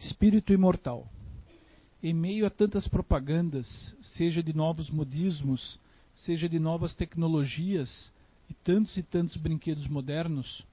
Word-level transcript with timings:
Espírito 0.00 0.54
imortal. 0.54 1.06
Em 2.02 2.14
meio 2.14 2.46
a 2.46 2.50
tantas 2.50 2.88
propagandas, 2.88 3.94
seja 4.00 4.42
de 4.42 4.56
novos 4.56 4.88
modismos, 4.88 5.78
seja 6.14 6.48
de 6.48 6.58
novas 6.58 6.94
tecnologias 6.94 8.10
e 8.48 8.54
tantos 8.54 8.96
e 8.96 9.02
tantos 9.02 9.36
brinquedos 9.36 9.86
modernos, 9.86 10.64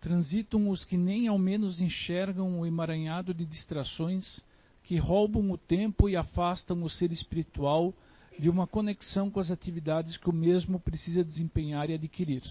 transitam 0.00 0.68
os 0.68 0.84
que 0.84 0.96
nem 0.96 1.28
ao 1.28 1.38
menos 1.38 1.80
enxergam 1.80 2.58
o 2.58 2.66
emaranhado 2.66 3.32
de 3.32 3.46
distrações 3.46 4.40
que 4.82 4.98
roubam 4.98 5.52
o 5.52 5.56
tempo 5.56 6.08
e 6.08 6.16
afastam 6.16 6.82
o 6.82 6.90
ser 6.90 7.12
espiritual 7.12 7.94
de 8.36 8.50
uma 8.50 8.66
conexão 8.66 9.30
com 9.30 9.38
as 9.38 9.52
atividades 9.52 10.16
que 10.16 10.28
o 10.28 10.34
mesmo 10.34 10.80
precisa 10.80 11.22
desempenhar 11.22 11.88
e 11.88 11.94
adquirir. 11.94 12.42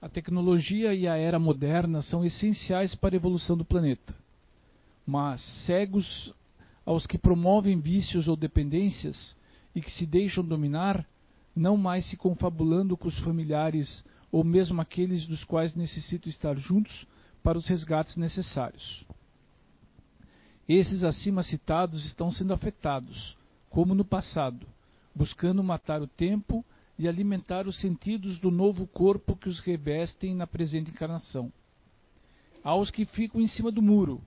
A 0.00 0.08
tecnologia 0.08 0.94
e 0.94 1.06
a 1.06 1.14
era 1.14 1.38
moderna 1.38 2.00
são 2.00 2.24
essenciais 2.24 2.94
para 2.94 3.14
a 3.14 3.18
evolução 3.18 3.54
do 3.54 3.66
planeta. 3.66 4.18
Mas, 5.06 5.40
cegos 5.66 6.34
aos 6.84 7.06
que 7.06 7.18
promovem 7.18 7.80
vícios 7.80 8.28
ou 8.28 8.36
dependências 8.36 9.36
e 9.74 9.80
que 9.80 9.90
se 9.90 10.06
deixam 10.06 10.44
dominar, 10.44 11.06
não 11.54 11.76
mais 11.76 12.06
se 12.06 12.16
confabulando 12.16 12.96
com 12.96 13.08
os 13.08 13.18
familiares 13.20 14.04
ou 14.32 14.44
mesmo 14.44 14.80
aqueles 14.80 15.26
dos 15.26 15.44
quais 15.44 15.74
necessitam 15.74 16.30
estar 16.30 16.56
juntos 16.56 17.06
para 17.42 17.58
os 17.58 17.66
resgates 17.66 18.16
necessários. 18.16 19.04
Esses 20.68 21.02
acima 21.02 21.42
citados 21.42 22.04
estão 22.06 22.30
sendo 22.30 22.52
afetados, 22.52 23.36
como 23.68 23.94
no 23.94 24.04
passado, 24.04 24.66
buscando 25.14 25.64
matar 25.64 26.00
o 26.00 26.06
tempo 26.06 26.64
e 26.98 27.08
alimentar 27.08 27.66
os 27.66 27.80
sentidos 27.80 28.38
do 28.38 28.50
novo 28.50 28.86
corpo 28.86 29.36
que 29.36 29.48
os 29.48 29.58
revestem 29.58 30.34
na 30.34 30.46
presente 30.46 30.90
encarnação. 30.90 31.52
Aos 32.62 32.90
que 32.90 33.04
ficam 33.04 33.40
em 33.40 33.48
cima 33.48 33.72
do 33.72 33.82
muro, 33.82 34.22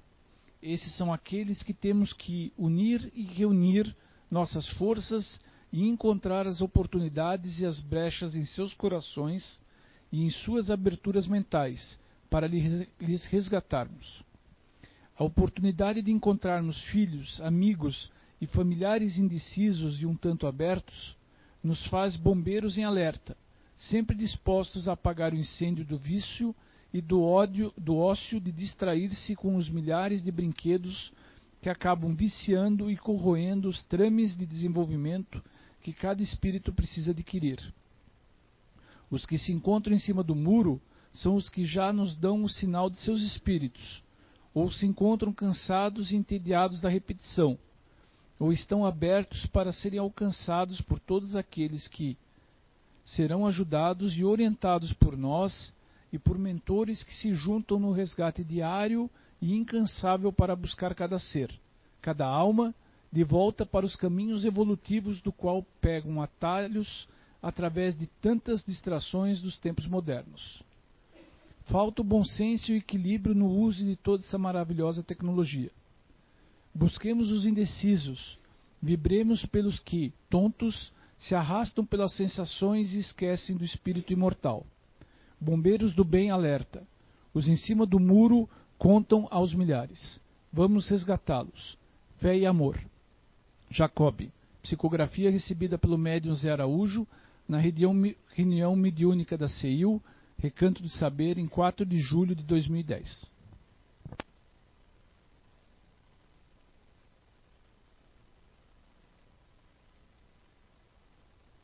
esses 0.63 0.95
são 0.95 1.11
aqueles 1.11 1.61
que 1.61 1.73
temos 1.73 2.13
que 2.13 2.53
unir 2.57 3.11
e 3.13 3.23
reunir 3.23 3.93
nossas 4.31 4.67
forças 4.71 5.39
e 5.71 5.87
encontrar 5.87 6.47
as 6.47 6.61
oportunidades 6.61 7.59
e 7.59 7.65
as 7.65 7.79
brechas 7.79 8.35
em 8.35 8.45
seus 8.45 8.73
corações 8.73 9.61
e 10.11 10.23
em 10.23 10.29
suas 10.29 10.71
aberturas 10.71 11.27
mentais 11.27 11.99
para 12.29 12.47
lhes 12.47 13.25
resgatarmos. 13.25 14.23
A 15.17 15.23
oportunidade 15.23 16.01
de 16.01 16.11
encontrarmos 16.11 16.81
filhos, 16.85 17.41
amigos 17.41 18.09
e 18.39 18.47
familiares 18.47 19.17
indecisos 19.17 20.01
e 20.01 20.05
um 20.05 20.15
tanto 20.15 20.47
abertos 20.47 21.15
nos 21.63 21.85
faz 21.87 22.15
bombeiros 22.15 22.77
em 22.77 22.83
alerta, 22.83 23.37
sempre 23.77 24.15
dispostos 24.15 24.87
a 24.87 24.93
apagar 24.93 25.33
o 25.33 25.37
incêndio 25.37 25.85
do 25.85 25.97
vício 25.97 26.55
e 26.93 27.01
do 27.01 27.23
ódio, 27.23 27.73
do 27.75 27.97
ócio 27.97 28.39
de 28.39 28.51
distrair-se 28.51 29.35
com 29.35 29.55
os 29.55 29.67
milhares 29.67 30.23
de 30.23 30.31
brinquedos 30.31 31.11
que 31.59 31.69
acabam 31.69 32.13
viciando 32.13 32.91
e 32.91 32.95
corroendo 32.95 33.67
os 33.67 33.83
trames 33.85 34.37
de 34.37 34.45
desenvolvimento 34.45 35.43
que 35.81 35.91
cada 35.91 36.21
espírito 36.21 36.71
precisa 36.71 37.11
adquirir. 37.11 37.57
Os 39.09 39.25
que 39.25 39.37
se 39.37 39.51
encontram 39.51 39.95
em 39.95 39.99
cima 39.99 40.23
do 40.23 40.35
muro 40.35 40.79
são 41.11 41.35
os 41.35 41.49
que 41.49 41.65
já 41.65 41.91
nos 41.91 42.15
dão 42.15 42.43
o 42.43 42.49
sinal 42.49 42.89
de 42.89 42.99
seus 42.99 43.21
espíritos, 43.23 44.03
ou 44.53 44.71
se 44.71 44.85
encontram 44.85 45.33
cansados 45.33 46.11
e 46.11 46.15
entediados 46.15 46.79
da 46.79 46.89
repetição, 46.89 47.57
ou 48.39 48.51
estão 48.51 48.85
abertos 48.85 49.45
para 49.47 49.71
serem 49.71 49.99
alcançados 49.99 50.79
por 50.81 50.99
todos 50.99 51.35
aqueles 51.35 51.87
que 51.87 52.17
serão 53.05 53.45
ajudados 53.45 54.17
e 54.17 54.23
orientados 54.23 54.93
por 54.93 55.17
nós 55.17 55.73
e 56.13 56.19
por 56.19 56.37
mentores 56.37 57.01
que 57.01 57.13
se 57.15 57.33
juntam 57.33 57.79
no 57.79 57.91
resgate 57.91 58.43
diário 58.43 59.09
e 59.41 59.55
incansável 59.55 60.31
para 60.31 60.55
buscar 60.55 60.93
cada 60.93 61.17
ser, 61.17 61.51
cada 61.99 62.27
alma, 62.27 62.73
de 63.11 63.23
volta 63.23 63.65
para 63.65 63.85
os 63.85 63.95
caminhos 63.95 64.45
evolutivos 64.45 65.19
do 65.21 65.31
qual 65.31 65.65
pegam 65.81 66.21
atalhos 66.21 67.07
através 67.41 67.97
de 67.97 68.05
tantas 68.21 68.63
distrações 68.63 69.41
dos 69.41 69.57
tempos 69.57 69.87
modernos. 69.87 70.63
Falta 71.65 72.01
o 72.01 72.05
bom 72.05 72.23
senso 72.23 72.71
e 72.71 72.75
o 72.75 72.77
equilíbrio 72.77 73.33
no 73.33 73.47
uso 73.47 73.83
de 73.83 73.95
toda 73.95 74.23
essa 74.23 74.37
maravilhosa 74.37 75.01
tecnologia. 75.01 75.71
Busquemos 76.75 77.31
os 77.31 77.45
indecisos, 77.45 78.37
vibremos 78.79 79.45
pelos 79.47 79.79
que, 79.79 80.13
tontos, 80.29 80.91
se 81.17 81.33
arrastam 81.33 81.83
pelas 81.83 82.13
sensações 82.13 82.93
e 82.93 82.99
esquecem 82.99 83.55
do 83.55 83.65
espírito 83.65 84.13
imortal. 84.13 84.65
Bombeiros 85.43 85.93
do 85.93 86.03
bem 86.03 86.31
alerta. 86.31 86.81
Os 87.33 87.47
em 87.47 87.55
cima 87.55 87.85
do 87.85 87.99
muro 87.99 88.49
contam 88.77 89.27
aos 89.29 89.53
milhares. 89.53 90.19
Vamos 90.51 90.89
resgatá-los. 90.89 91.77
Fé 92.17 92.37
e 92.37 92.45
amor. 92.45 92.79
Jacob. 93.69 94.29
Psicografia 94.61 95.29
recebida 95.29 95.77
pelo 95.77 95.97
médium 95.97 96.33
Zé 96.35 96.51
Araújo 96.51 97.05
na 97.47 97.59
reunião, 97.59 98.75
mediúnica 98.75 99.37
da 99.37 99.49
CEIU, 99.49 100.01
Recanto 100.37 100.81
do 100.81 100.89
Saber, 100.89 101.37
em 101.37 101.47
4 101.47 101.85
de 101.85 101.99
julho 101.99 102.33
de 102.33 102.43
2010. 102.43 103.31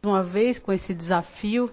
Uma 0.04 0.24
vez 0.24 0.58
com 0.60 0.72
esse 0.72 0.94
desafio, 0.94 1.70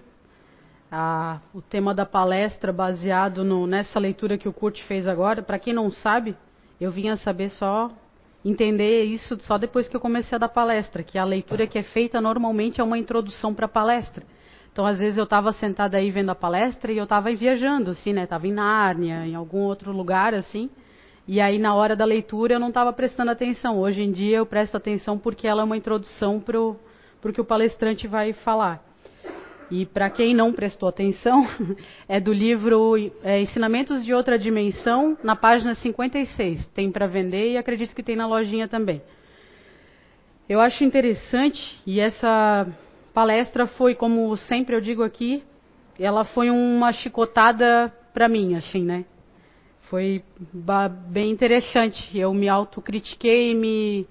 a, 0.91 1.39
o 1.53 1.61
tema 1.61 1.93
da 1.93 2.05
palestra 2.05 2.71
baseado 2.71 3.43
no, 3.43 3.67
nessa 3.67 3.99
leitura 3.99 4.37
que 4.37 4.47
o 4.47 4.53
Kurt 4.53 4.81
fez 4.83 5.07
agora. 5.07 5.41
Para 5.41 5.59
quem 5.59 5.73
não 5.73 5.91
sabe, 5.91 6.35
eu 6.79 6.91
vinha 6.91 7.15
saber 7.17 7.49
só 7.49 7.91
entender 8.45 9.03
isso 9.03 9.37
só 9.41 9.57
depois 9.57 9.87
que 9.89 9.95
eu 9.95 9.99
comecei 9.99 10.35
a 10.35 10.39
dar 10.39 10.49
palestra, 10.49 11.03
que 11.03 11.17
a 11.17 11.25
leitura 11.25 11.67
que 11.67 11.77
é 11.77 11.83
feita 11.83 12.21
normalmente 12.21 12.79
é 12.79 12.83
uma 12.83 12.97
introdução 12.97 13.53
para 13.53 13.65
a 13.65 13.69
palestra. 13.69 14.23
Então, 14.71 14.85
às 14.85 14.99
vezes 14.99 15.17
eu 15.17 15.23
estava 15.23 15.51
sentada 15.51 15.97
aí 15.97 16.11
vendo 16.11 16.29
a 16.29 16.35
palestra 16.35 16.91
e 16.91 16.97
eu 16.97 17.03
estava 17.03 17.33
viajando, 17.33 17.91
assim, 17.91 18.13
né? 18.13 18.23
Estava 18.23 18.47
em 18.47 18.53
Nárnia, 18.53 19.25
em 19.25 19.33
algum 19.33 19.61
outro 19.61 19.91
lugar, 19.91 20.35
assim. 20.35 20.69
E 21.27 21.41
aí, 21.41 21.57
na 21.57 21.73
hora 21.73 21.95
da 21.95 22.05
leitura, 22.05 22.53
eu 22.53 22.59
não 22.59 22.67
estava 22.67 22.93
prestando 22.93 23.31
atenção. 23.31 23.79
Hoje 23.79 24.03
em 24.03 24.11
dia, 24.11 24.37
eu 24.37 24.45
presto 24.45 24.77
atenção 24.77 25.17
porque 25.17 25.47
ela 25.47 25.63
é 25.63 25.65
uma 25.65 25.75
introdução 25.75 26.39
para 26.39 26.61
o 26.61 26.77
que 27.33 27.41
o 27.41 27.45
palestrante 27.45 28.07
vai 28.07 28.33
falar. 28.33 28.86
E 29.69 29.85
para 29.85 30.09
quem 30.09 30.33
não 30.33 30.53
prestou 30.53 30.87
atenção, 30.87 31.45
é 32.07 32.19
do 32.19 32.31
livro 32.31 32.95
é, 33.23 33.41
Ensinamentos 33.41 34.05
de 34.05 34.13
Outra 34.13 34.39
Dimensão, 34.39 35.17
na 35.21 35.35
página 35.35 35.75
56. 35.75 36.67
Tem 36.67 36.91
para 36.91 37.07
vender 37.07 37.51
e 37.51 37.57
acredito 37.57 37.93
que 37.93 38.03
tem 38.03 38.15
na 38.15 38.25
lojinha 38.25 38.67
também. 38.67 39.01
Eu 40.47 40.61
acho 40.61 40.83
interessante, 40.83 41.77
e 41.85 41.99
essa 41.99 42.65
palestra 43.13 43.67
foi, 43.67 43.93
como 43.93 44.37
sempre 44.37 44.73
eu 44.73 44.79
digo 44.79 45.03
aqui, 45.03 45.43
ela 45.99 46.23
foi 46.23 46.49
uma 46.49 46.93
chicotada 46.93 47.91
para 48.13 48.29
mim, 48.29 48.55
assim, 48.55 48.83
né? 48.83 49.03
Foi 49.89 50.23
bem 51.09 51.31
interessante. 51.31 52.17
Eu 52.17 52.33
me 52.33 52.47
autocritiquei, 52.47 53.55
me, 53.55 54.07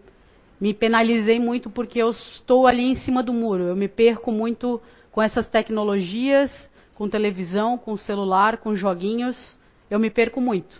me 0.61 0.75
penalizei 0.75 1.39
muito 1.39 1.71
porque 1.71 2.01
eu 2.01 2.11
estou 2.11 2.67
ali 2.67 2.83
em 2.83 2.95
cima 2.95 3.23
do 3.23 3.33
muro. 3.33 3.65
Eu 3.65 3.77
me 3.77 3.89
perco 3.89 4.33
muito 4.33 4.81
com 5.17 5.23
essas 5.23 5.49
tecnologias, 5.49 6.71
com 6.95 7.09
televisão, 7.09 7.79
com 7.79 7.97
celular, 7.97 8.59
com 8.59 8.77
joguinhos. 8.77 9.57
Eu 9.91 9.99
me 9.99 10.11
perco 10.11 10.43
muito. 10.43 10.79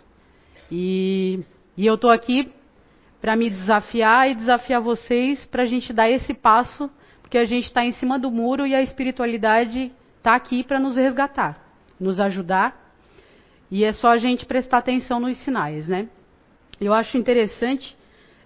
E, 0.71 1.39
e 1.75 1.87
eu 1.87 1.95
estou 1.95 2.11
aqui 2.11 2.53
para 3.19 3.35
me 3.35 3.49
desafiar 3.49 4.29
e 4.29 4.35
desafiar 4.35 4.79
vocês 4.79 5.43
para 5.45 5.63
a 5.63 5.65
gente 5.65 5.91
dar 5.91 6.07
esse 6.07 6.35
passo 6.35 6.87
porque 7.19 7.39
a 7.39 7.45
gente 7.45 7.65
está 7.65 7.83
em 7.83 7.91
cima 7.93 8.19
do 8.19 8.29
muro 8.29 8.67
e 8.67 8.75
a 8.75 8.81
espiritualidade 8.81 9.91
está 10.19 10.35
aqui 10.35 10.63
para 10.63 10.79
nos 10.79 10.95
resgatar, 10.95 11.59
nos 11.99 12.19
ajudar. 12.19 12.93
E 13.71 13.83
é 13.83 13.91
só 13.91 14.09
a 14.09 14.17
gente 14.17 14.45
prestar 14.45 14.77
atenção 14.77 15.19
nos 15.19 15.35
sinais, 15.39 15.87
né? 15.87 16.07
Eu 16.79 16.93
acho 16.93 17.17
interessante, 17.17 17.97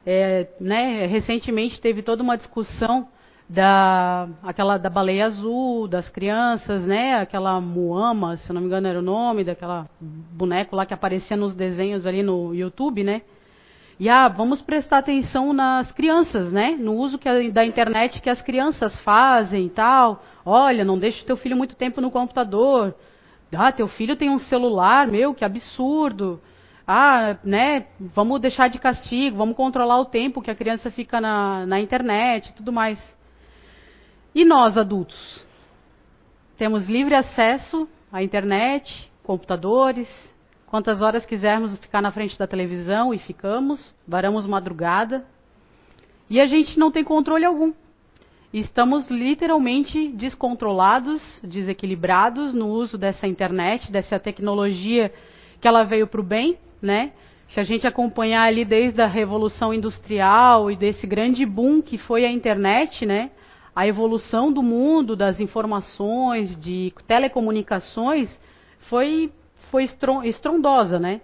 é, 0.05 0.47
né? 0.57 1.05
Recentemente 1.05 1.81
teve 1.81 2.01
toda 2.01 2.23
uma 2.23 2.37
discussão 2.37 3.09
da 3.51 4.30
aquela 4.42 4.77
da 4.77 4.89
baleia 4.89 5.25
azul, 5.25 5.86
das 5.86 6.07
crianças, 6.07 6.86
né? 6.88 7.15
Aquela 7.15 7.59
Muama, 7.59 8.38
se 8.38 8.51
não 8.53 8.62
me 8.62 8.68
engano 8.68 8.88
era 8.88 9.00
o 9.00 9.01
nome 9.01 9.44
daquela 9.44 9.89
boneco 10.00 10.74
lá 10.74 10.86
que 10.86 10.94
aparecia 10.94 11.36
nos 11.36 11.53
desenhos 11.53 12.07
ali 12.07 12.24
no 12.24 12.56
YouTube, 12.56 13.03
né? 13.03 13.21
E 14.00 14.07
ah, 14.07 14.30
vamos 14.30 14.62
prestar 14.62 15.00
atenção 15.00 15.51
nas 15.51 15.92
crianças, 15.92 16.53
né? 16.53 16.77
No 16.80 16.95
uso 16.95 17.19
a, 17.25 17.51
da 17.51 17.65
internet 17.65 18.21
que 18.21 18.30
as 18.30 18.42
crianças 18.42 19.00
fazem 19.01 19.65
e 19.65 19.69
tal. 19.69 20.24
Olha, 20.45 20.86
não 20.86 20.97
deixe 20.97 21.25
teu 21.25 21.36
filho 21.36 21.57
muito 21.57 21.75
tempo 21.75 22.00
no 22.00 22.09
computador. 22.09 22.95
Ah, 23.54 23.71
teu 23.71 23.89
filho 23.89 24.15
tem 24.15 24.30
um 24.30 24.39
celular, 24.39 25.07
meu, 25.07 25.33
que 25.33 25.44
absurdo. 25.44 26.42
Ah, 26.88 27.36
né? 27.44 27.88
Vamos 28.00 28.39
deixar 28.39 28.69
de 28.69 28.80
castigo, 28.80 29.36
vamos 29.36 29.57
controlar 29.57 30.00
o 30.00 30.06
tempo 30.06 30.42
que 30.42 30.50
a 30.50 30.56
criança 30.56 30.89
fica 30.89 31.19
na, 31.19 31.65
na 31.65 31.81
internet 31.81 32.47
e 32.47 32.54
tudo 32.54 32.71
mais. 32.71 33.19
E 34.33 34.45
nós, 34.45 34.75
temos 36.57 36.88
livre 36.88 37.13
acesso 37.13 37.88
à 38.10 38.24
internet, 38.24 39.12
computadores, 39.24 40.07
quantas 40.68 41.01
horas 41.01 41.25
quisermos 41.25 41.75
ficar 41.78 42.01
na 42.01 42.13
frente 42.13 42.39
da 42.39 42.48
televisão 42.48 43.13
e 43.13 43.19
ficamos, 43.19 43.94
varamos 44.07 44.48
madrugada. 44.48 45.25
E 46.30 46.39
a 46.39 46.45
gente 46.45 46.80
não 46.80 46.89
tem 46.89 47.04
controle 47.04 47.44
algum. 47.44 47.74
Estamos 48.54 49.10
literalmente 49.10 50.07
descontrolados, 50.10 51.22
desequilibrados 51.44 52.54
no 52.54 52.68
uso 52.68 52.98
dessa 52.98 53.28
internet, 53.28 53.92
dessa 53.92 54.18
tecnologia 54.18 55.13
que 55.60 55.68
ela 55.68 55.83
veio 55.83 56.07
para 56.07 56.22
o 56.22 56.24
bem, 56.24 56.57
né? 56.81 57.12
Se 57.50 57.60
a 57.60 57.63
gente 57.63 57.86
acompanhar 57.86 58.44
ali 58.44 58.63
desde 58.63 59.01
a 59.01 59.07
revolução 59.07 59.74
industrial 59.74 60.72
e 60.72 60.78
desse 60.78 61.06
grande 61.06 61.45
boom 61.45 61.81
que 61.81 61.98
foi 61.98 62.25
a 62.25 62.31
internet, 62.31 63.06
né? 63.06 63.30
A 63.75 63.88
evolução 63.88 64.51
do 64.51 64.62
mundo, 64.62 65.15
das 65.15 65.39
informações, 65.39 66.59
de 66.59 66.94
telecomunicações, 67.07 68.39
foi, 68.89 69.31
foi 69.69 69.88
estrondosa, 70.25 71.00
né? 71.00 71.21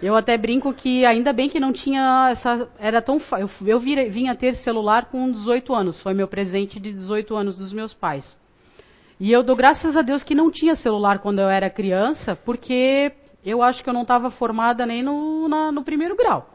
Eu 0.00 0.14
até 0.14 0.36
brinco 0.38 0.72
que 0.72 1.04
ainda 1.04 1.32
bem 1.32 1.48
que 1.48 1.58
não 1.58 1.72
tinha 1.72 2.28
essa. 2.30 2.68
Era 2.78 3.02
tão. 3.02 3.20
Eu, 3.32 3.50
eu 3.66 3.80
vim 3.80 4.28
a 4.28 4.34
ter 4.34 4.54
celular 4.56 5.06
com 5.06 5.30
18 5.30 5.74
anos. 5.74 6.00
Foi 6.00 6.14
meu 6.14 6.28
presente 6.28 6.78
de 6.78 6.92
18 6.92 7.34
anos 7.34 7.58
dos 7.58 7.72
meus 7.72 7.92
pais. 7.92 8.36
E 9.18 9.32
eu 9.32 9.42
dou 9.42 9.56
graças 9.56 9.96
a 9.96 10.02
Deus 10.02 10.22
que 10.22 10.34
não 10.34 10.50
tinha 10.50 10.76
celular 10.76 11.18
quando 11.18 11.40
eu 11.40 11.48
era 11.48 11.68
criança, 11.68 12.36
porque 12.36 13.12
eu 13.44 13.60
acho 13.60 13.82
que 13.82 13.90
eu 13.90 13.94
não 13.94 14.02
estava 14.02 14.30
formada 14.30 14.86
nem 14.86 15.02
no, 15.02 15.48
na, 15.48 15.72
no 15.72 15.82
primeiro 15.82 16.16
grau. 16.16 16.48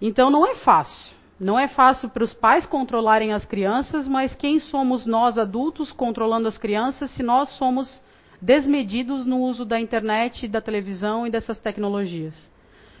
Então 0.00 0.30
não 0.30 0.46
é 0.46 0.56
fácil. 0.56 1.16
Não 1.40 1.58
é 1.58 1.66
fácil 1.68 2.10
para 2.10 2.22
os 2.22 2.34
pais 2.34 2.66
controlarem 2.66 3.32
as 3.32 3.46
crianças, 3.46 4.06
mas 4.06 4.34
quem 4.34 4.60
somos 4.60 5.06
nós 5.06 5.38
adultos 5.38 5.90
controlando 5.90 6.46
as 6.46 6.58
crianças 6.58 7.10
se 7.12 7.22
nós 7.22 7.48
somos 7.56 8.02
desmedidos 8.42 9.24
no 9.24 9.40
uso 9.40 9.64
da 9.64 9.80
internet, 9.80 10.46
da 10.46 10.60
televisão 10.60 11.26
e 11.26 11.30
dessas 11.30 11.56
tecnologias? 11.56 12.50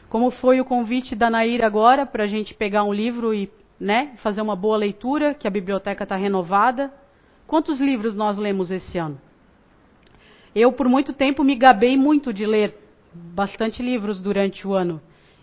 Como 0.08 0.30
foi 0.30 0.58
o 0.58 0.64
convite 0.64 1.14
da 1.14 1.28
Nair 1.28 1.62
agora 1.62 2.06
para 2.06 2.24
a 2.24 2.26
gente 2.26 2.54
pegar 2.54 2.82
um 2.82 2.94
livro 2.94 3.34
e 3.34 3.50
né, 3.78 4.12
fazer 4.22 4.42
uma 4.42 4.54
boa 4.54 4.76
leitura, 4.76 5.32
que 5.32 5.46
a 5.46 5.50
biblioteca 5.50 6.04
está 6.04 6.14
renovada. 6.14 6.92
Quantos 7.46 7.80
livros 7.80 8.14
nós 8.14 8.36
lemos 8.36 8.70
esse 8.70 8.98
ano? 8.98 9.18
Eu, 10.54 10.72
por 10.72 10.88
muito 10.88 11.12
tempo, 11.12 11.42
me 11.42 11.54
gabei 11.54 11.96
muito 11.96 12.32
de 12.32 12.44
ler 12.44 12.74
bastante 13.12 13.82
livros 13.82 14.20
durante 14.20 14.66
o 14.66 14.74
ano. 14.74 15.00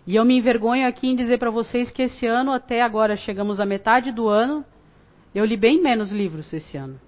E 0.08 0.16
eu 0.16 0.24
me 0.24 0.38
envergonho 0.38 0.88
aqui 0.88 1.06
em 1.06 1.14
dizer 1.14 1.36
para 1.38 1.50
vocês 1.50 1.90
que 1.90 2.00
esse 2.00 2.26
ano, 2.26 2.50
até 2.50 2.80
agora, 2.80 3.14
chegamos 3.14 3.60
à 3.60 3.66
metade 3.66 4.10
do 4.10 4.26
ano, 4.26 4.64
eu 5.34 5.44
li 5.44 5.54
bem 5.54 5.82
menos 5.82 6.10
livros 6.10 6.50
esse 6.50 6.78
ano. 6.78 6.98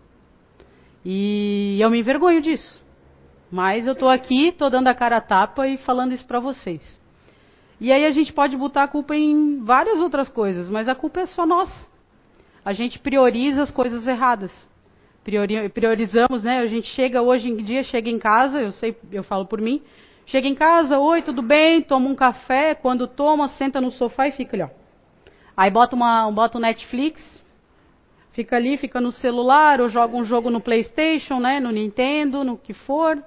E 1.02 1.79
eu 1.81 1.88
me 1.88 1.99
envergonho 1.99 2.43
disso. 2.43 2.85
Mas 3.50 3.87
eu 3.87 3.94
estou 3.94 4.11
aqui, 4.11 4.49
estou 4.49 4.69
dando 4.69 4.88
a 4.88 4.94
cara 4.94 5.17
a 5.17 5.20
tapa 5.23 5.67
e 5.67 5.79
falando 5.79 6.12
isso 6.12 6.26
para 6.26 6.41
vocês. 6.41 7.00
E 7.81 7.91
aí 7.91 8.05
a 8.05 8.11
gente 8.11 8.35
pode 8.35 8.55
botar 8.55 8.82
a 8.82 8.88
culpa 8.88 9.17
em 9.17 9.64
várias 9.64 9.99
outras 9.99 10.29
coisas, 10.29 10.69
mas 10.69 10.87
a 10.87 10.94
culpa 10.94 11.20
é 11.20 11.26
só 11.26 11.47
nossa. 11.47 11.88
A 12.62 12.75
gente 12.75 12.99
prioriza 12.99 13.62
as 13.62 13.70
coisas 13.70 14.06
erradas 14.06 14.52
priorizamos, 15.73 16.43
né? 16.43 16.61
A 16.61 16.67
gente 16.67 16.88
chega 16.88 17.20
hoje 17.20 17.49
em 17.49 17.56
dia, 17.56 17.82
chega 17.82 18.08
em 18.08 18.19
casa, 18.19 18.61
eu 18.61 18.73
sei, 18.73 18.97
eu 19.12 19.23
falo 19.23 19.47
por 19.47 19.61
mim, 19.61 19.82
chega 20.31 20.47
em 20.47 20.55
casa, 20.55 20.99
oi, 20.99 21.23
tudo 21.23 21.43
bem, 21.43 21.82
toma 21.82 22.09
um 22.09 22.15
café, 22.15 22.75
quando 22.75 23.09
toma, 23.09 23.49
senta 23.49 23.81
no 23.81 23.91
sofá 23.91 24.29
e 24.29 24.32
fica 24.32 24.56
ali, 24.56 24.62
ó. 24.62 24.69
Aí 25.56 25.71
bota 25.71 25.97
uma, 25.97 26.31
bota 26.31 26.56
o 26.56 26.61
Netflix, 26.61 27.21
fica 28.31 28.55
ali, 28.55 28.77
fica 28.77 29.00
no 29.00 29.11
celular, 29.11 29.81
ou 29.81 29.88
joga 29.88 30.17
um 30.17 30.25
jogo 30.25 30.49
no 30.49 30.61
PlayStation, 30.61 31.41
né, 31.41 31.59
no 31.59 31.73
Nintendo, 31.73 32.44
no 32.44 32.56
que 32.56 32.73
for. 32.73 33.21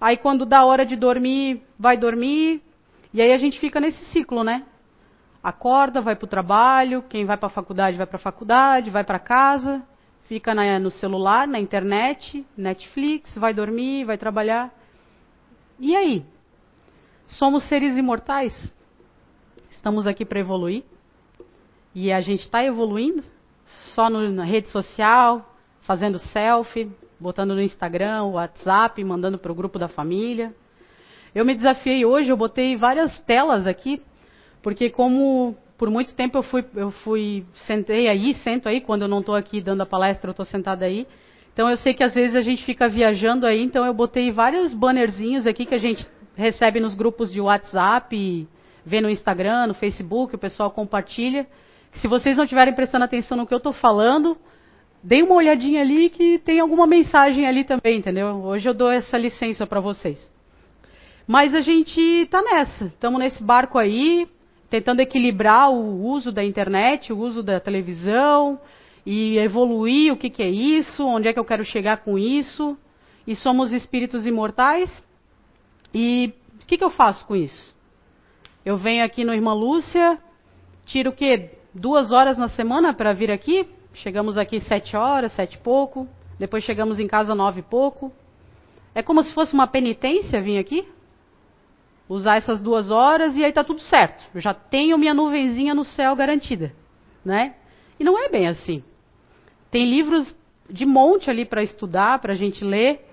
Aí 0.00 0.16
quando 0.16 0.46
dá 0.46 0.64
hora 0.64 0.86
de 0.86 0.94
dormir, 0.94 1.60
vai 1.76 1.96
dormir, 1.96 2.62
e 3.12 3.20
aí 3.20 3.32
a 3.32 3.38
gente 3.38 3.58
fica 3.58 3.80
nesse 3.80 4.04
ciclo, 4.06 4.44
né? 4.44 4.64
Acorda, 5.42 6.00
vai 6.00 6.14
para 6.14 6.24
o 6.24 6.28
trabalho, 6.28 7.02
quem 7.08 7.24
vai 7.24 7.36
para 7.36 7.48
a 7.48 7.50
faculdade 7.50 7.96
vai 7.96 8.06
para 8.06 8.16
a 8.16 8.20
faculdade, 8.20 8.90
vai 8.90 9.02
para 9.02 9.18
casa 9.18 9.82
fica 10.28 10.54
na, 10.54 10.78
no 10.78 10.90
celular, 10.90 11.48
na 11.48 11.58
internet, 11.58 12.46
Netflix, 12.54 13.34
vai 13.34 13.54
dormir, 13.54 14.04
vai 14.04 14.18
trabalhar. 14.18 14.70
E 15.78 15.94
aí? 15.94 16.24
Somos 17.28 17.68
seres 17.68 17.96
imortais? 17.96 18.74
Estamos 19.70 20.08
aqui 20.08 20.24
para 20.24 20.40
evoluir? 20.40 20.82
E 21.94 22.10
a 22.10 22.20
gente 22.20 22.42
está 22.42 22.64
evoluindo? 22.64 23.22
Só 23.94 24.10
no, 24.10 24.28
na 24.30 24.44
rede 24.44 24.68
social, 24.70 25.44
fazendo 25.82 26.18
selfie, 26.18 26.90
botando 27.20 27.54
no 27.54 27.62
Instagram, 27.62 28.24
WhatsApp, 28.24 29.02
mandando 29.04 29.38
para 29.38 29.52
o 29.52 29.54
grupo 29.54 29.78
da 29.78 29.86
família. 29.86 30.52
Eu 31.32 31.44
me 31.44 31.54
desafiei 31.54 32.04
hoje, 32.04 32.30
eu 32.30 32.36
botei 32.36 32.76
várias 32.76 33.20
telas 33.22 33.66
aqui, 33.66 34.02
porque 34.62 34.90
como 34.90 35.56
por 35.76 35.90
muito 35.90 36.12
tempo 36.14 36.38
eu 36.38 36.42
fui, 36.42 36.64
eu 36.74 36.90
fui, 36.90 37.46
sentei 37.66 38.08
aí, 38.08 38.34
sento 38.34 38.68
aí, 38.68 38.80
quando 38.80 39.02
eu 39.02 39.08
não 39.08 39.20
estou 39.20 39.36
aqui 39.36 39.60
dando 39.60 39.82
a 39.82 39.86
palestra, 39.86 40.28
eu 40.28 40.32
estou 40.32 40.44
sentada 40.44 40.84
aí. 40.84 41.06
Então 41.58 41.68
eu 41.68 41.76
sei 41.76 41.92
que 41.92 42.04
às 42.04 42.14
vezes 42.14 42.36
a 42.36 42.40
gente 42.40 42.62
fica 42.62 42.88
viajando 42.88 43.44
aí, 43.44 43.60
então 43.60 43.84
eu 43.84 43.92
botei 43.92 44.30
vários 44.30 44.72
bannerzinhos 44.72 45.44
aqui 45.44 45.66
que 45.66 45.74
a 45.74 45.78
gente 45.78 46.06
recebe 46.36 46.78
nos 46.78 46.94
grupos 46.94 47.32
de 47.32 47.40
WhatsApp, 47.40 48.46
vê 48.86 49.00
no 49.00 49.10
Instagram, 49.10 49.66
no 49.66 49.74
Facebook, 49.74 50.36
o 50.36 50.38
pessoal 50.38 50.70
compartilha. 50.70 51.48
Se 51.94 52.06
vocês 52.06 52.36
não 52.36 52.44
estiverem 52.44 52.72
prestando 52.72 53.06
atenção 53.06 53.36
no 53.36 53.44
que 53.44 53.52
eu 53.52 53.58
estou 53.58 53.72
falando, 53.72 54.38
deem 55.02 55.24
uma 55.24 55.34
olhadinha 55.34 55.80
ali 55.80 56.08
que 56.10 56.38
tem 56.38 56.60
alguma 56.60 56.86
mensagem 56.86 57.44
ali 57.44 57.64
também, 57.64 57.98
entendeu? 57.98 58.36
Hoje 58.36 58.68
eu 58.68 58.72
dou 58.72 58.92
essa 58.92 59.18
licença 59.18 59.66
para 59.66 59.80
vocês. 59.80 60.30
Mas 61.26 61.56
a 61.56 61.60
gente 61.60 62.00
está 62.00 62.40
nessa, 62.40 62.84
estamos 62.84 63.18
nesse 63.18 63.42
barco 63.42 63.78
aí, 63.78 64.28
tentando 64.70 65.00
equilibrar 65.00 65.72
o 65.72 66.04
uso 66.06 66.30
da 66.30 66.44
internet, 66.44 67.12
o 67.12 67.18
uso 67.18 67.42
da 67.42 67.58
televisão 67.58 68.60
e 69.04 69.38
evoluir 69.38 70.12
o 70.12 70.16
que, 70.16 70.30
que 70.30 70.42
é 70.42 70.48
isso, 70.48 71.06
onde 71.06 71.28
é 71.28 71.32
que 71.32 71.38
eu 71.38 71.44
quero 71.44 71.64
chegar 71.64 71.98
com 71.98 72.18
isso. 72.18 72.76
E 73.26 73.34
somos 73.36 73.72
espíritos 73.72 74.26
imortais. 74.26 75.06
E 75.94 76.32
o 76.62 76.66
que, 76.66 76.78
que 76.78 76.84
eu 76.84 76.90
faço 76.90 77.26
com 77.26 77.36
isso? 77.36 77.76
Eu 78.64 78.76
venho 78.76 79.04
aqui 79.04 79.24
no 79.24 79.32
Irmã 79.32 79.52
Lúcia, 79.54 80.18
tiro 80.84 81.10
o 81.10 81.12
quê? 81.12 81.50
Duas 81.74 82.10
horas 82.10 82.36
na 82.36 82.48
semana 82.48 82.92
para 82.92 83.12
vir 83.12 83.30
aqui? 83.30 83.66
Chegamos 83.94 84.36
aqui 84.36 84.60
sete 84.60 84.96
horas, 84.96 85.32
sete 85.32 85.54
e 85.54 85.58
pouco. 85.58 86.08
Depois 86.38 86.64
chegamos 86.64 86.98
em 86.98 87.06
casa 87.06 87.34
nove 87.34 87.60
e 87.60 87.62
pouco. 87.62 88.12
É 88.94 89.02
como 89.02 89.22
se 89.22 89.32
fosse 89.32 89.54
uma 89.54 89.66
penitência 89.66 90.40
vir 90.40 90.58
aqui? 90.58 90.86
usar 92.08 92.36
essas 92.36 92.60
duas 92.60 92.90
horas 92.90 93.36
e 93.36 93.44
aí 93.44 93.50
está 93.50 93.62
tudo 93.62 93.80
certo. 93.80 94.24
Eu 94.34 94.40
já 94.40 94.54
tenho 94.54 94.96
minha 94.96 95.12
nuvenzinha 95.12 95.74
no 95.74 95.84
céu 95.84 96.16
garantida, 96.16 96.72
né? 97.24 97.54
E 97.98 98.04
não 98.04 98.18
é 98.18 98.28
bem 98.28 98.46
assim. 98.46 98.82
Tem 99.70 99.88
livros 99.88 100.34
de 100.70 100.86
monte 100.86 101.30
ali 101.30 101.44
para 101.44 101.62
estudar, 101.62 102.18
para 102.20 102.32
a 102.32 102.36
gente 102.36 102.64
ler, 102.64 103.04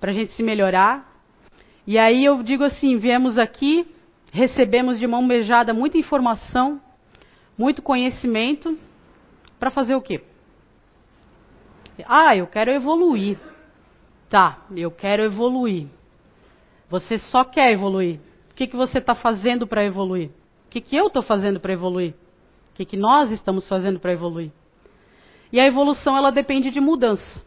para 0.00 0.10
a 0.10 0.14
gente 0.14 0.32
se 0.32 0.42
melhorar. 0.42 1.22
E 1.86 1.98
aí 1.98 2.24
eu 2.24 2.42
digo 2.42 2.64
assim: 2.64 2.96
viemos 2.96 3.38
aqui, 3.38 3.86
recebemos 4.32 4.98
de 4.98 5.06
mão 5.06 5.26
beijada 5.26 5.74
muita 5.74 5.98
informação, 5.98 6.80
muito 7.56 7.82
conhecimento, 7.82 8.78
para 9.58 9.70
fazer 9.70 9.94
o 9.94 10.02
quê? 10.02 10.22
Ah, 12.06 12.36
eu 12.36 12.46
quero 12.46 12.70
evoluir. 12.70 13.38
Tá, 14.28 14.64
eu 14.74 14.90
quero 14.90 15.22
evoluir. 15.22 15.88
Você 16.88 17.18
só 17.18 17.44
quer 17.44 17.72
evoluir 17.72 18.20
que, 18.60 18.66
que 18.66 18.76
você 18.76 18.98
está 18.98 19.14
fazendo 19.14 19.66
para 19.66 19.82
evoluir? 19.82 20.28
O 20.66 20.68
que, 20.68 20.82
que 20.82 20.94
eu 20.94 21.06
estou 21.06 21.22
fazendo 21.22 21.58
para 21.58 21.72
evoluir? 21.72 22.12
Que, 22.80 22.86
que 22.86 22.96
nós 22.96 23.30
estamos 23.30 23.68
fazendo 23.68 24.00
para 24.00 24.10
evoluir? 24.10 24.50
E 25.52 25.60
a 25.60 25.66
evolução 25.66 26.16
ela 26.16 26.32
depende 26.32 26.70
de 26.70 26.80
mudança. 26.80 27.44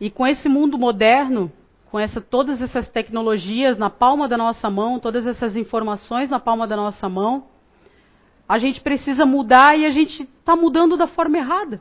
E 0.00 0.08
com 0.08 0.24
esse 0.24 0.48
mundo 0.48 0.78
moderno, 0.78 1.50
com 1.90 1.98
essa, 1.98 2.20
todas 2.20 2.62
essas 2.62 2.88
tecnologias 2.88 3.76
na 3.76 3.90
palma 3.90 4.28
da 4.28 4.36
nossa 4.36 4.70
mão, 4.70 5.00
todas 5.00 5.26
essas 5.26 5.56
informações 5.56 6.30
na 6.30 6.38
palma 6.38 6.64
da 6.64 6.76
nossa 6.76 7.08
mão, 7.08 7.46
a 8.48 8.56
gente 8.56 8.80
precisa 8.80 9.26
mudar 9.26 9.76
e 9.76 9.84
a 9.84 9.90
gente 9.90 10.22
está 10.22 10.54
mudando 10.54 10.96
da 10.96 11.08
forma 11.08 11.36
errada. 11.36 11.80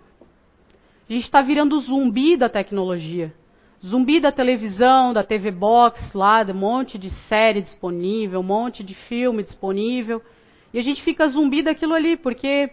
A 1.08 1.14
gente 1.14 1.26
está 1.26 1.44
virando 1.44 1.80
zumbi 1.80 2.36
da 2.36 2.50
tecnologia. 2.50 3.32
Zumbi 3.86 4.20
da 4.20 4.32
televisão, 4.32 5.14
da 5.14 5.24
TV 5.24 5.52
Box, 5.52 6.18
lá, 6.18 6.44
um 6.50 6.54
monte 6.56 6.98
de 6.98 7.12
série 7.28 7.62
disponível, 7.62 8.40
um 8.40 8.44
monte 8.44 8.84
de 8.84 8.96
filme 8.96 9.44
disponível. 9.44 10.20
E 10.74 10.80
a 10.80 10.84
gente 10.84 11.02
fica 11.04 11.28
zumbi 11.28 11.62
daquilo 11.62 11.94
ali, 11.94 12.16
porque 12.16 12.70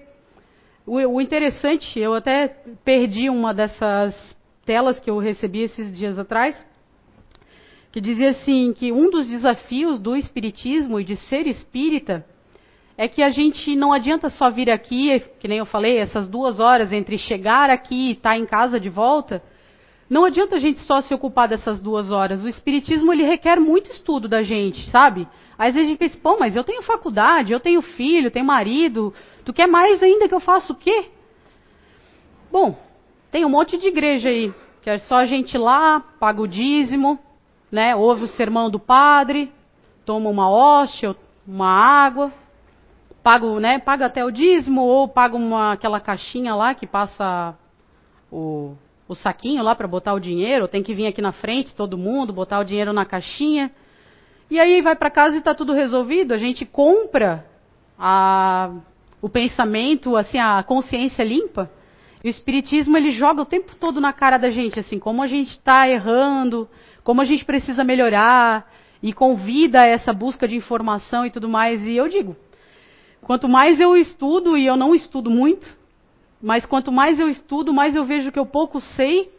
o, 0.87 0.97
o 0.97 1.21
interessante, 1.21 1.99
eu 1.99 2.15
até 2.15 2.49
perdi 2.85 3.29
uma 3.31 3.53
dessas 3.55 4.37
telas 4.65 5.00
que 5.00 5.09
eu 5.09 5.19
recebi 5.19 5.62
esses 5.62 5.97
dias 5.97 6.19
atrás, 6.19 6.65
que 7.91 8.00
dizia 8.00 8.31
assim 8.31 8.73
que 8.73 8.93
um 8.93 9.11
dos 9.11 9.26
desafios 9.29 9.99
do 9.99 10.15
espiritismo 10.15 11.00
e 11.00 11.05
de 11.05 11.17
ser 11.17 11.47
espírita 11.47 12.26
é 12.99 13.09
que 13.09 13.23
a 13.23 13.31
gente 13.31 13.75
não 13.76 13.93
adianta 13.93 14.29
só 14.31 14.50
vir 14.50 14.71
aqui, 14.71 15.23
que 15.38 15.49
nem 15.49 15.59
eu 15.59 15.67
falei, 15.67 15.99
essas 15.99 16.29
duas 16.29 16.61
horas 16.61 16.93
entre 16.93 17.19
chegar 17.19 17.71
aqui 17.71 18.09
e 18.09 18.12
estar 18.12 18.31
tá 18.31 18.38
em 18.38 18.47
casa 18.47 18.81
de 18.81 18.88
volta, 18.88 19.43
Não 20.09 20.25
adianta 20.25 20.57
a 20.57 20.61
gente 20.61 20.79
só 20.81 21.00
se 21.00 21.12
ocupar 21.12 21.49
dessas 21.49 21.81
duas 21.81 22.11
horas. 22.12 22.43
O 22.43 22.49
espiritismo 22.49 23.12
ele 23.12 23.25
requer 23.25 23.59
muito 23.59 23.91
estudo 23.91 24.29
da 24.29 24.43
gente, 24.43 24.88
sabe? 24.91 25.26
Às 25.59 25.75
vezes 25.75 25.87
a 25.87 25.91
gente 25.91 25.99
pensa, 25.99 26.19
pô, 26.23 26.37
mas 26.39 26.55
eu 26.55 26.65
tenho 26.65 26.83
faculdade, 26.83 27.53
eu 27.53 27.61
tenho 27.61 27.81
filho, 27.81 28.31
tenho 28.31 28.45
marido. 28.45 29.15
Tu 29.45 29.53
quer 29.53 29.67
mais 29.67 30.03
ainda 30.03 30.29
que 30.29 30.35
eu 30.35 30.41
faça 30.41 30.73
o 30.73 30.77
quê? 30.77 31.11
Bom, 32.53 32.79
tem 33.31 33.45
um 33.45 33.49
monte 33.49 33.79
de 33.79 33.89
igreja 33.89 34.29
aí, 34.29 34.53
que 34.83 34.91
é 34.91 34.99
só 34.99 35.17
a 35.17 35.25
gente 35.25 35.55
ir 35.55 35.59
lá, 35.59 36.01
paga 36.21 36.43
o 36.43 36.49
dízimo, 36.49 37.19
né? 37.73 37.97
Ouve 37.97 38.25
o 38.25 38.29
sermão 38.29 38.71
do 38.71 38.79
padre, 38.79 39.53
toma 40.05 40.29
uma 40.31 40.49
hóstia, 40.49 41.17
uma 41.47 41.69
água, 41.69 42.33
paga, 43.23 43.59
né, 43.59 43.83
até 43.85 44.25
o 44.25 44.31
dízimo 44.31 44.83
ou 44.83 45.09
paga 45.09 45.37
aquela 45.73 45.99
caixinha 45.99 46.55
lá 46.55 46.75
que 46.75 46.87
passa 46.87 47.57
o, 48.31 48.75
o 49.09 49.15
saquinho 49.15 49.63
lá 49.63 49.75
para 49.75 49.89
botar 49.89 50.15
o 50.15 50.21
dinheiro, 50.21 50.69
tem 50.69 50.83
que 50.83 50.95
vir 50.95 51.07
aqui 51.07 51.21
na 51.21 51.33
frente 51.33 51.75
todo 51.75 51.99
mundo, 51.99 52.33
botar 52.33 52.61
o 52.61 52.65
dinheiro 52.65 52.93
na 52.93 53.05
caixinha. 53.05 53.73
E 54.50 54.61
aí 54.61 54.81
vai 54.81 54.95
para 54.95 55.11
casa 55.11 55.35
e 55.35 55.38
está 55.38 55.55
tudo 55.55 55.73
resolvido. 55.73 56.33
A 56.33 56.38
gente 56.38 56.65
compra 56.65 57.45
a, 57.99 58.73
o 59.21 59.29
pensamento, 59.29 60.17
assim, 60.17 60.38
a 60.38 60.62
consciência 60.62 61.25
limpa. 61.25 61.71
E 62.23 62.29
o 62.29 62.31
espiritismo 62.31 62.97
ele 62.97 63.11
joga 63.11 63.43
o 63.43 63.47
tempo 63.47 63.75
todo 63.76 64.00
na 64.00 64.12
cara 64.12 64.38
da 64.38 64.50
gente, 64.50 64.81
assim, 64.81 64.99
como 64.99 65.23
a 65.23 65.26
gente 65.26 65.50
está 65.50 65.88
errando, 65.88 66.69
como 67.05 67.21
a 67.21 67.25
gente 67.25 67.45
precisa 67.45 67.85
melhorar 67.85 68.69
e 69.03 69.12
convida 69.12 69.85
essa 69.85 70.12
busca 70.12 70.49
de 70.49 70.57
informação 70.57 71.25
e 71.25 71.31
tudo 71.31 71.49
mais. 71.49 71.85
E 71.87 71.97
eu 71.97 72.09
digo, 72.09 72.37
quanto 73.23 73.49
mais 73.49 73.79
eu 73.79 73.97
estudo 73.97 74.57
e 74.57 74.67
eu 74.67 74.76
não 74.76 74.95
estudo 74.95 75.31
muito, 75.31 75.76
mas 76.43 76.67
quanto 76.67 76.91
mais 76.91 77.21
eu 77.21 77.29
estudo, 77.29 77.73
mais 77.73 77.95
eu 77.95 78.05
vejo 78.05 78.33
que 78.33 78.38
eu 78.38 78.47
pouco 78.47 78.81
sei 78.81 79.33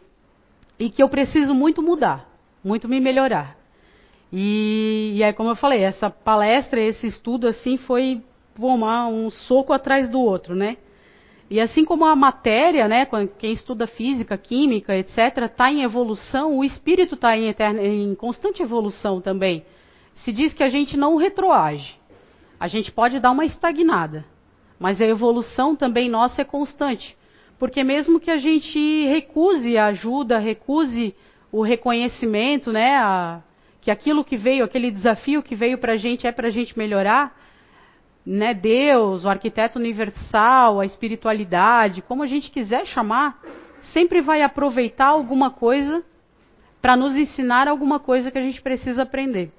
e 0.78 0.88
que 0.88 1.02
eu 1.02 1.08
preciso 1.08 1.54
muito 1.54 1.82
mudar, 1.82 2.26
muito 2.62 2.88
me 2.88 3.00
melhorar. 3.00 3.57
E, 4.32 5.14
e 5.16 5.24
aí, 5.24 5.32
como 5.32 5.50
eu 5.50 5.56
falei, 5.56 5.82
essa 5.82 6.10
palestra, 6.10 6.80
esse 6.80 7.06
estudo 7.06 7.46
assim 7.46 7.76
foi 7.76 8.22
um 8.60 9.30
soco 9.30 9.72
atrás 9.72 10.08
do 10.08 10.20
outro, 10.20 10.54
né? 10.54 10.76
E 11.50 11.60
assim 11.60 11.84
como 11.84 12.04
a 12.04 12.14
matéria, 12.14 12.86
né, 12.88 13.06
quem 13.38 13.52
estuda 13.52 13.86
física, 13.86 14.36
química, 14.36 14.94
etc., 14.94 15.44
está 15.44 15.72
em 15.72 15.82
evolução, 15.82 16.58
o 16.58 16.64
espírito 16.64 17.14
está 17.14 17.36
em, 17.38 17.54
em 17.80 18.14
constante 18.14 18.62
evolução 18.62 19.20
também. 19.20 19.64
Se 20.12 20.30
diz 20.30 20.52
que 20.52 20.62
a 20.62 20.68
gente 20.68 20.96
não 20.96 21.16
retroage. 21.16 21.96
A 22.60 22.68
gente 22.68 22.92
pode 22.92 23.18
dar 23.18 23.30
uma 23.30 23.46
estagnada. 23.46 24.26
Mas 24.78 25.00
a 25.00 25.06
evolução 25.06 25.74
também 25.74 26.10
nossa 26.10 26.42
é 26.42 26.44
constante. 26.44 27.16
Porque 27.58 27.82
mesmo 27.82 28.20
que 28.20 28.30
a 28.30 28.36
gente 28.36 29.06
recuse 29.06 29.78
a 29.78 29.86
ajuda, 29.86 30.38
recuse 30.38 31.14
o 31.50 31.62
reconhecimento, 31.62 32.70
né, 32.70 32.96
a, 32.96 33.40
que 33.80 33.90
aquilo 33.90 34.24
que 34.24 34.36
veio, 34.36 34.64
aquele 34.64 34.90
desafio 34.90 35.42
que 35.42 35.54
veio 35.54 35.78
para 35.78 35.94
a 35.94 35.96
gente 35.96 36.26
é 36.26 36.32
para 36.32 36.48
a 36.48 36.50
gente 36.50 36.76
melhorar, 36.76 37.36
né, 38.24 38.52
Deus, 38.52 39.24
o 39.24 39.28
arquiteto 39.28 39.78
universal, 39.78 40.80
a 40.80 40.84
espiritualidade, 40.84 42.02
como 42.02 42.22
a 42.22 42.26
gente 42.26 42.50
quiser 42.50 42.84
chamar, 42.86 43.40
sempre 43.92 44.20
vai 44.20 44.42
aproveitar 44.42 45.06
alguma 45.06 45.50
coisa 45.50 46.04
para 46.80 46.96
nos 46.96 47.16
ensinar 47.16 47.68
alguma 47.68 47.98
coisa 47.98 48.30
que 48.30 48.38
a 48.38 48.42
gente 48.42 48.60
precisa 48.60 49.02
aprender. 49.02 49.50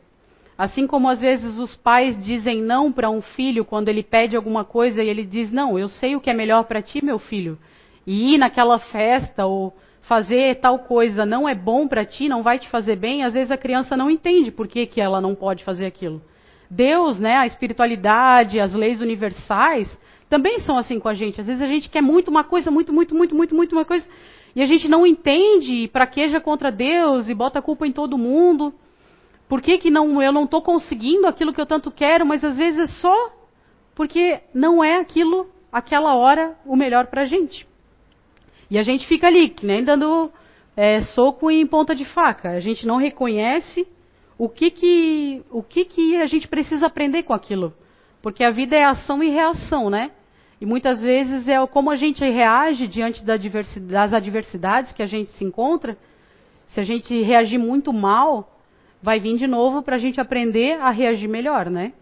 Assim 0.57 0.85
como 0.85 1.07
às 1.07 1.21
vezes 1.21 1.57
os 1.57 1.75
pais 1.77 2.21
dizem 2.23 2.61
não 2.61 2.91
para 2.91 3.09
um 3.09 3.21
filho 3.21 3.63
quando 3.63 3.87
ele 3.87 4.03
pede 4.03 4.35
alguma 4.35 4.65
coisa 4.65 5.01
e 5.01 5.07
ele 5.07 5.25
diz: 5.25 5.51
Não, 5.51 5.79
eu 5.79 5.87
sei 5.87 6.15
o 6.17 6.21
que 6.21 6.29
é 6.29 6.33
melhor 6.33 6.65
para 6.65 6.81
ti, 6.81 7.03
meu 7.03 7.17
filho. 7.17 7.57
E 8.05 8.33
ir 8.33 8.37
naquela 8.37 8.77
festa 8.77 9.45
ou 9.45 9.73
fazer 10.01 10.55
tal 10.55 10.79
coisa 10.79 11.25
não 11.25 11.47
é 11.47 11.53
bom 11.53 11.87
para 11.87 12.05
ti, 12.05 12.27
não 12.27 12.41
vai 12.41 12.57
te 12.57 12.67
fazer 12.69 12.95
bem, 12.95 13.23
às 13.23 13.33
vezes 13.33 13.51
a 13.51 13.57
criança 13.57 13.95
não 13.95 14.09
entende 14.09 14.51
por 14.51 14.67
que, 14.67 14.85
que 14.85 15.01
ela 15.01 15.21
não 15.21 15.35
pode 15.35 15.63
fazer 15.63 15.85
aquilo. 15.85 16.21
Deus, 16.69 17.19
né, 17.19 17.35
a 17.37 17.47
espiritualidade, 17.47 18.59
as 18.59 18.73
leis 18.73 19.01
universais, 19.01 19.99
também 20.29 20.59
são 20.59 20.77
assim 20.77 20.99
com 20.99 21.09
a 21.09 21.13
gente. 21.13 21.41
Às 21.41 21.47
vezes 21.47 21.61
a 21.61 21.67
gente 21.67 21.89
quer 21.89 22.01
muito 22.01 22.29
uma 22.29 22.43
coisa, 22.43 22.69
muito, 22.69 22.93
muito, 22.93 23.15
muito, 23.15 23.35
muito, 23.35 23.55
muito 23.55 23.71
uma 23.73 23.85
coisa, 23.85 24.07
e 24.55 24.61
a 24.61 24.65
gente 24.65 24.87
não 24.87 25.05
entende 25.05 25.83
e 25.83 25.87
praqueja 25.87 26.39
contra 26.39 26.71
Deus 26.71 27.29
e 27.29 27.33
bota 27.33 27.59
a 27.59 27.61
culpa 27.61 27.87
em 27.87 27.91
todo 27.91 28.17
mundo. 28.17 28.73
Por 29.47 29.61
que, 29.61 29.77
que 29.77 29.89
não, 29.89 30.21
eu 30.21 30.31
não 30.31 30.43
estou 30.43 30.61
conseguindo 30.61 31.27
aquilo 31.27 31.53
que 31.53 31.61
eu 31.61 31.65
tanto 31.65 31.91
quero, 31.91 32.25
mas 32.25 32.43
às 32.43 32.57
vezes 32.57 32.79
é 32.79 32.87
só 33.01 33.31
porque 33.95 34.39
não 34.53 34.83
é 34.83 34.95
aquilo, 34.95 35.49
aquela 35.71 36.15
hora, 36.15 36.55
o 36.65 36.75
melhor 36.75 37.07
para 37.07 37.23
a 37.23 37.25
gente. 37.25 37.67
E 38.69 38.77
a 38.77 38.83
gente 38.83 39.07
fica 39.07 39.27
ali, 39.27 39.55
nem 39.63 39.83
dando 39.83 40.31
é, 40.75 41.01
soco 41.01 41.49
em 41.49 41.65
ponta 41.65 41.95
de 41.95 42.05
faca. 42.05 42.51
A 42.51 42.59
gente 42.59 42.85
não 42.85 42.97
reconhece 42.97 43.87
o 44.37 44.47
que 44.47 44.71
que, 44.71 45.43
o 45.51 45.61
que 45.61 45.83
que 45.85 46.15
a 46.15 46.25
gente 46.25 46.47
precisa 46.47 46.85
aprender 46.85 47.23
com 47.23 47.33
aquilo? 47.33 47.73
Porque 48.21 48.43
a 48.43 48.51
vida 48.51 48.75
é 48.75 48.85
ação 48.85 49.21
e 49.23 49.29
reação, 49.29 49.89
né? 49.89 50.11
E 50.61 50.65
muitas 50.65 51.01
vezes 51.01 51.47
é 51.47 51.65
como 51.67 51.89
a 51.89 51.95
gente 51.95 52.23
reage 52.23 52.87
diante 52.87 53.23
das 53.23 54.13
adversidades 54.13 54.91
que 54.93 55.01
a 55.01 55.05
gente 55.05 55.31
se 55.31 55.43
encontra. 55.43 55.97
Se 56.67 56.79
a 56.79 56.83
gente 56.83 57.21
reagir 57.21 57.57
muito 57.57 57.91
mal, 57.91 58.61
vai 59.01 59.19
vir 59.19 59.37
de 59.37 59.47
novo 59.47 59.81
para 59.81 59.95
a 59.95 59.99
gente 59.99 60.21
aprender 60.21 60.79
a 60.79 60.89
reagir 60.89 61.27
melhor, 61.27 61.69
né? 61.69 61.93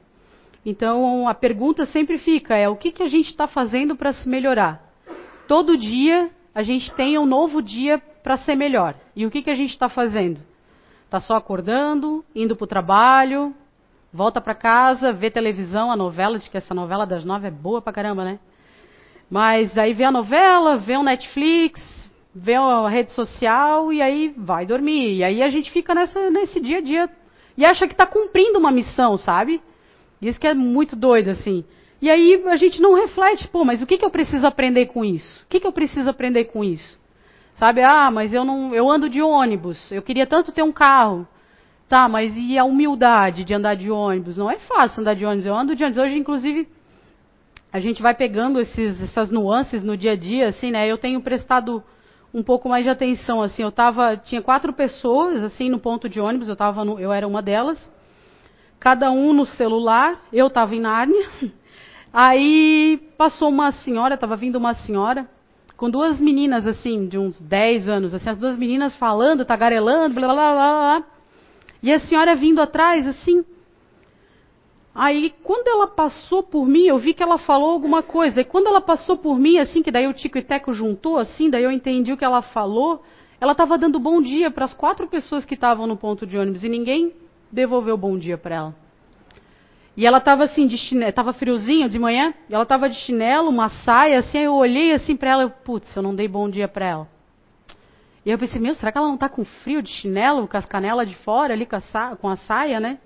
Então 0.66 1.28
a 1.28 1.34
pergunta 1.34 1.86
sempre 1.86 2.18
fica: 2.18 2.56
é 2.56 2.68
o 2.68 2.76
que, 2.76 2.92
que 2.92 3.04
a 3.04 3.08
gente 3.08 3.30
está 3.30 3.48
fazendo 3.48 3.96
para 3.96 4.12
se 4.12 4.28
melhorar? 4.28 4.84
Todo 5.48 5.78
dia 5.78 6.30
a 6.58 6.64
gente 6.64 6.92
tem 6.96 7.20
um 7.20 7.26
novo 7.28 7.62
dia 7.62 8.00
para 8.24 8.36
ser 8.36 8.56
melhor. 8.56 8.96
E 9.16 9.28
o 9.28 9.30
que, 9.30 9.44
que 9.44 9.50
a 9.52 9.54
gente 9.54 9.70
está 9.70 9.88
fazendo? 9.88 10.40
Está 11.06 11.20
só 11.20 11.36
acordando, 11.36 12.26
indo 12.34 12.56
para 12.56 12.64
o 12.64 12.68
trabalho, 12.68 13.54
volta 14.12 14.42
para 14.42 14.56
casa, 14.56 15.14
vê 15.14 15.30
televisão, 15.30 15.92
a 15.92 15.96
novela, 15.96 16.36
diz 16.40 16.48
que 16.48 16.58
essa 16.58 16.74
novela 16.74 17.06
das 17.06 17.24
nove 17.24 17.48
é 17.48 17.52
boa 17.52 17.80
pra 17.80 17.94
caramba, 17.94 18.26
né? 18.26 18.40
Mas 19.30 19.78
aí 19.78 19.94
vê 19.94 20.04
a 20.04 20.12
novela, 20.12 20.78
vê 20.78 20.98
o 20.98 21.04
Netflix, 21.04 22.10
vê 22.34 22.56
a 22.56 22.90
rede 22.90 23.12
social 23.12 23.94
e 23.94 24.02
aí 24.02 24.34
vai 24.36 24.66
dormir. 24.66 25.18
E 25.18 25.24
aí 25.24 25.44
a 25.44 25.52
gente 25.52 25.70
fica 25.70 25.94
nessa, 25.94 26.32
nesse 26.32 26.60
dia 26.60 26.80
a 26.80 26.82
dia 26.82 27.08
e 27.56 27.66
acha 27.66 27.86
que 27.86 27.94
está 27.94 28.08
cumprindo 28.08 28.58
uma 28.58 28.72
missão, 28.72 29.16
sabe? 29.16 29.62
Isso 30.20 30.40
que 30.40 30.48
é 30.48 30.56
muito 30.56 30.96
doido, 30.96 31.30
assim. 31.30 31.64
E 32.02 32.10
aí 32.10 32.44
a 32.48 32.56
gente 32.56 32.82
não 32.82 32.94
reflete, 32.94 33.48
pô, 33.48 33.66
mas 33.66 33.82
o 33.82 33.86
que, 33.86 33.98
que 33.98 34.06
eu 34.06 34.12
preciso 34.12 34.46
aprender 34.46 34.88
com 34.88 35.04
isso? 35.04 35.44
O 35.44 35.48
que, 35.48 35.60
que 35.60 35.68
eu 35.68 35.72
preciso 35.72 36.10
aprender 36.10 36.46
com 36.46 36.64
isso? 36.64 37.00
Sabe, 37.56 37.82
ah, 37.82 38.12
mas 38.12 38.34
eu 38.34 38.46
não, 38.46 38.74
eu 38.76 38.90
ando 38.90 39.10
de 39.10 39.22
ônibus, 39.22 39.92
eu 39.92 40.02
queria 40.04 40.28
tanto 40.28 40.52
ter 40.52 40.62
um 40.62 40.72
carro. 40.72 41.28
Tá, 41.90 42.10
mas 42.10 42.36
e 42.36 42.58
a 42.58 42.66
humildade 42.66 43.46
de 43.46 43.54
andar 43.54 43.76
de 43.76 43.90
ônibus? 43.90 44.38
Não 44.38 44.52
é 44.52 44.60
fácil 44.60 45.00
andar 45.00 45.14
de 45.14 45.26
ônibus. 45.26 45.46
Eu 45.46 45.56
ando 45.56 45.74
de 45.74 45.84
ônibus. 45.84 46.04
Hoje, 46.04 46.18
inclusive, 46.18 46.68
a 47.72 47.80
gente 47.80 48.02
vai 48.02 48.14
pegando 48.14 48.60
esses, 48.60 49.02
essas 49.02 49.32
nuances 49.32 49.84
no 49.84 49.96
dia 49.96 50.12
a 50.12 50.16
dia, 50.16 50.50
assim, 50.50 50.70
né? 50.70 50.86
Eu 50.86 50.98
tenho 50.98 51.22
prestado 51.22 51.82
um 52.34 52.44
pouco 52.44 52.68
mais 52.68 52.84
de 52.84 52.90
atenção, 52.90 53.42
assim. 53.42 53.64
Eu 53.64 53.72
tava, 53.72 54.18
tinha 54.18 54.42
quatro 54.42 54.74
pessoas, 54.74 55.42
assim, 55.42 55.70
no 55.70 55.80
ponto 55.80 56.10
de 56.10 56.20
ônibus. 56.20 56.50
Eu 56.50 56.58
tava, 56.58 56.84
no, 56.84 57.00
eu 57.00 57.14
era 57.14 57.26
uma 57.26 57.42
delas. 57.42 57.80
Cada 58.82 59.10
um 59.10 59.32
no 59.32 59.46
celular. 59.46 60.22
Eu 60.34 60.48
estava 60.48 60.76
em 60.76 60.82
Nárnia. 60.82 61.26
Aí 62.12 62.98
passou 63.18 63.50
uma 63.50 63.72
senhora, 63.72 64.16
estava 64.16 64.36
vindo 64.36 64.56
uma 64.56 64.74
senhora 64.74 65.28
com 65.78 65.90
duas 65.90 66.20
meninas, 66.20 66.66
assim, 66.66 67.08
de 67.08 67.20
uns 67.20 67.40
10 67.40 67.88
anos, 67.88 68.14
assim, 68.14 68.30
as 68.30 68.38
duas 68.38 68.58
meninas 68.58 68.96
falando, 68.96 69.46
tagarelando, 69.46 70.16
blá, 70.16 70.28
blá, 70.28 70.36
blá, 70.36 70.54
blá. 70.54 71.04
E 71.84 71.94
a 71.94 72.00
senhora 72.00 72.36
vindo 72.36 72.60
atrás, 72.60 73.06
assim. 73.06 73.46
Aí, 74.94 75.32
quando 75.44 75.68
ela 75.68 75.88
passou 75.88 76.42
por 76.42 76.66
mim, 76.66 76.86
eu 76.88 76.98
vi 76.98 77.14
que 77.14 77.22
ela 77.22 77.38
falou 77.38 77.70
alguma 77.70 78.02
coisa. 78.02 78.42
E 78.42 78.44
quando 78.44 78.66
ela 78.66 78.82
passou 78.82 79.16
por 79.16 79.38
mim, 79.38 79.60
assim, 79.60 79.84
que 79.84 79.92
daí 79.92 80.08
o 80.08 80.14
Tico 80.14 80.40
e 80.40 80.44
Teco 80.44 80.74
juntou, 80.74 81.20
assim, 81.20 81.52
daí 81.52 81.64
eu 81.64 81.72
entendi 81.72 82.12
o 82.12 82.18
que 82.18 82.26
ela 82.26 82.42
falou. 82.42 83.04
Ela 83.40 83.52
estava 83.52 83.78
dando 83.78 84.00
bom 84.00 84.20
dia 84.20 84.50
para 84.50 84.66
as 84.66 84.74
quatro 84.74 85.08
pessoas 85.08 85.46
que 85.46 85.54
estavam 85.54 85.86
no 85.86 85.96
ponto 85.96 86.26
de 86.26 86.36
ônibus 86.36 86.64
e 86.64 86.70
ninguém 86.70 87.14
devolveu 87.52 87.96
bom 87.96 88.18
dia 88.18 88.40
para 88.40 88.56
ela. 88.56 88.87
E 89.98 90.06
ela 90.06 90.20
estava 90.20 90.44
assim, 90.44 90.68
de 90.68 90.78
chinelo, 90.78 91.10
estava 91.10 91.34
friozinho 91.34 91.90
de 91.90 91.98
manhã, 91.98 92.32
e 92.48 92.54
ela 92.54 92.62
estava 92.62 92.88
de 92.88 92.96
chinelo, 92.98 93.50
uma 93.50 93.68
saia, 93.68 94.20
assim, 94.20 94.38
eu 94.38 94.54
olhei 94.54 94.94
assim 94.94 95.16
para 95.16 95.32
ela, 95.32 95.50
putz, 95.50 95.94
eu 95.96 96.04
não 96.04 96.14
dei 96.14 96.28
bom 96.28 96.48
dia 96.48 96.68
para 96.68 96.86
ela. 96.86 97.08
E 98.24 98.30
eu 98.30 98.38
pensei, 98.38 98.62
meu, 98.62 98.76
será 98.76 98.92
que 98.92 98.98
ela 99.00 99.08
não 99.08 99.16
está 99.16 99.28
com 99.28 99.44
frio 99.44 99.82
de 99.82 99.90
chinelo, 99.90 100.48
com 100.48 100.56
as 100.56 100.68
canelas 100.68 101.10
de 101.10 101.16
fora 101.16 101.54
ali, 101.54 101.66
com 101.66 101.78
a, 101.78 101.82
saia, 101.82 102.16
com 102.16 102.30
a 102.30 102.36
saia, 102.36 102.80
né? 102.80 103.00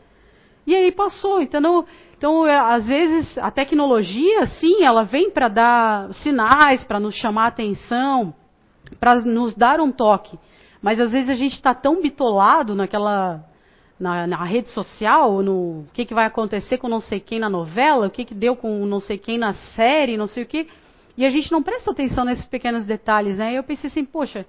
E 0.67 0.75
aí 0.75 0.91
passou, 0.91 1.41
então, 1.41 1.85
então 2.17 2.45
é, 2.45 2.57
às 2.57 2.85
vezes 2.85 3.37
a 3.37 3.49
tecnologia, 3.49 4.45
sim, 4.47 4.83
ela 4.83 5.05
vem 5.05 5.31
para 5.31 5.47
dar 5.47 6.13
sinais, 6.15 6.83
para 6.83 6.99
nos 6.99 7.15
chamar 7.15 7.45
a 7.45 7.47
atenção, 7.47 8.35
para 8.99 9.15
nos 9.21 9.55
dar 9.55 9.79
um 9.79 9.93
toque. 9.93 10.37
Mas 10.81 10.99
às 10.99 11.13
vezes 11.13 11.29
a 11.29 11.35
gente 11.35 11.53
está 11.53 11.73
tão 11.73 12.01
bitolado 12.01 12.75
naquela 12.75 13.45
na, 14.01 14.25
na, 14.25 14.43
rede 14.43 14.69
social, 14.71 15.43
no 15.43 15.81
o 15.81 15.87
que, 15.93 16.05
que 16.05 16.13
vai 16.13 16.25
acontecer 16.25 16.79
com 16.79 16.89
não 16.89 16.99
sei 16.99 17.19
quem 17.19 17.39
na 17.39 17.49
novela, 17.49 18.07
o 18.07 18.09
que, 18.09 18.25
que 18.25 18.33
deu 18.33 18.55
com 18.55 18.85
não 18.85 18.99
sei 18.99 19.17
quem 19.17 19.37
na 19.37 19.53
série, 19.53 20.17
não 20.17 20.27
sei 20.27 20.43
o 20.43 20.45
que. 20.47 20.67
E 21.15 21.25
a 21.25 21.29
gente 21.29 21.51
não 21.51 21.61
presta 21.61 21.91
atenção 21.91 22.25
nesses 22.25 22.45
pequenos 22.45 22.85
detalhes, 22.85 23.37
né? 23.37 23.53
E 23.53 23.55
eu 23.55 23.63
pensei 23.63 23.89
assim, 23.89 24.03
poxa, 24.03 24.45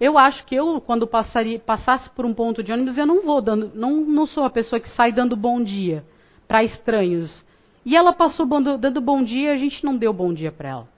Eu 0.00 0.18
acho 0.18 0.44
que 0.46 0.54
eu, 0.54 0.80
quando 0.80 1.06
passaria, 1.06 1.58
passasse 1.58 2.10
por 2.10 2.24
um 2.24 2.34
ponto 2.34 2.62
de 2.62 2.72
ônibus, 2.72 2.98
eu 2.98 3.06
não 3.06 3.22
vou 3.22 3.40
dando, 3.40 3.70
não, 3.74 3.96
não 4.00 4.26
sou 4.26 4.44
a 4.44 4.50
pessoa 4.50 4.80
que 4.80 4.88
sai 4.88 5.12
dando 5.12 5.36
bom 5.36 5.62
dia 5.62 6.04
para 6.48 6.64
estranhos. 6.64 7.44
E 7.84 7.96
ela 7.96 8.12
passou 8.12 8.46
dando 8.78 9.00
bom 9.00 9.22
dia, 9.22 9.52
a 9.52 9.56
gente 9.56 9.84
não 9.84 9.96
deu 9.96 10.12
bom 10.12 10.32
dia 10.32 10.52
para 10.52 10.68
ela. 10.68 10.91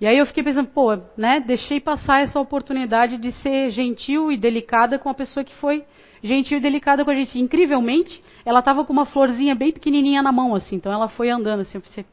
E 0.00 0.06
aí 0.06 0.18
eu 0.18 0.26
fiquei 0.26 0.42
pensando, 0.42 0.68
pô, 0.68 0.98
né, 1.16 1.40
deixei 1.40 1.80
passar 1.80 2.20
essa 2.20 2.38
oportunidade 2.38 3.16
de 3.16 3.32
ser 3.32 3.70
gentil 3.70 4.30
e 4.30 4.36
delicada 4.36 4.98
com 4.98 5.08
a 5.08 5.14
pessoa 5.14 5.42
que 5.42 5.54
foi 5.54 5.84
gentil 6.22 6.58
e 6.58 6.60
delicada 6.60 7.04
com 7.04 7.10
a 7.10 7.14
gente. 7.14 7.38
Incrivelmente, 7.38 8.22
ela 8.44 8.58
estava 8.58 8.84
com 8.84 8.92
uma 8.92 9.06
florzinha 9.06 9.54
bem 9.54 9.72
pequenininha 9.72 10.22
na 10.22 10.32
mão, 10.32 10.54
assim. 10.54 10.76
Então 10.76 10.92
ela 10.92 11.08
foi 11.08 11.30
andando 11.30 11.60
assim. 11.60 11.78
Eu 11.78 11.82
pensei, 11.82 12.04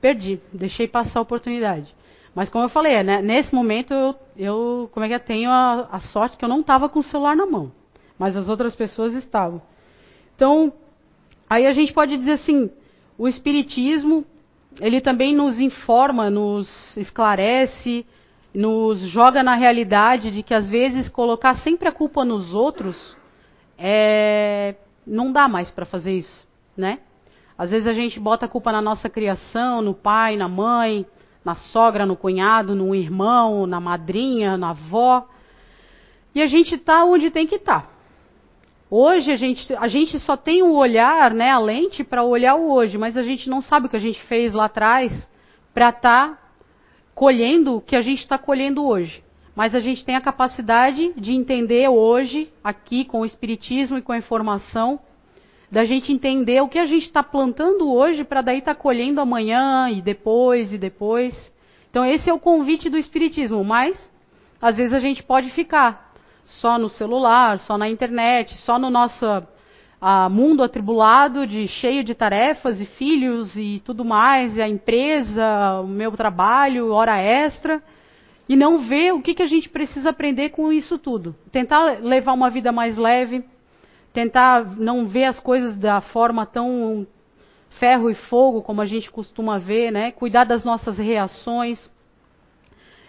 perdi, 0.00 0.40
deixei 0.52 0.88
passar 0.88 1.18
a 1.18 1.22
oportunidade. 1.22 1.94
Mas 2.34 2.48
como 2.48 2.64
eu 2.64 2.68
falei, 2.68 3.02
né, 3.02 3.20
nesse 3.22 3.54
momento 3.54 3.92
eu, 3.92 4.14
eu, 4.36 4.90
como 4.92 5.04
é 5.04 5.08
que 5.08 5.14
eu 5.14 5.20
tenho 5.20 5.50
a, 5.50 5.88
a 5.90 6.00
sorte 6.00 6.36
que 6.36 6.44
eu 6.44 6.48
não 6.48 6.60
estava 6.60 6.88
com 6.88 7.00
o 7.00 7.02
celular 7.02 7.34
na 7.34 7.46
mão, 7.46 7.72
mas 8.18 8.36
as 8.36 8.48
outras 8.48 8.76
pessoas 8.76 9.14
estavam. 9.14 9.60
Então, 10.34 10.70
aí 11.48 11.66
a 11.66 11.72
gente 11.72 11.94
pode 11.94 12.14
dizer 12.18 12.32
assim, 12.32 12.70
o 13.16 13.26
espiritismo 13.26 14.24
ele 14.80 15.00
também 15.00 15.34
nos 15.34 15.58
informa, 15.58 16.30
nos 16.30 16.96
esclarece, 16.96 18.06
nos 18.54 18.98
joga 19.00 19.42
na 19.42 19.54
realidade 19.54 20.30
de 20.30 20.42
que 20.42 20.54
às 20.54 20.68
vezes 20.68 21.08
colocar 21.08 21.54
sempre 21.56 21.88
a 21.88 21.92
culpa 21.92 22.24
nos 22.24 22.54
outros 22.54 23.16
é, 23.78 24.74
não 25.06 25.30
dá 25.32 25.48
mais 25.48 25.70
para 25.70 25.84
fazer 25.84 26.16
isso, 26.16 26.46
né? 26.76 27.00
Às 27.58 27.70
vezes 27.70 27.86
a 27.86 27.92
gente 27.92 28.20
bota 28.20 28.46
a 28.46 28.48
culpa 28.48 28.70
na 28.70 28.82
nossa 28.82 29.08
criação, 29.08 29.80
no 29.80 29.94
pai, 29.94 30.36
na 30.36 30.48
mãe, 30.48 31.06
na 31.44 31.54
sogra, 31.54 32.04
no 32.04 32.16
cunhado, 32.16 32.74
no 32.74 32.94
irmão, 32.94 33.66
na 33.66 33.80
madrinha, 33.80 34.58
na 34.58 34.70
avó. 34.70 35.26
E 36.34 36.42
a 36.42 36.46
gente 36.46 36.74
está 36.74 37.04
onde 37.04 37.30
tem 37.30 37.46
que 37.46 37.54
estar. 37.54 37.82
Tá. 37.82 37.95
Hoje 38.88 39.32
a 39.32 39.36
gente, 39.36 39.74
a 39.74 39.88
gente 39.88 40.16
só 40.20 40.36
tem 40.36 40.62
o 40.62 40.74
olhar, 40.74 41.34
né, 41.34 41.50
a 41.50 41.58
lente 41.58 42.04
para 42.04 42.22
olhar 42.22 42.54
o 42.54 42.70
hoje, 42.70 42.96
mas 42.96 43.16
a 43.16 43.22
gente 43.22 43.50
não 43.50 43.60
sabe 43.60 43.86
o 43.86 43.88
que 43.88 43.96
a 43.96 44.00
gente 44.00 44.22
fez 44.26 44.52
lá 44.52 44.66
atrás 44.66 45.28
para 45.74 45.88
estar 45.88 46.28
tá 46.28 46.38
colhendo 47.12 47.76
o 47.76 47.80
que 47.80 47.96
a 47.96 48.00
gente 48.00 48.20
está 48.20 48.38
colhendo 48.38 48.86
hoje. 48.86 49.24
Mas 49.56 49.74
a 49.74 49.80
gente 49.80 50.04
tem 50.04 50.14
a 50.14 50.20
capacidade 50.20 51.12
de 51.16 51.32
entender 51.32 51.88
hoje, 51.88 52.48
aqui 52.62 53.04
com 53.04 53.22
o 53.22 53.24
Espiritismo 53.24 53.98
e 53.98 54.02
com 54.02 54.12
a 54.12 54.18
informação, 54.18 55.00
da 55.68 55.84
gente 55.84 56.12
entender 56.12 56.62
o 56.62 56.68
que 56.68 56.78
a 56.78 56.86
gente 56.86 57.06
está 57.06 57.24
plantando 57.24 57.92
hoje 57.92 58.22
para 58.22 58.40
daí 58.40 58.58
estar 58.58 58.74
tá 58.74 58.80
colhendo 58.80 59.20
amanhã 59.20 59.90
e 59.90 60.00
depois 60.00 60.72
e 60.72 60.78
depois. 60.78 61.52
Então 61.90 62.04
esse 62.04 62.30
é 62.30 62.32
o 62.32 62.38
convite 62.38 62.88
do 62.88 62.96
Espiritismo, 62.96 63.64
mas 63.64 64.12
às 64.62 64.76
vezes 64.76 64.92
a 64.92 65.00
gente 65.00 65.24
pode 65.24 65.50
ficar 65.50 66.05
só 66.46 66.78
no 66.78 66.88
celular, 66.88 67.58
só 67.60 67.76
na 67.76 67.88
internet, 67.88 68.56
só 68.58 68.78
no 68.78 68.88
nosso 68.88 69.26
a, 70.00 70.28
mundo 70.28 70.62
atribulado, 70.62 71.46
de 71.46 71.66
cheio 71.66 72.04
de 72.04 72.14
tarefas 72.14 72.80
e 72.80 72.86
filhos 72.86 73.56
e 73.56 73.82
tudo 73.84 74.04
mais, 74.04 74.56
e 74.56 74.62
a 74.62 74.68
empresa, 74.68 75.80
o 75.82 75.86
meu 75.86 76.12
trabalho, 76.12 76.92
hora 76.92 77.18
extra, 77.18 77.82
e 78.48 78.54
não 78.54 78.86
ver 78.86 79.12
o 79.12 79.20
que, 79.20 79.34
que 79.34 79.42
a 79.42 79.48
gente 79.48 79.68
precisa 79.68 80.10
aprender 80.10 80.50
com 80.50 80.72
isso 80.72 80.98
tudo. 80.98 81.34
Tentar 81.50 81.98
levar 82.00 82.32
uma 82.32 82.48
vida 82.48 82.70
mais 82.70 82.96
leve, 82.96 83.44
tentar 84.12 84.64
não 84.76 85.06
ver 85.06 85.24
as 85.24 85.40
coisas 85.40 85.76
da 85.76 86.00
forma 86.00 86.46
tão 86.46 87.06
ferro 87.80 88.08
e 88.08 88.14
fogo 88.14 88.62
como 88.62 88.80
a 88.80 88.86
gente 88.86 89.10
costuma 89.10 89.58
ver, 89.58 89.90
né? 89.90 90.12
Cuidar 90.12 90.44
das 90.44 90.64
nossas 90.64 90.96
reações. 90.96 91.90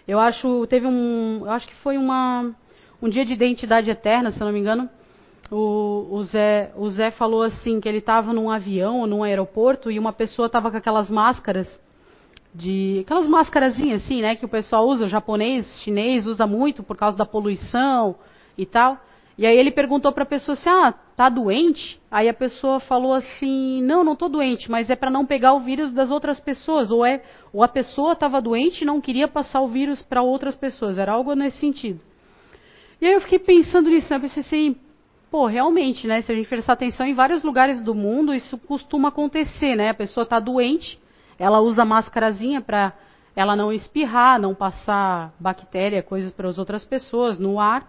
Eu 0.06 0.18
acho, 0.18 0.66
teve 0.66 0.86
um, 0.86 1.42
eu 1.44 1.50
acho 1.50 1.68
que 1.68 1.74
foi 1.76 1.96
uma 1.96 2.54
um 3.00 3.08
dia 3.08 3.24
de 3.24 3.32
identidade 3.32 3.90
eterna, 3.90 4.30
se 4.30 4.40
não 4.40 4.52
me 4.52 4.58
engano, 4.58 4.88
o, 5.50 6.08
o, 6.10 6.22
Zé, 6.24 6.72
o 6.76 6.88
Zé 6.90 7.10
falou 7.10 7.42
assim 7.42 7.80
que 7.80 7.88
ele 7.88 7.98
estava 7.98 8.32
num 8.32 8.50
avião 8.50 9.00
ou 9.00 9.06
num 9.06 9.22
aeroporto 9.22 9.90
e 9.90 9.98
uma 9.98 10.12
pessoa 10.12 10.46
estava 10.46 10.70
com 10.70 10.76
aquelas 10.76 11.08
máscaras 11.08 11.80
de 12.54 13.00
aquelas 13.04 13.26
máscarazinhas 13.26 14.04
assim, 14.04 14.20
né, 14.20 14.34
que 14.34 14.44
o 14.44 14.48
pessoal 14.48 14.86
usa, 14.86 15.04
o 15.04 15.08
japonês, 15.08 15.80
chinês 15.82 16.26
usa 16.26 16.46
muito 16.46 16.82
por 16.82 16.96
causa 16.96 17.16
da 17.16 17.24
poluição 17.24 18.16
e 18.56 18.66
tal. 18.66 18.98
E 19.36 19.46
aí 19.46 19.56
ele 19.56 19.70
perguntou 19.70 20.10
para 20.10 20.24
a 20.24 20.26
pessoa 20.26 20.54
assim: 20.54 20.68
"Ah, 20.68 20.92
tá 21.16 21.28
doente?" 21.28 22.00
Aí 22.10 22.28
a 22.28 22.34
pessoa 22.34 22.80
falou 22.80 23.14
assim: 23.14 23.80
"Não, 23.82 24.02
não 24.02 24.16
tô 24.16 24.28
doente, 24.28 24.68
mas 24.68 24.90
é 24.90 24.96
para 24.96 25.10
não 25.10 25.24
pegar 25.24 25.52
o 25.52 25.60
vírus 25.60 25.92
das 25.92 26.10
outras 26.10 26.40
pessoas, 26.40 26.90
ou 26.90 27.06
é 27.06 27.22
ou 27.52 27.62
a 27.62 27.68
pessoa 27.68 28.14
estava 28.14 28.40
doente 28.40 28.82
e 28.82 28.84
não 28.84 29.00
queria 29.00 29.28
passar 29.28 29.60
o 29.60 29.68
vírus 29.68 30.02
para 30.02 30.22
outras 30.22 30.56
pessoas, 30.56 30.98
era 30.98 31.12
algo 31.12 31.34
nesse 31.34 31.58
sentido." 31.58 32.00
E 33.00 33.06
aí 33.06 33.12
eu 33.12 33.20
fiquei 33.20 33.38
pensando 33.38 33.88
nisso, 33.88 34.10
né? 34.10 34.16
Eu 34.16 34.20
pensei 34.20 34.42
assim, 34.42 34.76
pô, 35.30 35.46
realmente, 35.46 36.06
né? 36.06 36.20
Se 36.22 36.32
a 36.32 36.34
gente 36.34 36.48
prestar 36.48 36.72
atenção 36.72 37.06
em 37.06 37.14
vários 37.14 37.42
lugares 37.42 37.80
do 37.82 37.94
mundo, 37.94 38.34
isso 38.34 38.58
costuma 38.58 39.08
acontecer, 39.08 39.76
né? 39.76 39.90
A 39.90 39.94
pessoa 39.94 40.24
está 40.24 40.40
doente, 40.40 40.98
ela 41.38 41.60
usa 41.60 41.84
máscarazinha 41.84 42.60
para 42.60 42.92
ela 43.36 43.54
não 43.54 43.72
espirrar, 43.72 44.40
não 44.40 44.52
passar 44.54 45.32
bactéria, 45.38 46.02
coisas 46.02 46.32
para 46.32 46.48
as 46.48 46.58
outras 46.58 46.84
pessoas 46.84 47.38
no 47.38 47.60
ar. 47.60 47.88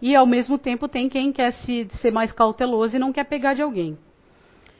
E 0.00 0.16
ao 0.16 0.24
mesmo 0.24 0.56
tempo 0.56 0.88
tem 0.88 1.08
quem 1.08 1.30
quer 1.30 1.52
se, 1.52 1.86
ser 2.00 2.10
mais 2.10 2.32
cauteloso 2.32 2.96
e 2.96 2.98
não 2.98 3.12
quer 3.12 3.24
pegar 3.24 3.52
de 3.52 3.60
alguém. 3.60 3.98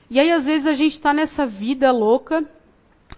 E 0.08 0.18
aí 0.18 0.32
às 0.32 0.46
vezes 0.46 0.66
a 0.66 0.72
gente 0.72 0.94
está 0.94 1.12
nessa 1.12 1.44
vida 1.44 1.92
louca, 1.92 2.42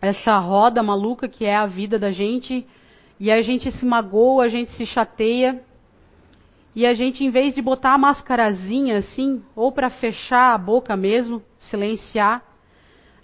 essa 0.00 0.36
roda 0.38 0.82
maluca 0.82 1.28
que 1.28 1.44
é 1.44 1.54
a 1.54 1.66
vida 1.66 1.98
da 2.00 2.10
gente, 2.10 2.66
e 3.20 3.30
a 3.30 3.40
gente 3.40 3.70
se 3.70 3.86
magoa, 3.86 4.44
a 4.44 4.48
gente 4.48 4.72
se 4.72 4.84
chateia, 4.84 5.62
e 6.74 6.86
a 6.86 6.94
gente, 6.94 7.22
em 7.22 7.30
vez 7.30 7.54
de 7.54 7.60
botar 7.60 7.94
a 7.94 7.98
mascarazinha 7.98 8.98
assim, 8.98 9.42
ou 9.54 9.70
para 9.70 9.90
fechar 9.90 10.54
a 10.54 10.58
boca 10.58 10.96
mesmo, 10.96 11.42
silenciar, 11.58 12.42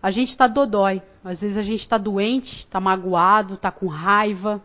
a 0.03 0.11
gente 0.11 0.31
está 0.31 0.47
dodói. 0.47 1.03
Às 1.25 1.41
vezes 1.41 1.57
a 1.57 1.63
gente 1.63 1.81
está 1.81 1.99
doente, 1.99 2.61
está 2.61 2.79
magoado, 2.79 3.55
está 3.55 3.71
com 3.71 3.87
raiva. 3.87 4.63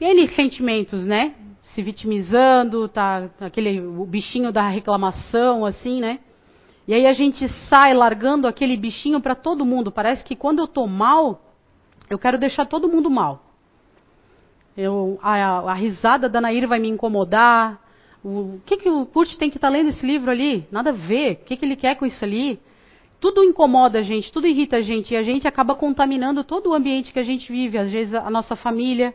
N 0.00 0.28
sentimentos, 0.28 1.06
né? 1.06 1.34
Se 1.62 1.82
vitimizando, 1.82 2.88
tá 2.88 3.28
aquele 3.40 3.80
o 3.80 4.04
bichinho 4.04 4.52
da 4.52 4.68
reclamação, 4.68 5.64
assim, 5.64 6.00
né? 6.00 6.20
E 6.86 6.94
aí 6.94 7.06
a 7.06 7.12
gente 7.12 7.48
sai 7.68 7.94
largando 7.94 8.46
aquele 8.48 8.76
bichinho 8.76 9.20
para 9.20 9.34
todo 9.34 9.66
mundo. 9.66 9.92
Parece 9.92 10.24
que 10.24 10.34
quando 10.34 10.60
eu 10.60 10.66
tô 10.66 10.86
mal, 10.86 11.42
eu 12.10 12.18
quero 12.18 12.38
deixar 12.38 12.66
todo 12.66 12.88
mundo 12.88 13.10
mal. 13.10 13.51
Eu, 14.76 15.18
a, 15.22 15.70
a, 15.70 15.74
risada 15.74 16.28
da 16.28 16.40
Nair 16.40 16.66
vai 16.66 16.78
me 16.78 16.88
incomodar. 16.88 17.80
O, 18.24 18.28
o 18.28 18.62
que, 18.64 18.76
que 18.76 18.88
o 18.88 19.04
Kurt 19.04 19.36
tem 19.36 19.50
que 19.50 19.58
estar 19.58 19.68
tá 19.68 19.72
lendo 19.72 19.90
esse 19.90 20.04
livro 20.04 20.30
ali? 20.30 20.66
Nada 20.70 20.90
a 20.90 20.92
ver. 20.94 21.32
O 21.32 21.44
que, 21.44 21.56
que 21.56 21.64
ele 21.64 21.76
quer 21.76 21.96
com 21.96 22.06
isso 22.06 22.24
ali? 22.24 22.58
Tudo 23.20 23.44
incomoda 23.44 24.00
a 24.00 24.02
gente, 24.02 24.32
tudo 24.32 24.46
irrita 24.46 24.78
a 24.78 24.80
gente. 24.80 25.12
E 25.12 25.16
a 25.16 25.22
gente 25.22 25.46
acaba 25.46 25.74
contaminando 25.74 26.42
todo 26.42 26.70
o 26.70 26.74
ambiente 26.74 27.12
que 27.12 27.18
a 27.18 27.22
gente 27.22 27.52
vive. 27.52 27.78
Às 27.78 27.92
vezes 27.92 28.14
a 28.14 28.30
nossa 28.30 28.56
família, 28.56 29.14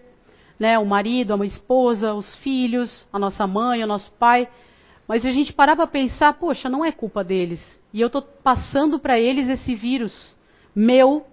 né, 0.59 0.77
o 0.77 0.85
marido, 0.85 1.33
a 1.33 1.45
esposa, 1.45 2.13
os 2.13 2.35
filhos, 2.37 3.07
a 3.11 3.17
nossa 3.17 3.47
mãe, 3.47 3.83
o 3.83 3.87
nosso 3.87 4.11
pai. 4.13 4.47
Mas 5.07 5.25
a 5.25 5.31
gente 5.31 5.53
parar 5.53 5.75
para 5.75 5.87
pensar, 5.87 6.33
poxa, 6.33 6.69
não 6.69 6.85
é 6.85 6.91
culpa 6.91 7.23
deles. 7.23 7.81
E 7.93 7.99
eu 7.99 8.07
estou 8.07 8.21
passando 8.21 8.99
para 8.99 9.19
eles 9.19 9.49
esse 9.49 9.73
vírus 9.73 10.35
meu, 10.75 11.25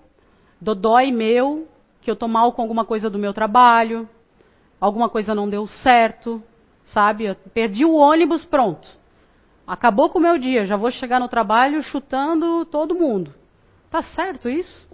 dodói 0.59 1.13
meu, 1.13 1.69
que 2.05 2.11
eu 2.11 2.15
estou 2.15 2.29
mal 2.29 2.53
com 2.53 2.61
alguma 2.61 2.85
coisa 2.85 3.09
do 3.09 3.19
meu 3.19 3.33
trabalho, 3.33 4.07
alguma 4.79 5.09
coisa 5.09 5.35
não 5.35 5.49
deu 5.49 5.67
certo, 5.67 6.43
sabe? 6.85 7.25
Eu 7.25 7.35
perdi 7.55 7.83
o 7.83 7.95
ônibus, 7.95 8.45
pronto. 8.45 8.87
Acabou 9.67 10.11
com 10.11 10.19
o 10.19 10.23
meu 10.23 10.37
dia, 10.37 10.67
já 10.67 10.77
vou 10.77 10.91
chegar 10.91 11.19
no 11.19 11.29
trabalho 11.29 11.83
chutando 11.83 12.67
todo 12.67 12.95
mundo. 12.95 13.35
Tá 13.91 14.03
certo 14.03 14.51
isso? 14.51 14.87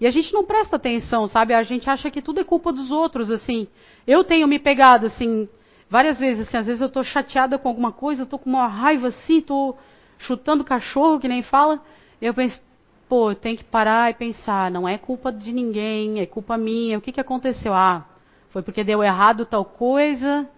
E 0.00 0.06
a 0.06 0.10
gente 0.10 0.34
não 0.34 0.44
presta 0.44 0.74
atenção, 0.74 1.28
sabe? 1.28 1.54
A 1.54 1.62
gente 1.62 1.88
acha 1.88 2.10
que 2.10 2.20
tudo 2.20 2.40
é 2.40 2.44
culpa 2.44 2.72
dos 2.72 2.90
outros, 2.90 3.30
assim. 3.30 3.68
Eu 4.04 4.24
tenho 4.24 4.48
me 4.48 4.58
pegado, 4.58 5.06
assim, 5.06 5.48
várias 5.88 6.18
vezes, 6.18 6.48
assim, 6.48 6.56
às 6.56 6.66
vezes 6.66 6.82
eu 6.82 6.88
estou 6.88 7.04
chateada 7.04 7.56
com 7.56 7.68
alguma 7.68 7.92
coisa, 7.92 8.24
estou 8.24 8.38
com 8.38 8.50
uma 8.50 8.66
raiva 8.66 9.08
assim, 9.08 9.38
estou 9.38 9.78
chutando 10.18 10.64
cachorro, 10.64 11.20
que 11.20 11.28
nem 11.28 11.42
fala. 11.42 11.80
Eu 12.20 12.34
penso, 12.34 12.60
pô, 13.08 13.34
tem 13.34 13.56
que 13.56 13.64
parar 13.64 14.10
e 14.10 14.14
pensar, 14.14 14.70
não 14.70 14.88
é 14.88 14.98
culpa 14.98 15.32
de 15.32 15.52
ninguém, 15.52 16.20
é 16.20 16.26
culpa 16.26 16.56
minha. 16.56 16.98
O 16.98 17.00
que, 17.00 17.12
que 17.12 17.20
aconteceu? 17.20 17.72
Ah, 17.72 18.06
foi 18.50 18.62
porque 18.62 18.84
deu 18.84 19.02
errado 19.02 19.46
tal 19.46 19.64
coisa, 19.64 20.48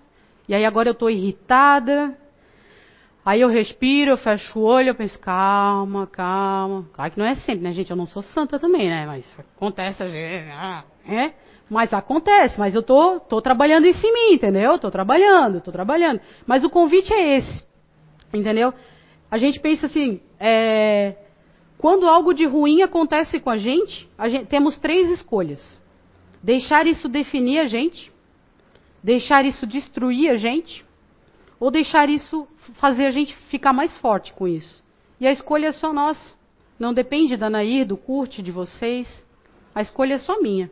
e 0.48 0.54
aí 0.54 0.64
agora 0.64 0.88
eu 0.88 0.92
estou 0.92 1.10
irritada. 1.10 2.16
Aí 3.24 3.42
eu 3.42 3.48
respiro, 3.48 4.12
eu 4.12 4.16
fecho 4.16 4.58
o 4.58 4.62
olho, 4.62 4.88
eu 4.88 4.94
penso, 4.94 5.18
calma, 5.18 6.06
calma. 6.06 6.86
Claro 6.94 7.10
que 7.12 7.18
não 7.18 7.26
é 7.26 7.34
sempre, 7.34 7.62
né, 7.62 7.74
gente? 7.74 7.90
Eu 7.90 7.96
não 7.96 8.06
sou 8.06 8.22
santa 8.22 8.58
também, 8.58 8.88
né? 8.88 9.04
Mas 9.06 9.26
acontece 9.38 10.02
vezes, 10.04 10.48
é? 11.06 11.32
Mas 11.68 11.92
acontece, 11.92 12.58
mas 12.58 12.74
eu 12.74 12.82
tô, 12.82 13.20
tô 13.20 13.42
trabalhando 13.42 13.84
em 13.84 13.92
mim, 13.92 14.32
entendeu? 14.32 14.78
Tô 14.78 14.90
trabalhando, 14.90 15.60
tô 15.60 15.70
trabalhando. 15.70 16.20
Mas 16.46 16.64
o 16.64 16.70
convite 16.70 17.12
é 17.12 17.36
esse, 17.36 17.62
entendeu? 18.32 18.72
A 19.30 19.36
gente 19.36 19.60
pensa 19.60 19.84
assim, 19.84 20.22
é, 20.40 21.14
quando 21.78 22.08
algo 22.08 22.34
de 22.34 22.44
ruim 22.44 22.82
acontece 22.82 23.40
com 23.40 23.48
a 23.48 23.56
gente, 23.56 24.08
a 24.18 24.28
gente, 24.28 24.46
temos 24.46 24.76
três 24.76 25.08
escolhas: 25.10 25.80
deixar 26.42 26.86
isso 26.86 27.08
definir 27.08 27.60
a 27.60 27.66
gente, 27.66 28.12
deixar 29.02 29.44
isso 29.44 29.66
destruir 29.66 30.30
a 30.30 30.36
gente 30.36 30.84
ou 31.60 31.70
deixar 31.70 32.08
isso 32.08 32.46
fazer 32.74 33.06
a 33.06 33.10
gente 33.10 33.34
ficar 33.48 33.72
mais 33.72 33.96
forte 33.98 34.32
com 34.32 34.46
isso. 34.46 34.84
E 35.20 35.26
a 35.26 35.32
escolha 35.32 35.68
é 35.68 35.72
só 35.72 35.92
nossa. 35.92 36.36
Não 36.78 36.94
depende 36.94 37.36
da 37.36 37.50
Nair, 37.50 37.84
do 37.84 37.96
Curte, 37.96 38.40
de 38.40 38.52
vocês. 38.52 39.26
A 39.74 39.82
escolha 39.82 40.14
é 40.14 40.18
só 40.18 40.40
minha. 40.40 40.70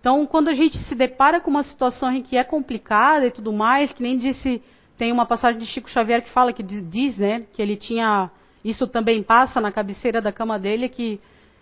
Então, 0.00 0.24
quando 0.26 0.48
a 0.48 0.54
gente 0.54 0.78
se 0.84 0.94
depara 0.94 1.40
com 1.40 1.50
uma 1.50 1.62
situação 1.62 2.12
em 2.12 2.22
que 2.22 2.38
é 2.38 2.44
complicada 2.44 3.26
e 3.26 3.30
tudo 3.30 3.52
mais, 3.52 3.92
que 3.92 4.02
nem 4.02 4.16
disse, 4.16 4.62
tem 4.96 5.12
uma 5.12 5.26
passagem 5.26 5.60
de 5.60 5.66
Chico 5.66 5.90
Xavier 5.90 6.22
que 6.22 6.30
fala 6.30 6.52
que 6.52 6.62
diz, 6.62 7.18
né, 7.18 7.44
que 7.52 7.60
ele 7.60 7.76
tinha, 7.76 8.30
isso 8.66 8.84
também 8.88 9.22
passa 9.22 9.60
na 9.60 9.70
cabeceira 9.70 10.20
da 10.20 10.32
cama 10.32 10.58
dele, 10.58 10.88
que 10.88 11.20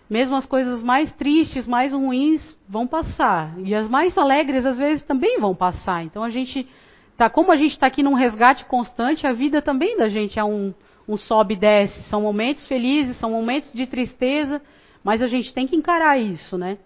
mesmo 0.09 0.35
as 0.35 0.45
coisas 0.47 0.81
mais 0.81 1.11
tristes, 1.11 1.67
mais 1.67 1.93
ruins 1.93 2.57
vão 2.67 2.87
passar. 2.87 3.53
E 3.59 3.75
as 3.75 3.87
mais 3.87 4.17
alegres, 4.17 4.65
às 4.65 4.79
vezes, 4.79 5.03
também 5.03 5.39
vão 5.39 5.53
passar. 5.53 6.03
Então 6.03 6.23
a 6.23 6.31
gente 6.31 6.67
tá, 7.15 7.29
como 7.29 7.51
a 7.51 7.55
gente 7.55 7.73
está 7.73 7.85
aqui 7.85 8.01
num 8.01 8.15
resgate 8.15 8.65
constante, 8.65 9.27
a 9.27 9.33
vida 9.33 9.61
também 9.61 9.95
da 9.97 10.09
gente 10.09 10.39
é 10.39 10.43
um, 10.43 10.73
um 11.07 11.15
sobe 11.15 11.53
e 11.53 11.57
desce. 11.57 12.09
São 12.09 12.23
momentos 12.23 12.65
felizes, 12.67 13.17
são 13.17 13.29
momentos 13.29 13.71
de 13.71 13.85
tristeza, 13.85 14.59
mas 15.03 15.21
a 15.21 15.27
gente 15.27 15.53
tem 15.53 15.67
que 15.67 15.75
encarar 15.75 16.17
isso, 16.17 16.57
né? 16.57 16.79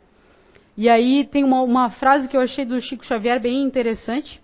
E 0.76 0.90
aí 0.90 1.24
tem 1.24 1.46
uma, 1.46 1.62
uma 1.62 1.90
frase 1.92 2.28
que 2.28 2.36
eu 2.36 2.42
achei 2.42 2.66
do 2.66 2.82
Chico 2.82 3.06
Xavier 3.06 3.40
bem 3.40 3.62
interessante. 3.64 4.42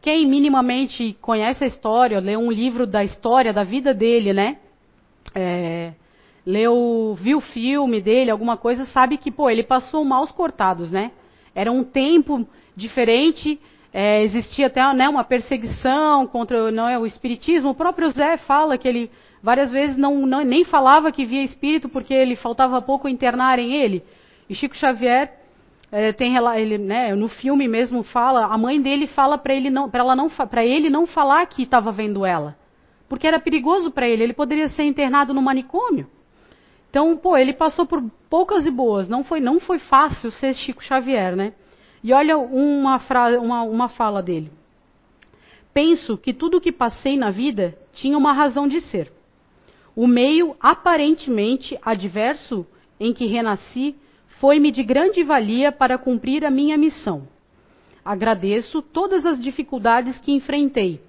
Quem 0.00 0.24
minimamente 0.24 1.16
conhece 1.20 1.64
a 1.64 1.66
história, 1.66 2.20
leu 2.20 2.38
um 2.38 2.50
livro 2.52 2.86
da 2.86 3.02
história 3.02 3.52
da 3.52 3.64
vida 3.64 3.92
dele, 3.92 4.32
né? 4.32 4.58
É, 5.34 5.92
leu, 6.44 7.16
viu 7.20 7.38
o 7.38 7.40
filme 7.42 8.00
dele, 8.00 8.30
alguma 8.30 8.56
coisa, 8.56 8.84
sabe 8.84 9.18
que, 9.18 9.30
pô, 9.30 9.50
ele 9.50 9.62
passou 9.62 10.04
maus 10.04 10.30
cortados, 10.30 10.92
né? 10.92 11.10
Era 11.54 11.72
um 11.72 11.82
tempo 11.82 12.46
diferente, 12.76 13.58
é, 13.92 14.22
existia 14.22 14.66
até 14.66 14.92
né, 14.92 15.08
uma 15.08 15.24
perseguição 15.24 16.26
contra 16.26 16.70
não 16.70 16.88
é, 16.88 16.98
o 16.98 17.06
espiritismo. 17.06 17.70
O 17.70 17.74
próprio 17.74 18.10
Zé 18.10 18.36
fala 18.36 18.76
que 18.76 18.86
ele 18.86 19.10
várias 19.42 19.70
vezes 19.70 19.96
não, 19.96 20.26
não, 20.26 20.44
nem 20.44 20.64
falava 20.64 21.12
que 21.12 21.24
via 21.24 21.42
espírito 21.42 21.88
porque 21.88 22.12
ele 22.12 22.36
faltava 22.36 22.82
pouco 22.82 23.08
internarem 23.08 23.72
ele. 23.72 24.02
E 24.50 24.54
Chico 24.54 24.76
Xavier 24.76 25.32
é, 25.90 26.12
tem 26.12 26.36
ele, 26.36 26.78
né, 26.78 27.14
no 27.14 27.28
filme 27.28 27.66
mesmo 27.68 28.02
fala, 28.02 28.46
a 28.46 28.58
mãe 28.58 28.80
dele 28.80 29.06
fala 29.06 29.38
para 29.38 29.54
ele 29.54 29.70
não, 29.70 29.88
para 29.88 30.00
ela 30.00 30.16
não, 30.16 30.28
para 30.28 30.64
ele 30.64 30.90
não 30.90 31.06
falar 31.06 31.46
que 31.46 31.62
estava 31.62 31.90
vendo 31.90 32.26
ela, 32.26 32.56
porque 33.08 33.26
era 33.26 33.38
perigoso 33.38 33.90
para 33.90 34.08
ele. 34.08 34.22
Ele 34.22 34.32
poderia 34.32 34.68
ser 34.68 34.84
internado 34.84 35.32
no 35.32 35.42
manicômio. 35.42 36.06
Então, 36.90 37.16
pô, 37.16 37.36
ele 37.36 37.52
passou 37.52 37.86
por 37.86 38.02
poucas 38.30 38.66
e 38.66 38.70
boas. 38.70 39.08
Não 39.08 39.22
foi, 39.22 39.40
não 39.40 39.60
foi 39.60 39.78
fácil 39.78 40.30
ser 40.30 40.54
Chico 40.54 40.82
Xavier, 40.82 41.36
né? 41.36 41.52
E 42.02 42.12
olha 42.12 42.38
uma, 42.38 43.00
uma, 43.40 43.62
uma 43.62 43.88
fala 43.88 44.22
dele. 44.22 44.50
Penso 45.74 46.16
que 46.16 46.32
tudo 46.32 46.56
o 46.56 46.60
que 46.60 46.72
passei 46.72 47.16
na 47.16 47.30
vida 47.30 47.76
tinha 47.92 48.16
uma 48.16 48.32
razão 48.32 48.66
de 48.66 48.80
ser. 48.80 49.12
O 49.94 50.06
meio 50.06 50.56
aparentemente 50.60 51.78
adverso 51.82 52.66
em 52.98 53.12
que 53.12 53.26
renasci 53.26 53.94
foi-me 54.40 54.70
de 54.70 54.82
grande 54.82 55.22
valia 55.22 55.72
para 55.72 55.98
cumprir 55.98 56.44
a 56.44 56.50
minha 56.50 56.76
missão. 56.76 57.28
Agradeço 58.04 58.80
todas 58.80 59.26
as 59.26 59.42
dificuldades 59.42 60.18
que 60.18 60.32
enfrentei. 60.32 61.00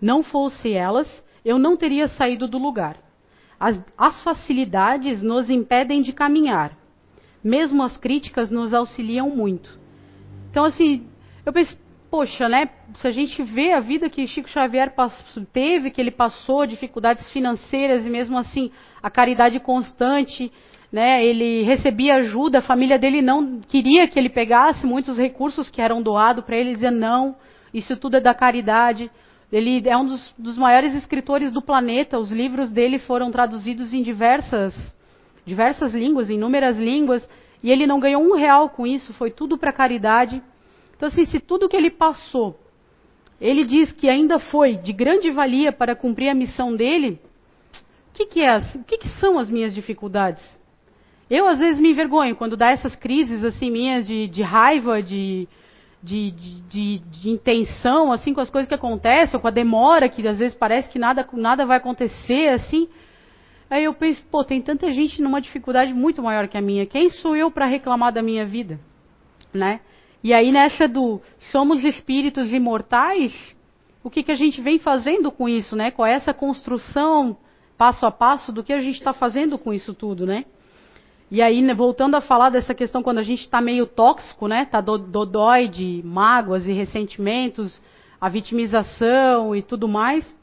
Não 0.00 0.22
fosse 0.22 0.72
elas, 0.72 1.26
eu 1.44 1.58
não 1.58 1.76
teria 1.76 2.08
saído 2.08 2.46
do 2.46 2.58
lugar. 2.58 2.96
As, 3.58 3.80
as 3.96 4.22
facilidades 4.22 5.22
nos 5.22 5.48
impedem 5.48 6.02
de 6.02 6.12
caminhar. 6.12 6.76
Mesmo 7.42 7.82
as 7.82 7.96
críticas 7.96 8.50
nos 8.50 8.72
auxiliam 8.72 9.28
muito. 9.30 9.78
Então, 10.50 10.64
assim, 10.64 11.06
eu 11.44 11.52
penso, 11.52 11.76
poxa, 12.10 12.48
né? 12.48 12.68
Se 12.96 13.08
a 13.08 13.10
gente 13.10 13.42
vê 13.42 13.72
a 13.72 13.80
vida 13.80 14.10
que 14.10 14.26
Chico 14.26 14.48
Xavier 14.48 14.94
passou, 14.94 15.44
teve, 15.52 15.90
que 15.90 16.00
ele 16.00 16.10
passou, 16.10 16.66
dificuldades 16.66 17.30
financeiras 17.32 18.04
e 18.04 18.10
mesmo 18.10 18.38
assim 18.38 18.70
a 19.02 19.10
caridade 19.10 19.58
constante, 19.58 20.52
né? 20.92 21.24
Ele 21.24 21.62
recebia 21.62 22.16
ajuda, 22.16 22.58
a 22.58 22.62
família 22.62 22.98
dele 22.98 23.22
não 23.22 23.60
queria 23.60 24.06
que 24.06 24.18
ele 24.18 24.28
pegasse 24.28 24.86
muitos 24.86 25.16
recursos 25.16 25.70
que 25.70 25.80
eram 25.80 26.02
doados 26.02 26.44
para 26.44 26.56
ele, 26.56 26.70
ele 26.70 26.74
dizia 26.74 26.90
não, 26.90 27.34
isso 27.72 27.96
tudo 27.96 28.18
é 28.18 28.20
da 28.20 28.34
caridade. 28.34 29.10
Ele 29.52 29.86
é 29.86 29.96
um 29.96 30.06
dos, 30.06 30.34
dos, 30.38 30.56
maiores 30.56 30.94
escritores 30.94 31.52
do 31.52 31.60
planeta. 31.60 32.18
Os 32.18 32.32
livros 32.32 32.70
dele 32.70 32.98
foram 32.98 33.30
traduzidos 33.30 33.92
em 33.92 34.02
diversas, 34.02 34.94
diversas 35.44 35.92
línguas, 35.92 36.30
inúmeras 36.30 36.78
línguas. 36.78 37.28
E 37.62 37.70
ele 37.70 37.86
não 37.86 38.00
ganhou 38.00 38.22
um 38.22 38.34
real 38.34 38.70
com 38.70 38.86
isso. 38.86 39.12
Foi 39.12 39.30
tudo 39.30 39.58
para 39.58 39.70
caridade. 39.70 40.42
Então, 40.96 41.06
assim, 41.06 41.26
se 41.26 41.38
tudo 41.38 41.68
que 41.68 41.76
ele 41.76 41.90
passou, 41.90 42.58
ele 43.38 43.64
diz 43.64 43.92
que 43.92 44.08
ainda 44.08 44.38
foi 44.38 44.76
de 44.76 44.92
grande 44.92 45.30
valia 45.30 45.70
para 45.70 45.94
cumprir 45.94 46.30
a 46.30 46.34
missão 46.34 46.74
dele, 46.74 47.20
o 48.08 48.14
que, 48.14 48.24
que, 48.24 48.40
é, 48.40 48.58
que, 48.86 48.98
que 48.98 49.08
são 49.20 49.38
as 49.38 49.50
minhas 49.50 49.74
dificuldades? 49.74 50.42
Eu, 51.28 51.46
às 51.46 51.58
vezes, 51.58 51.80
me 51.80 51.90
envergonho 51.90 52.36
quando 52.36 52.56
dá 52.56 52.70
essas 52.70 52.94
crises 52.94 53.44
assim 53.44 53.70
minhas 53.70 54.06
de, 54.06 54.28
de 54.28 54.42
raiva, 54.42 55.02
de, 55.02 55.48
de, 56.02 56.32
de, 56.32 56.98
de, 56.98 57.30
intenção, 57.30 58.10
assim, 58.10 58.34
com 58.34 58.40
as 58.40 58.50
coisas 58.50 58.68
que 58.68 58.74
acontecem, 58.74 59.36
ou 59.36 59.40
com 59.40 59.46
a 59.46 59.52
demora, 59.52 60.08
que 60.08 60.26
às 60.26 60.38
vezes 60.38 60.56
parece 60.56 60.90
que 60.90 60.98
nada, 60.98 61.26
nada 61.34 61.64
vai 61.64 61.76
acontecer, 61.76 62.48
assim. 62.48 62.88
Aí 63.70 63.84
eu 63.84 63.94
penso, 63.94 64.24
pô, 64.26 64.44
tem 64.44 64.60
tanta 64.60 64.90
gente 64.92 65.22
numa 65.22 65.40
dificuldade 65.40 65.94
muito 65.94 66.22
maior 66.22 66.48
que 66.48 66.58
a 66.58 66.60
minha. 66.60 66.84
Quem 66.86 67.08
sou 67.08 67.36
eu 67.36 67.50
para 67.50 67.66
reclamar 67.66 68.12
da 68.12 68.20
minha 68.20 68.44
vida? 68.44 68.78
Né? 69.54 69.80
E 70.22 70.34
aí 70.34 70.52
nessa 70.52 70.88
do 70.88 71.20
somos 71.50 71.84
espíritos 71.84 72.52
imortais, 72.52 73.56
o 74.02 74.10
que, 74.10 74.22
que 74.22 74.32
a 74.32 74.36
gente 74.36 74.60
vem 74.60 74.78
fazendo 74.78 75.30
com 75.30 75.48
isso, 75.48 75.76
né? 75.76 75.90
Com 75.90 76.04
essa 76.04 76.34
construção 76.34 77.36
passo 77.78 78.06
a 78.06 78.10
passo 78.10 78.52
do 78.52 78.62
que 78.62 78.72
a 78.72 78.80
gente 78.80 78.96
está 78.96 79.12
fazendo 79.12 79.58
com 79.58 79.72
isso 79.72 79.94
tudo, 79.94 80.26
né? 80.26 80.44
E 81.32 81.40
aí, 81.40 81.62
né, 81.62 81.72
voltando 81.72 82.14
a 82.14 82.20
falar 82.20 82.50
dessa 82.50 82.74
questão 82.74 83.02
quando 83.02 83.16
a 83.16 83.22
gente 83.22 83.40
está 83.40 83.58
meio 83.58 83.86
tóxico, 83.86 84.46
né? 84.46 84.64
Está 84.64 84.82
dodói 84.82 85.66
de 85.66 86.02
mágoas 86.04 86.66
e 86.66 86.74
ressentimentos, 86.74 87.80
a 88.20 88.28
vitimização 88.28 89.56
e 89.56 89.62
tudo 89.62 89.88
mais. 89.88 90.36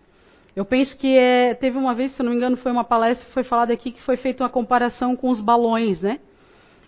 Eu 0.56 0.66
penso 0.66 0.98
que 0.98 1.16
é, 1.16 1.54
teve 1.54 1.78
uma 1.78 1.94
vez, 1.94 2.14
se 2.14 2.24
não 2.24 2.32
me 2.32 2.38
engano, 2.38 2.58
foi 2.58 2.72
uma 2.72 2.84
palestra 2.84 3.24
que 3.24 3.32
foi 3.32 3.44
falada 3.44 3.72
aqui 3.72 3.92
que 3.92 4.02
foi 4.02 4.18
feita 4.18 4.42
uma 4.42 4.50
comparação 4.50 5.16
com 5.16 5.30
os 5.30 5.40
balões, 5.40 6.02
né? 6.02 6.20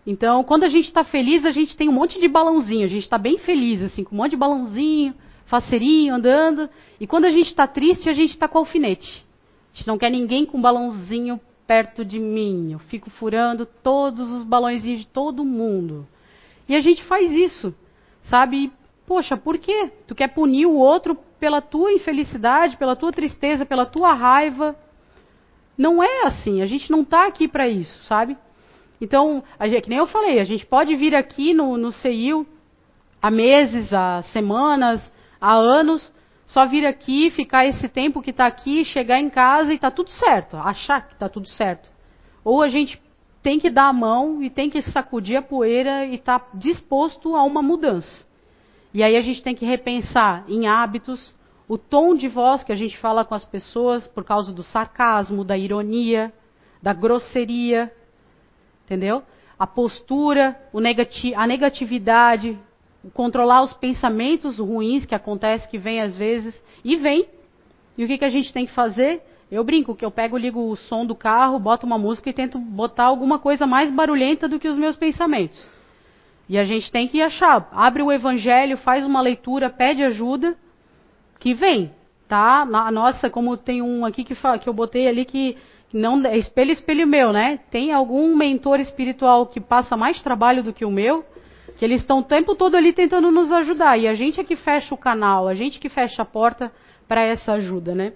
Então, 0.03 0.43
quando 0.43 0.63
a 0.63 0.67
gente 0.67 0.85
está 0.85 1.03
feliz, 1.03 1.45
a 1.45 1.51
gente 1.51 1.77
tem 1.77 1.87
um 1.87 1.93
monte 1.93 2.19
de 2.19 2.27
balãozinho, 2.27 2.85
a 2.85 2.89
gente 2.89 3.03
está 3.03 3.19
bem 3.19 3.37
feliz, 3.37 3.83
assim, 3.83 4.03
com 4.03 4.15
um 4.15 4.17
monte 4.17 4.31
de 4.31 4.37
balãozinho, 4.37 5.13
faceirinho, 5.45 6.15
andando. 6.15 6.67
E 6.99 7.05
quando 7.05 7.25
a 7.25 7.31
gente 7.31 7.49
está 7.49 7.67
triste, 7.67 8.09
a 8.09 8.13
gente 8.13 8.31
está 8.31 8.47
com 8.47 8.57
alfinete. 8.57 9.23
A 9.71 9.77
gente 9.77 9.87
não 9.87 9.99
quer 9.99 10.09
ninguém 10.09 10.43
com 10.43 10.59
balãozinho 10.59 11.39
perto 11.71 12.03
de 12.03 12.19
mim. 12.19 12.73
Eu 12.73 12.79
fico 12.79 13.09
furando 13.09 13.65
todos 13.65 14.29
os 14.29 14.43
balõezinhos 14.43 14.99
de 14.99 15.07
todo 15.07 15.45
mundo. 15.45 16.05
E 16.67 16.75
a 16.75 16.81
gente 16.81 17.01
faz 17.05 17.31
isso, 17.31 17.73
sabe? 18.23 18.65
E, 18.65 18.71
poxa, 19.07 19.37
por 19.37 19.57
quê? 19.57 19.89
Tu 20.05 20.13
quer 20.13 20.27
punir 20.27 20.65
o 20.65 20.75
outro 20.75 21.17
pela 21.39 21.61
tua 21.61 21.93
infelicidade, 21.93 22.75
pela 22.75 22.93
tua 22.93 23.13
tristeza, 23.13 23.65
pela 23.65 23.85
tua 23.85 24.13
raiva? 24.13 24.75
Não 25.77 26.03
é 26.03 26.25
assim. 26.25 26.61
A 26.61 26.65
gente 26.65 26.91
não 26.91 27.03
está 27.03 27.25
aqui 27.25 27.47
para 27.47 27.69
isso, 27.69 28.03
sabe? 28.03 28.37
Então, 28.99 29.41
a 29.57 29.65
gente, 29.65 29.83
que 29.83 29.89
nem 29.89 29.99
eu 29.99 30.07
falei, 30.07 30.41
a 30.41 30.43
gente 30.43 30.65
pode 30.65 30.93
vir 30.97 31.15
aqui 31.15 31.53
no, 31.53 31.77
no 31.77 31.93
CEIU 31.93 32.45
há 33.21 33.31
meses, 33.31 33.93
há 33.93 34.21
semanas, 34.33 35.09
há 35.39 35.53
anos, 35.55 36.11
só 36.51 36.65
vir 36.67 36.85
aqui, 36.85 37.29
ficar 37.29 37.65
esse 37.65 37.87
tempo 37.87 38.21
que 38.21 38.31
está 38.31 38.45
aqui, 38.45 38.83
chegar 38.83 39.19
em 39.19 39.29
casa 39.29 39.71
e 39.71 39.75
está 39.75 39.89
tudo 39.89 40.09
certo, 40.09 40.57
achar 40.57 41.07
que 41.07 41.13
está 41.13 41.29
tudo 41.29 41.47
certo. 41.47 41.89
Ou 42.43 42.61
a 42.61 42.67
gente 42.67 43.01
tem 43.41 43.57
que 43.57 43.69
dar 43.69 43.87
a 43.87 43.93
mão 43.93 44.43
e 44.43 44.49
tem 44.49 44.69
que 44.69 44.81
sacudir 44.81 45.37
a 45.37 45.41
poeira 45.41 46.05
e 46.05 46.15
estar 46.15 46.39
tá 46.39 46.47
disposto 46.53 47.35
a 47.37 47.43
uma 47.43 47.61
mudança. 47.61 48.25
E 48.93 49.01
aí 49.01 49.15
a 49.15 49.21
gente 49.21 49.41
tem 49.41 49.55
que 49.55 49.65
repensar 49.65 50.43
em 50.49 50.67
hábitos, 50.67 51.33
o 51.69 51.77
tom 51.77 52.15
de 52.15 52.27
voz 52.27 52.63
que 52.63 52.73
a 52.73 52.75
gente 52.75 52.97
fala 52.97 53.23
com 53.23 53.33
as 53.33 53.45
pessoas 53.45 54.05
por 54.07 54.25
causa 54.25 54.51
do 54.51 54.61
sarcasmo, 54.61 55.45
da 55.45 55.57
ironia, 55.57 56.33
da 56.81 56.93
grosseria, 56.93 57.89
entendeu? 58.83 59.23
A 59.57 59.65
postura, 59.65 60.59
negati 60.73 61.33
a 61.33 61.47
negatividade, 61.47 62.59
controlar 63.13 63.63
os 63.63 63.73
pensamentos 63.73 64.57
ruins 64.59 65.05
que 65.05 65.15
acontecem, 65.15 65.69
que 65.69 65.77
vem 65.77 66.01
às 66.01 66.15
vezes, 66.15 66.61
e 66.83 66.95
vem. 66.95 67.27
E 67.97 68.03
o 68.03 68.07
que, 68.07 68.17
que 68.17 68.25
a 68.25 68.29
gente 68.29 68.53
tem 68.53 68.65
que 68.65 68.73
fazer? 68.73 69.21
Eu 69.51 69.63
brinco 69.63 69.95
que 69.95 70.05
eu 70.05 70.11
pego, 70.11 70.37
ligo 70.37 70.69
o 70.69 70.75
som 70.75 71.05
do 71.05 71.13
carro, 71.13 71.59
boto 71.59 71.85
uma 71.85 71.97
música 71.97 72.29
e 72.29 72.33
tento 72.33 72.57
botar 72.57 73.05
alguma 73.05 73.37
coisa 73.37 73.67
mais 73.67 73.91
barulhenta 73.91 74.47
do 74.47 74.59
que 74.59 74.67
os 74.67 74.77
meus 74.77 74.95
pensamentos. 74.95 75.69
E 76.47 76.57
a 76.57 76.63
gente 76.63 76.91
tem 76.91 77.07
que 77.07 77.21
achar, 77.21 77.69
abre 77.71 78.01
o 78.01 78.11
evangelho, 78.11 78.77
faz 78.77 79.05
uma 79.05 79.21
leitura, 79.21 79.69
pede 79.69 80.03
ajuda, 80.03 80.55
que 81.39 81.53
vem, 81.53 81.91
tá? 82.27 82.65
Na, 82.65 82.89
nossa, 82.91 83.29
como 83.29 83.57
tem 83.57 83.81
um 83.81 84.05
aqui 84.05 84.23
que, 84.23 84.35
fala, 84.35 84.59
que 84.59 84.69
eu 84.69 84.73
botei 84.73 85.07
ali 85.07 85.25
que 85.25 85.57
não 85.93 86.25
é 86.25 86.37
espelho 86.37 86.71
espelho 86.71 87.05
meu, 87.05 87.33
né? 87.33 87.59
Tem 87.69 87.91
algum 87.91 88.35
mentor 88.35 88.79
espiritual 88.79 89.47
que 89.47 89.59
passa 89.59 89.97
mais 89.97 90.21
trabalho 90.21 90.63
do 90.63 90.73
que 90.73 90.85
o 90.85 90.91
meu? 90.91 91.25
Que 91.81 91.85
eles 91.85 92.01
estão 92.01 92.19
o 92.19 92.23
tempo 92.23 92.53
todo 92.53 92.75
ali 92.75 92.93
tentando 92.93 93.31
nos 93.31 93.51
ajudar. 93.51 93.97
E 93.97 94.07
a 94.07 94.13
gente 94.13 94.39
é 94.39 94.43
que 94.43 94.55
fecha 94.55 94.93
o 94.93 94.97
canal, 94.99 95.47
a 95.47 95.55
gente 95.55 95.79
que 95.79 95.89
fecha 95.89 96.21
a 96.21 96.25
porta 96.25 96.71
para 97.07 97.23
essa 97.23 97.53
ajuda, 97.53 97.95
né? 97.95 98.13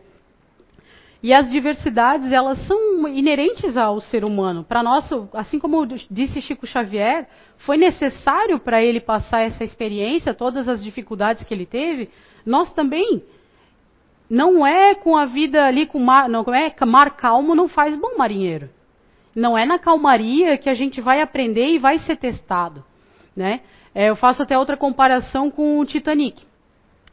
E 1.23 1.33
as 1.33 1.49
diversidades, 1.49 2.31
elas 2.31 2.59
são 2.67 3.07
inerentes 3.07 3.75
ao 3.75 3.99
ser 3.99 4.23
humano. 4.23 4.63
Para 4.63 4.83
nós, 4.83 5.09
assim 5.33 5.57
como 5.57 5.83
disse 6.11 6.41
Chico 6.41 6.67
Xavier, 6.67 7.27
foi 7.57 7.75
necessário 7.75 8.59
para 8.59 8.83
ele 8.83 8.99
passar 8.99 9.41
essa 9.41 9.63
experiência, 9.63 10.31
todas 10.31 10.69
as 10.69 10.83
dificuldades 10.83 11.43
que 11.43 11.51
ele 11.51 11.65
teve, 11.65 12.11
nós 12.45 12.71
também. 12.71 13.23
Não 14.29 14.63
é 14.63 14.93
com 14.93 15.17
a 15.17 15.25
vida 15.25 15.65
ali 15.65 15.87
com 15.87 15.97
mar, 15.97 16.29
não 16.29 16.45
é 16.53 16.71
mar 16.85 17.17
calmo 17.17 17.55
não 17.55 17.67
faz 17.67 17.95
bom 17.95 18.15
marinheiro. 18.15 18.69
Não 19.35 19.57
é 19.57 19.65
na 19.65 19.79
calmaria 19.79 20.55
que 20.55 20.69
a 20.69 20.75
gente 20.75 21.01
vai 21.01 21.19
aprender 21.19 21.71
e 21.71 21.79
vai 21.79 21.97
ser 21.97 22.17
testado, 22.17 22.85
né? 23.35 23.61
É, 23.93 24.09
eu 24.09 24.15
faço 24.15 24.43
até 24.43 24.57
outra 24.57 24.77
comparação 24.77 25.49
com 25.51 25.79
o 25.79 25.85
Titanic. 25.85 26.43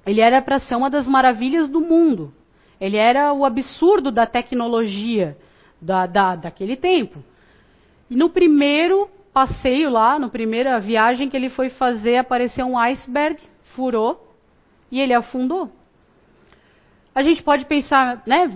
Ele 0.07 0.21
era 0.21 0.43
para 0.43 0.59
ser 0.59 0.75
uma 0.75 0.91
das 0.91 1.07
maravilhas 1.07 1.69
do 1.69 1.81
mundo, 1.81 2.33
ele 2.81 2.97
era 2.97 3.33
o 3.33 3.45
absurdo 3.45 4.11
da 4.11 4.27
tecnologia 4.27 5.37
da, 5.81 6.07
da, 6.07 6.35
daquele 6.35 6.77
tempo. 6.77 7.23
E 8.11 8.17
no 8.17 8.29
primeiro 8.29 9.09
passeio 9.33 9.89
lá, 9.89 10.19
na 10.19 10.29
primeira 10.29 10.79
viagem 10.81 11.29
que 11.29 11.37
ele 11.37 11.49
foi 11.49 11.71
fazer, 11.71 12.17
apareceu 12.17 12.67
um 12.67 12.77
iceberg, 12.77 13.41
furou 13.75 14.29
e 14.91 15.01
ele 15.01 15.15
afundou. 15.15 15.71
A 17.14 17.22
gente 17.22 17.42
pode 17.42 17.66
pensar, 17.66 18.22
né? 18.27 18.51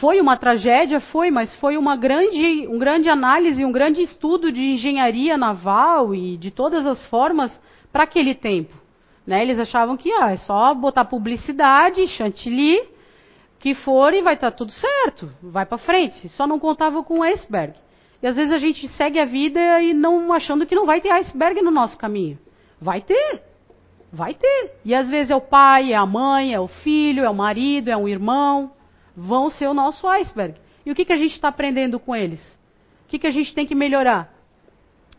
Foi 0.00 0.20
uma 0.20 0.36
tragédia, 0.36 1.00
foi, 1.00 1.30
mas 1.30 1.54
foi 1.56 1.76
uma 1.78 1.96
grande, 1.96 2.66
um 2.68 2.78
grande 2.78 3.08
análise, 3.08 3.64
um 3.64 3.72
grande 3.72 4.02
estudo 4.02 4.52
de 4.52 4.62
engenharia 4.62 5.38
naval 5.38 6.14
e 6.14 6.36
de 6.36 6.50
todas 6.50 6.86
as 6.86 7.04
formas 7.06 7.58
para 7.90 8.04
aquele 8.04 8.34
tempo. 8.34 8.74
Né? 9.26 9.42
Eles 9.42 9.58
achavam 9.58 9.96
que 9.96 10.12
ah, 10.12 10.32
é 10.32 10.36
só 10.36 10.74
botar 10.74 11.06
publicidade, 11.06 12.06
chantilly 12.08 12.96
que 13.58 13.74
for 13.74 14.14
e 14.14 14.22
vai 14.22 14.34
estar 14.34 14.50
tá 14.50 14.56
tudo 14.56 14.72
certo, 14.72 15.32
vai 15.42 15.66
para 15.66 15.78
frente. 15.78 16.28
Só 16.28 16.46
não 16.46 16.58
contava 16.58 17.02
com 17.02 17.20
o 17.20 17.22
iceberg. 17.22 17.74
E 18.22 18.26
às 18.26 18.36
vezes 18.36 18.52
a 18.52 18.58
gente 18.58 18.88
segue 18.90 19.18
a 19.18 19.24
vida 19.24 19.82
e 19.82 19.92
não 19.92 20.32
achando 20.32 20.66
que 20.66 20.74
não 20.74 20.86
vai 20.86 21.00
ter 21.00 21.10
iceberg 21.10 21.60
no 21.62 21.70
nosso 21.70 21.96
caminho. 21.98 22.38
Vai 22.80 23.00
ter. 23.00 23.42
Vai 24.16 24.32
ter. 24.32 24.80
E 24.82 24.94
às 24.94 25.10
vezes 25.10 25.30
é 25.30 25.36
o 25.36 25.42
pai, 25.42 25.92
é 25.92 25.96
a 25.96 26.06
mãe, 26.06 26.54
é 26.54 26.58
o 26.58 26.68
filho, 26.68 27.22
é 27.22 27.28
o 27.28 27.34
marido, 27.34 27.90
é 27.90 27.96
um 27.96 28.08
irmão. 28.08 28.72
Vão 29.14 29.50
ser 29.50 29.66
o 29.66 29.74
nosso 29.74 30.08
iceberg. 30.08 30.54
E 30.86 30.90
o 30.90 30.94
que, 30.94 31.04
que 31.04 31.12
a 31.12 31.18
gente 31.18 31.32
está 31.32 31.48
aprendendo 31.48 32.00
com 32.00 32.16
eles? 32.16 32.40
O 33.04 33.08
que, 33.08 33.18
que 33.18 33.26
a 33.26 33.30
gente 33.30 33.54
tem 33.54 33.66
que 33.66 33.74
melhorar? 33.74 34.32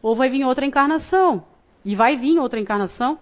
Ou 0.02 0.16
vai 0.16 0.30
vir 0.30 0.44
outra 0.44 0.66
encarnação. 0.66 1.46
E 1.86 1.96
vai 1.96 2.18
vir 2.18 2.40
outra 2.40 2.60
encarnação. 2.60 3.20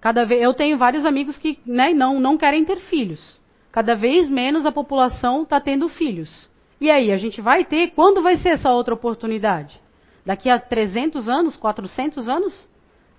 Cada 0.00 0.24
vez, 0.24 0.40
eu 0.40 0.54
tenho 0.54 0.78
vários 0.78 1.04
amigos 1.04 1.38
que 1.38 1.58
né, 1.66 1.92
não, 1.92 2.20
não 2.20 2.38
querem 2.38 2.64
ter 2.64 2.78
filhos. 2.82 3.40
Cada 3.72 3.96
vez 3.96 4.30
menos 4.30 4.64
a 4.64 4.70
população 4.70 5.42
está 5.42 5.60
tendo 5.60 5.88
filhos. 5.88 6.48
E 6.80 6.88
aí, 6.88 7.10
a 7.10 7.16
gente 7.16 7.40
vai 7.40 7.64
ter? 7.64 7.90
Quando 7.96 8.22
vai 8.22 8.36
ser 8.36 8.50
essa 8.50 8.70
outra 8.70 8.94
oportunidade? 8.94 9.80
Daqui 10.24 10.48
a 10.48 10.56
300 10.56 11.28
anos, 11.28 11.56
400 11.56 12.28
anos? 12.28 12.68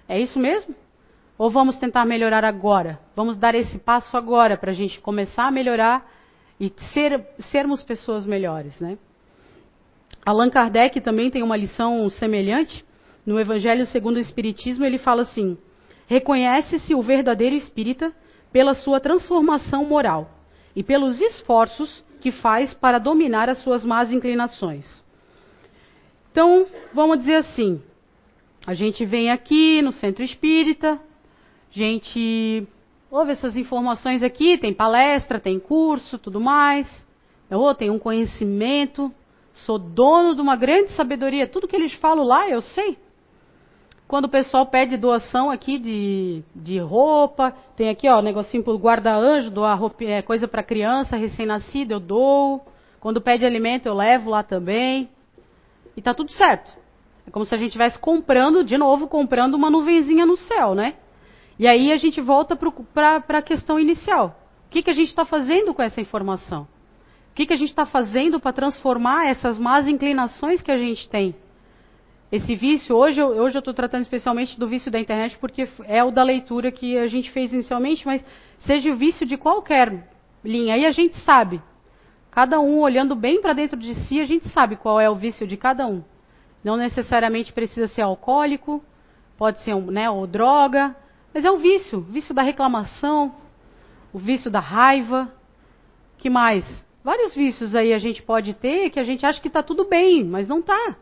É 0.07 0.21
isso 0.21 0.39
mesmo? 0.39 0.73
Ou 1.37 1.49
vamos 1.49 1.77
tentar 1.77 2.05
melhorar 2.05 2.45
agora? 2.45 2.99
Vamos 3.15 3.37
dar 3.37 3.55
esse 3.55 3.79
passo 3.79 4.15
agora 4.15 4.57
para 4.57 4.71
a 4.71 4.73
gente 4.73 4.99
começar 4.99 5.47
a 5.47 5.51
melhorar 5.51 6.09
e 6.59 6.71
ser, 6.93 7.25
sermos 7.39 7.81
pessoas 7.81 8.25
melhores, 8.25 8.79
né? 8.79 8.97
Allan 10.25 10.49
Kardec 10.49 11.01
também 11.01 11.29
tem 11.29 11.43
uma 11.43 11.57
lição 11.57 12.09
semelhante. 12.09 12.85
No 13.25 13.39
Evangelho 13.39 13.85
segundo 13.85 14.17
o 14.17 14.19
Espiritismo, 14.19 14.85
ele 14.85 14.97
fala 14.97 15.23
assim: 15.23 15.57
reconhece-se 16.07 16.93
o 16.93 17.01
verdadeiro 17.01 17.55
espírita 17.55 18.13
pela 18.51 18.75
sua 18.75 18.99
transformação 18.99 19.83
moral 19.85 20.29
e 20.75 20.83
pelos 20.83 21.19
esforços 21.19 22.03
que 22.21 22.31
faz 22.31 22.73
para 22.73 22.99
dominar 22.99 23.49
as 23.49 23.57
suas 23.59 23.83
más 23.83 24.11
inclinações. 24.11 25.03
Então, 26.31 26.67
vamos 26.93 27.19
dizer 27.19 27.35
assim: 27.35 27.81
a 28.65 28.73
gente 28.73 29.03
vem 29.03 29.29
aqui 29.29 29.81
no 29.81 29.91
centro 29.91 30.23
espírita, 30.23 30.99
gente 31.73 32.67
ouve 33.09 33.31
essas 33.31 33.57
informações 33.57 34.23
aqui, 34.23 34.57
tem 34.57 34.73
palestra, 34.73 35.39
tem 35.39 35.59
curso, 35.59 36.17
tudo 36.17 36.39
mais. 36.39 37.05
Eu 37.49 37.73
tenho 37.75 37.93
um 37.93 37.99
conhecimento, 37.99 39.11
sou 39.53 39.77
dono 39.77 40.35
de 40.35 40.41
uma 40.41 40.55
grande 40.55 40.91
sabedoria, 40.91 41.47
tudo 41.47 41.67
que 41.67 41.75
eles 41.75 41.93
falam 41.93 42.23
lá 42.23 42.47
eu 42.47 42.61
sei. 42.61 42.97
Quando 44.07 44.25
o 44.25 44.29
pessoal 44.29 44.65
pede 44.67 44.97
doação 44.97 45.49
aqui 45.49 45.79
de, 45.79 46.43
de 46.55 46.77
roupa, 46.77 47.51
tem 47.75 47.89
aqui 47.89 48.07
ó, 48.07 48.21
negocinho 48.21 48.63
pro 48.63 48.77
guarda-anjo, 48.77 49.49
doar 49.49 49.79
roupa, 49.79 50.03
é, 50.03 50.21
coisa 50.21 50.47
para 50.47 50.61
criança 50.61 51.17
recém-nascida, 51.17 51.95
eu 51.95 51.99
dou. 51.99 52.63
Quando 52.99 53.21
pede 53.21 53.45
alimento, 53.45 53.87
eu 53.87 53.95
levo 53.95 54.29
lá 54.29 54.43
também. 54.43 55.09
E 55.97 56.01
tá 56.01 56.13
tudo 56.13 56.31
certo. 56.31 56.71
É 57.25 57.31
como 57.31 57.45
se 57.45 57.55
a 57.55 57.57
gente 57.57 57.67
estivesse 57.67 57.97
comprando, 57.97 58.63
de 58.63 58.77
novo, 58.77 59.07
comprando 59.07 59.55
uma 59.55 59.69
nuvenzinha 59.69 60.25
no 60.25 60.37
céu, 60.37 60.75
né? 60.75 60.95
E 61.57 61.67
aí 61.67 61.91
a 61.91 61.97
gente 61.97 62.19
volta 62.19 62.55
para 62.55 63.23
a 63.27 63.41
questão 63.41 63.79
inicial. 63.79 64.39
O 64.67 64.69
que, 64.69 64.81
que 64.81 64.89
a 64.89 64.93
gente 64.93 65.09
está 65.09 65.25
fazendo 65.25 65.73
com 65.73 65.81
essa 65.81 66.01
informação? 66.01 66.67
O 67.31 67.35
que, 67.35 67.45
que 67.45 67.53
a 67.53 67.57
gente 67.57 67.69
está 67.69 67.85
fazendo 67.85 68.39
para 68.39 68.53
transformar 68.53 69.27
essas 69.27 69.57
más 69.57 69.87
inclinações 69.87 70.61
que 70.61 70.71
a 70.71 70.77
gente 70.77 71.07
tem? 71.09 71.35
Esse 72.31 72.55
vício, 72.55 72.95
hoje, 72.95 73.21
hoje 73.21 73.55
eu 73.55 73.59
estou 73.59 73.73
tratando 73.73 74.01
especialmente 74.01 74.59
do 74.59 74.67
vício 74.67 74.91
da 74.91 74.99
internet, 74.99 75.37
porque 75.37 75.67
é 75.85 76.03
o 76.03 76.09
da 76.09 76.23
leitura 76.23 76.71
que 76.71 76.97
a 76.97 77.05
gente 77.05 77.29
fez 77.29 77.53
inicialmente, 77.53 78.07
mas 78.07 78.25
seja 78.59 78.91
o 78.91 78.95
vício 78.95 79.25
de 79.25 79.37
qualquer 79.37 80.09
linha. 80.43 80.73
Aí 80.73 80.85
a 80.85 80.91
gente 80.91 81.15
sabe. 81.19 81.61
Cada 82.31 82.59
um 82.59 82.79
olhando 82.79 83.15
bem 83.15 83.39
para 83.39 83.53
dentro 83.53 83.77
de 83.77 83.93
si, 83.93 84.19
a 84.19 84.25
gente 84.25 84.49
sabe 84.49 84.75
qual 84.75 84.99
é 84.99 85.07
o 85.07 85.15
vício 85.15 85.45
de 85.45 85.55
cada 85.55 85.85
um. 85.85 86.03
Não 86.63 86.75
necessariamente 86.75 87.53
precisa 87.53 87.87
ser 87.87 88.01
alcoólico, 88.01 88.83
pode 89.37 89.59
ser 89.61 89.75
né, 89.75 90.09
ou 90.09 90.25
droga, 90.25 90.95
mas 91.33 91.43
é 91.43 91.51
o 91.51 91.57
vício. 91.57 91.99
O 91.99 92.01
vício 92.01 92.33
da 92.33 92.41
reclamação, 92.41 93.33
o 94.13 94.19
vício 94.19 94.51
da 94.51 94.59
raiva. 94.59 95.33
que 96.17 96.29
mais? 96.29 96.85
Vários 97.03 97.33
vícios 97.33 97.75
aí 97.75 97.93
a 97.93 97.97
gente 97.97 98.21
pode 98.23 98.53
ter 98.53 98.89
que 98.89 98.99
a 98.99 99.03
gente 99.03 99.25
acha 99.25 99.41
que 99.41 99.47
está 99.47 99.61
tudo 99.61 99.85
bem, 99.85 100.23
mas 100.23 100.47
não 100.47 100.59
está. 100.59 100.73
A 100.73 100.95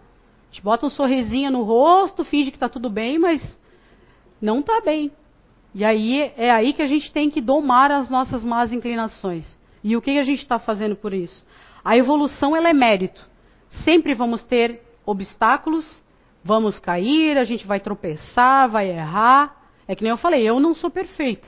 gente 0.50 0.64
bota 0.64 0.86
um 0.86 0.90
sorrisinho 0.90 1.52
no 1.52 1.64
rosto, 1.64 2.24
finge 2.24 2.50
que 2.50 2.58
está 2.58 2.68
tudo 2.68 2.90
bem, 2.90 3.20
mas 3.20 3.60
não 4.42 4.62
está 4.62 4.82
bem. 4.82 5.12
E 5.76 5.86
aí 5.86 6.34
é 6.36 6.50
aí 6.52 6.74
que 6.74 6.82
a 6.82 6.88
gente 6.88 7.12
tem 7.12 7.30
que 7.30 7.40
domar 7.40 7.92
as 7.92 8.10
nossas 8.10 8.44
más 8.44 8.74
inclinações. 8.74 9.60
E 9.84 9.96
o 9.96 10.02
que 10.02 10.18
a 10.18 10.24
gente 10.24 10.42
está 10.42 10.60
fazendo 10.60 10.96
por 10.96 11.14
isso? 11.14 11.46
A 11.84 11.96
evolução 11.96 12.56
ela 12.56 12.70
é 12.70 12.74
mérito. 12.74 13.26
Sempre 13.70 14.14
vamos 14.14 14.44
ter 14.44 14.82
obstáculos, 15.06 15.86
vamos 16.44 16.80
cair, 16.80 17.38
a 17.38 17.44
gente 17.44 17.66
vai 17.66 17.80
tropeçar, 17.80 18.70
vai 18.70 18.90
errar. 18.90 19.61
É 19.92 19.96
que 19.96 20.04
nem 20.06 20.12
eu 20.12 20.18
falei, 20.18 20.48
eu 20.48 20.58
não 20.58 20.74
sou 20.74 20.90
perfeita. 20.90 21.46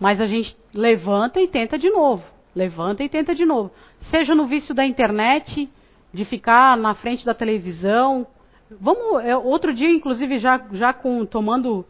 Mas 0.00 0.20
a 0.20 0.26
gente 0.26 0.56
levanta 0.74 1.40
e 1.40 1.46
tenta 1.46 1.78
de 1.78 1.88
novo. 1.90 2.24
Levanta 2.56 3.04
e 3.04 3.08
tenta 3.08 3.36
de 3.36 3.44
novo. 3.44 3.70
Seja 4.10 4.34
no 4.34 4.46
vício 4.46 4.74
da 4.74 4.84
internet, 4.84 5.70
de 6.12 6.24
ficar 6.24 6.76
na 6.76 6.92
frente 6.92 7.24
da 7.24 7.32
televisão. 7.32 8.26
Vamos, 8.68 9.24
é, 9.24 9.36
outro 9.36 9.72
dia, 9.72 9.88
inclusive, 9.88 10.40
já, 10.40 10.60
já 10.72 10.92
com, 10.92 11.24
tomando 11.24 11.86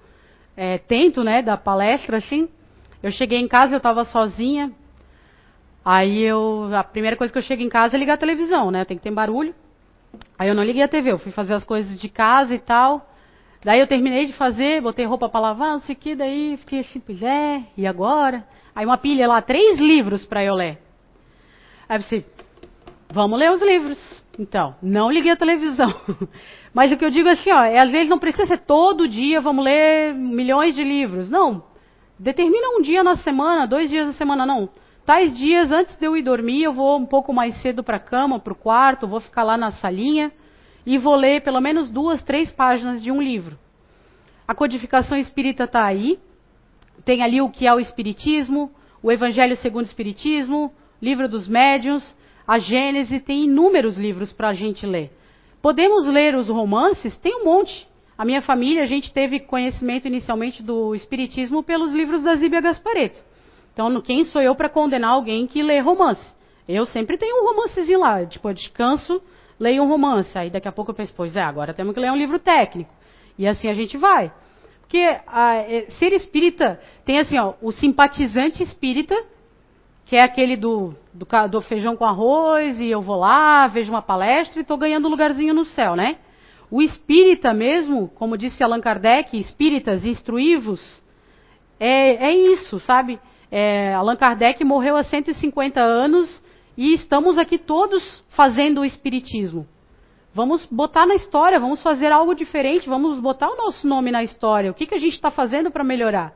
é, 0.54 0.76
tento 0.76 1.24
né, 1.24 1.40
da 1.40 1.56
palestra, 1.56 2.18
assim, 2.18 2.50
eu 3.02 3.10
cheguei 3.10 3.38
em 3.38 3.48
casa, 3.48 3.72
eu 3.72 3.78
estava 3.78 4.04
sozinha. 4.04 4.70
Aí 5.82 6.20
eu, 6.20 6.68
a 6.74 6.84
primeira 6.84 7.16
coisa 7.16 7.32
que 7.32 7.38
eu 7.38 7.42
chego 7.42 7.62
em 7.62 7.70
casa 7.70 7.96
é 7.96 7.98
ligar 7.98 8.14
a 8.14 8.18
televisão, 8.18 8.70
né? 8.70 8.84
Tem 8.84 8.98
que 8.98 9.02
ter 9.04 9.10
barulho. 9.10 9.54
Aí 10.38 10.50
eu 10.50 10.54
não 10.54 10.64
liguei 10.64 10.82
a 10.82 10.88
TV, 10.88 11.12
eu 11.12 11.18
fui 11.18 11.32
fazer 11.32 11.54
as 11.54 11.64
coisas 11.64 11.98
de 11.98 12.10
casa 12.10 12.54
e 12.54 12.58
tal. 12.58 13.08
Daí 13.64 13.80
eu 13.80 13.86
terminei 13.86 14.26
de 14.26 14.32
fazer, 14.32 14.80
botei 14.80 15.04
roupa 15.04 15.28
para 15.28 15.40
lavar, 15.40 15.72
não 15.72 15.80
sei 15.80 15.94
o 15.94 15.98
que, 15.98 16.14
daí 16.14 16.56
fiquei 16.58 16.80
assim, 16.80 17.00
pois 17.00 17.22
é, 17.22 17.62
e 17.76 17.86
agora? 17.86 18.46
Aí 18.74 18.84
uma 18.84 18.98
pilha 18.98 19.28
lá, 19.28 19.40
três 19.40 19.78
livros 19.78 20.24
para 20.24 20.42
eu 20.42 20.54
ler. 20.54 20.78
Aí 21.88 21.96
eu 21.96 22.00
pensei, 22.02 22.24
Vamos 23.12 23.38
ler 23.38 23.50
os 23.52 23.60
livros. 23.60 24.22
Então, 24.38 24.74
não 24.82 25.12
liguei 25.12 25.32
a 25.32 25.36
televisão. 25.36 25.94
Mas 26.72 26.90
o 26.90 26.96
que 26.96 27.04
eu 27.04 27.10
digo 27.10 27.28
assim, 27.28 27.50
ó, 27.50 27.62
é, 27.62 27.78
às 27.78 27.90
vezes 27.90 28.08
não 28.08 28.18
precisa 28.18 28.46
ser 28.46 28.58
todo 28.60 29.06
dia, 29.06 29.38
vamos 29.42 29.62
ler 29.62 30.14
milhões 30.14 30.74
de 30.74 30.82
livros. 30.82 31.28
Não. 31.28 31.62
Determina 32.18 32.68
um 32.70 32.80
dia 32.80 33.04
na 33.04 33.16
semana, 33.16 33.66
dois 33.66 33.90
dias 33.90 34.06
na 34.06 34.12
semana, 34.14 34.46
não. 34.46 34.70
Tais 35.04 35.36
dias, 35.36 35.70
antes 35.70 35.94
de 35.96 36.06
eu 36.06 36.16
ir 36.16 36.22
dormir, 36.22 36.62
eu 36.62 36.72
vou 36.72 36.98
um 36.98 37.04
pouco 37.04 37.34
mais 37.34 37.60
cedo 37.60 37.82
para 37.82 37.98
a 37.98 38.00
cama, 38.00 38.38
para 38.38 38.54
o 38.54 38.56
quarto, 38.56 39.06
vou 39.06 39.20
ficar 39.20 39.42
lá 39.42 39.58
na 39.58 39.70
salinha 39.70 40.32
e 40.84 40.98
vou 40.98 41.14
ler 41.14 41.42
pelo 41.42 41.60
menos 41.60 41.90
duas, 41.90 42.22
três 42.22 42.50
páginas 42.50 43.02
de 43.02 43.10
um 43.10 43.20
livro. 43.20 43.58
A 44.46 44.54
codificação 44.54 45.16
espírita 45.16 45.64
está 45.64 45.84
aí. 45.84 46.18
Tem 47.04 47.22
ali 47.22 47.40
o 47.40 47.48
que 47.48 47.66
é 47.66 47.74
o 47.74 47.80
Espiritismo, 47.80 48.70
o 49.02 49.10
Evangelho 49.10 49.56
segundo 49.56 49.84
o 49.84 49.88
Espiritismo, 49.88 50.72
livro 51.00 51.28
dos 51.28 51.48
médiuns. 51.48 52.14
A 52.46 52.58
Gênese 52.58 53.20
tem 53.20 53.44
inúmeros 53.44 53.96
livros 53.96 54.32
para 54.32 54.48
a 54.48 54.54
gente 54.54 54.84
ler. 54.84 55.10
Podemos 55.60 56.06
ler 56.06 56.34
os 56.34 56.48
romances? 56.48 57.16
Tem 57.16 57.34
um 57.36 57.44
monte. 57.44 57.88
A 58.18 58.24
minha 58.24 58.42
família, 58.42 58.82
a 58.82 58.86
gente 58.86 59.12
teve 59.12 59.40
conhecimento 59.40 60.06
inicialmente 60.06 60.62
do 60.62 60.94
espiritismo 60.94 61.62
pelos 61.62 61.92
livros 61.92 62.22
da 62.22 62.34
Zíbia 62.34 62.60
Gaspareto. 62.60 63.20
Então, 63.72 64.00
quem 64.00 64.24
sou 64.24 64.42
eu 64.42 64.54
para 64.54 64.68
condenar 64.68 65.12
alguém 65.12 65.46
que 65.46 65.62
lê 65.62 65.78
romance? 65.80 66.34
Eu 66.68 66.84
sempre 66.86 67.16
tenho 67.16 67.42
um 67.42 67.48
romancezinho 67.48 68.00
lá, 68.00 68.24
tipo, 68.26 68.48
eu 68.48 68.54
descanso, 68.54 69.20
leio 69.62 69.84
um 69.84 69.88
romance. 69.88 70.36
Aí 70.36 70.50
daqui 70.50 70.66
a 70.66 70.72
pouco 70.72 70.90
eu 70.90 70.94
penso, 70.94 71.12
pois 71.16 71.36
é, 71.36 71.42
agora 71.42 71.72
temos 71.72 71.94
que 71.94 72.00
ler 72.00 72.10
um 72.10 72.16
livro 72.16 72.38
técnico. 72.38 72.92
E 73.38 73.46
assim 73.46 73.68
a 73.68 73.74
gente 73.74 73.96
vai. 73.96 74.32
Porque 74.80 74.98
a, 75.26 75.54
é, 75.54 75.86
ser 75.90 76.12
espírita 76.12 76.80
tem 77.04 77.18
assim, 77.18 77.38
ó, 77.38 77.54
o 77.62 77.70
simpatizante 77.70 78.62
espírita, 78.62 79.14
que 80.04 80.16
é 80.16 80.22
aquele 80.22 80.56
do, 80.56 80.94
do, 81.14 81.26
do, 81.48 81.62
feijão 81.62 81.96
com 81.96 82.04
arroz, 82.04 82.80
e 82.80 82.88
eu 82.88 83.00
vou 83.00 83.16
lá, 83.16 83.68
vejo 83.68 83.90
uma 83.90 84.02
palestra 84.02 84.58
e 84.58 84.62
estou 84.62 84.76
ganhando 84.76 85.06
um 85.06 85.10
lugarzinho 85.10 85.54
no 85.54 85.64
céu, 85.64 85.94
né? 85.94 86.16
O 86.70 86.82
espírita 86.82 87.54
mesmo, 87.54 88.08
como 88.16 88.36
disse 88.36 88.62
Allan 88.62 88.80
Kardec, 88.80 89.38
espíritas 89.38 90.04
instruivos, 90.04 91.02
é, 91.78 92.28
é 92.28 92.34
isso, 92.34 92.80
sabe? 92.80 93.18
É, 93.50 93.94
Allan 93.94 94.16
Kardec 94.16 94.62
morreu 94.64 94.96
há 94.96 95.04
150 95.04 95.80
anos 95.80 96.42
e 96.76 96.94
estamos 96.94 97.38
aqui 97.38 97.58
todos 97.58 98.24
fazendo 98.30 98.80
o 98.80 98.84
espiritismo. 98.84 99.66
Vamos 100.34 100.66
botar 100.66 101.06
na 101.06 101.14
história, 101.14 101.60
vamos 101.60 101.82
fazer 101.82 102.10
algo 102.10 102.34
diferente, 102.34 102.88
vamos 102.88 103.18
botar 103.20 103.48
o 103.50 103.56
nosso 103.56 103.86
nome 103.86 104.10
na 104.10 104.22
história. 104.22 104.70
O 104.70 104.74
que, 104.74 104.86
que 104.86 104.94
a 104.94 104.98
gente 104.98 105.14
está 105.14 105.30
fazendo 105.30 105.70
para 105.70 105.84
melhorar? 105.84 106.32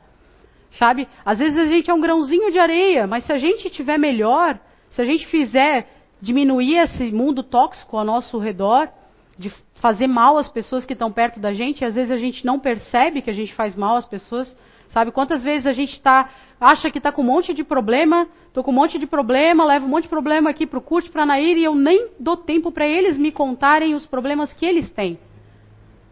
Sabe? 0.71 1.07
Às 1.25 1.39
vezes 1.39 1.57
a 1.57 1.65
gente 1.65 1.89
é 1.89 1.93
um 1.93 2.01
grãozinho 2.01 2.51
de 2.51 2.59
areia, 2.59 3.07
mas 3.07 3.23
se 3.23 3.33
a 3.33 3.37
gente 3.37 3.69
tiver 3.69 3.97
melhor, 3.97 4.59
se 4.89 5.01
a 5.01 5.05
gente 5.05 5.25
fizer 5.25 5.89
diminuir 6.21 6.77
esse 6.77 7.11
mundo 7.11 7.41
tóxico 7.41 7.97
ao 7.97 8.05
nosso 8.05 8.37
redor, 8.37 8.89
de 9.37 9.51
fazer 9.75 10.07
mal 10.07 10.37
às 10.37 10.49
pessoas 10.49 10.85
que 10.85 10.93
estão 10.93 11.11
perto 11.11 11.39
da 11.39 11.53
gente, 11.53 11.85
às 11.85 11.95
vezes 11.95 12.11
a 12.11 12.17
gente 12.17 12.45
não 12.45 12.59
percebe 12.59 13.21
que 13.21 13.29
a 13.29 13.33
gente 13.33 13.53
faz 13.53 13.75
mal 13.75 13.95
às 13.95 14.07
pessoas, 14.07 14.55
sabe? 14.89 15.11
Quantas 15.11 15.43
vezes 15.43 15.67
a 15.67 15.73
gente 15.73 15.93
está 15.93 16.29
acha 16.59 16.89
que 16.89 16.97
está 16.97 17.11
com 17.11 17.21
um 17.21 17.25
monte 17.25 17.53
de 17.53 17.63
problema, 17.63 18.27
estou 18.47 18.63
com 18.63 18.71
um 18.71 18.75
monte 18.75 18.97
de 18.97 19.05
problema, 19.05 19.65
levo 19.65 19.85
um 19.85 19.89
monte 19.89 20.03
de 20.03 20.09
problema 20.09 20.49
aqui 20.49 20.65
para 20.65 20.79
o 20.79 20.81
curso, 20.81 21.11
para 21.11 21.23
a 21.23 21.25
Nair, 21.25 21.57
e 21.57 21.63
eu 21.63 21.75
nem 21.75 22.09
dou 22.19 22.37
tempo 22.37 22.71
para 22.71 22.87
eles 22.87 23.17
me 23.17 23.31
contarem 23.31 23.95
os 23.95 24.05
problemas 24.05 24.53
que 24.53 24.65
eles 24.65 24.91
têm. 24.91 25.19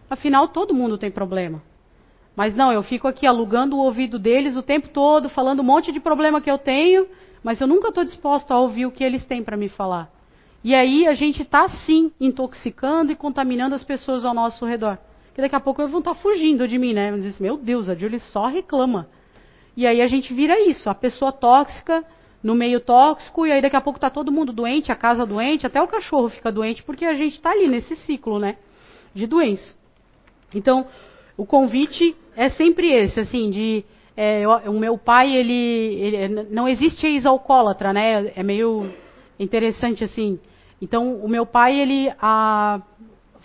Afinal, 0.10 0.48
todo 0.48 0.74
mundo 0.74 0.98
tem 0.98 1.10
problema. 1.10 1.62
Mas 2.36 2.54
não, 2.54 2.72
eu 2.72 2.84
fico 2.84 3.08
aqui 3.08 3.26
alugando 3.26 3.76
o 3.76 3.80
ouvido 3.80 4.20
deles 4.20 4.56
o 4.56 4.62
tempo 4.62 4.90
todo, 4.90 5.30
falando 5.30 5.62
um 5.62 5.64
monte 5.64 5.92
de 5.92 6.00
problema 6.00 6.42
que 6.42 6.52
eu 6.52 6.58
tenho, 6.58 7.08
mas 7.44 7.62
eu 7.62 7.68
nunca 7.68 7.90
estou 7.90 8.04
disposto 8.04 8.52
a 8.52 8.60
ouvir 8.60 8.86
o 8.86 8.92
que 8.92 9.04
eles 9.04 9.26
têm 9.26 9.44
para 9.44 9.56
me 9.56 9.70
falar. 9.70 10.10
E 10.64 10.74
aí 10.74 11.08
a 11.08 11.14
gente 11.14 11.44
está 11.44 11.70
sim 11.70 12.12
intoxicando 12.20 13.12
e 13.12 13.16
contaminando 13.16 13.76
as 13.76 13.84
pessoas 13.84 14.26
ao 14.26 14.34
nosso 14.34 14.66
redor. 14.66 14.98
Que 15.34 15.42
daqui 15.42 15.56
a 15.56 15.60
pouco 15.60 15.82
eles 15.82 15.92
vão 15.92 16.00
estar 16.00 16.16
tá 16.16 16.20
fugindo 16.20 16.68
de 16.68 16.78
mim, 16.78 16.94
né? 16.94 17.12
Vão 17.12 17.20
meu 17.40 17.58
Deus, 17.58 17.88
a 17.88 17.96
Julie 17.96 18.20
só 18.20 18.48
reclama. 18.48 19.08
E 19.76 19.86
aí 19.86 20.02
a 20.02 20.08
gente 20.08 20.34
vira 20.34 20.60
isso, 20.70 20.90
a 20.90 20.96
pessoa 20.96 21.32
tóxica 21.32 22.04
no 22.42 22.54
meio 22.54 22.80
tóxico, 22.80 23.46
e 23.46 23.52
aí 23.52 23.62
daqui 23.62 23.76
a 23.76 23.82
pouco 23.82 23.98
está 23.98 24.10
todo 24.10 24.32
mundo 24.32 24.54
doente, 24.54 24.92
a 24.92 24.96
casa 24.96 25.26
doente, 25.26 25.66
até 25.66 25.82
o 25.82 25.88
cachorro 25.88 26.30
fica 26.30 26.52
doente, 26.52 26.84
porque 26.84 27.04
a 27.04 27.16
gente 27.16 27.34
está 27.34 27.52
ali 27.52 27.68
nesse 27.68 27.96
ciclo, 27.96 28.38
né? 28.38 28.58
De 29.16 29.26
doença. 29.26 29.76
Então, 30.54 30.86
o 31.36 31.46
convite 31.46 32.16
é 32.36 32.48
sempre 32.50 32.92
esse, 32.92 33.20
assim, 33.20 33.50
de. 33.50 33.84
É, 34.16 34.48
o 34.48 34.80
meu 34.80 34.98
pai, 34.98 35.36
ele, 35.36 35.54
ele 35.54 36.44
não 36.50 36.70
existe 36.70 37.06
ex-alcoólatra, 37.06 37.92
né? 37.92 38.32
É 38.36 38.44
meio 38.44 38.94
interessante 39.40 40.04
assim. 40.04 40.40
Então, 40.82 41.16
o 41.16 41.28
meu 41.28 41.46
pai, 41.46 41.80
ele 41.80 42.14
a, 42.22 42.82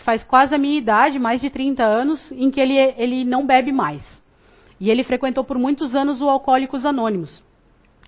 faz 0.05 0.23
quase 0.23 0.55
a 0.55 0.59
minha 0.59 0.79
idade, 0.79 1.19
mais 1.19 1.41
de 1.41 1.51
30 1.51 1.83
anos, 1.83 2.31
em 2.33 2.51
que 2.51 2.61
ele, 2.61 2.77
ele 2.97 3.25
não 3.25 3.47
bebe 3.47 3.73
mais. 3.73 4.20
E 4.81 4.91
ele 4.91 5.05
frequentou 5.05 5.45
por 5.45 5.59
muitos 5.59 5.95
anos 5.95 6.23
o 6.23 6.29
Alcoólicos 6.29 6.87
Anônimos. 6.87 7.43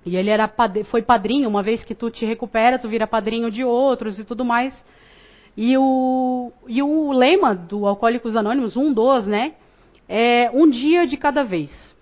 E 0.04 0.16
ele 0.16 0.30
era, 0.30 0.50
foi 0.90 1.02
padrinho, 1.02 1.48
uma 1.48 1.62
vez 1.62 1.85
que 1.85 1.94
tu 1.94 2.11
te 2.11 2.24
recupera, 2.24 2.78
tu 2.78 2.88
vira 2.88 3.06
padrinho 3.06 3.50
de 3.50 3.62
outros 3.62 4.18
e 4.18 4.24
tudo 4.24 4.44
mais. 4.44 4.85
E 5.56 5.76
o, 5.76 6.50
e 6.66 6.82
o 6.82 7.12
lema 7.12 7.54
do 7.54 7.87
Alcoólicos 7.87 8.35
Anônimos, 8.35 8.76
um 8.76 8.92
dos, 8.92 9.26
né, 9.26 9.54
é 10.08 10.50
um 10.52 10.68
dia 10.68 11.06
de 11.06 11.16
cada 11.16 11.44
vez. 11.44 11.94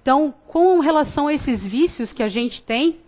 Então, 0.00 0.34
com 0.48 0.80
relação 0.80 1.28
a 1.28 1.34
esses 1.34 1.64
vícios 1.64 2.12
que 2.12 2.22
a 2.22 2.28
gente 2.28 2.62
tem, 2.62 3.00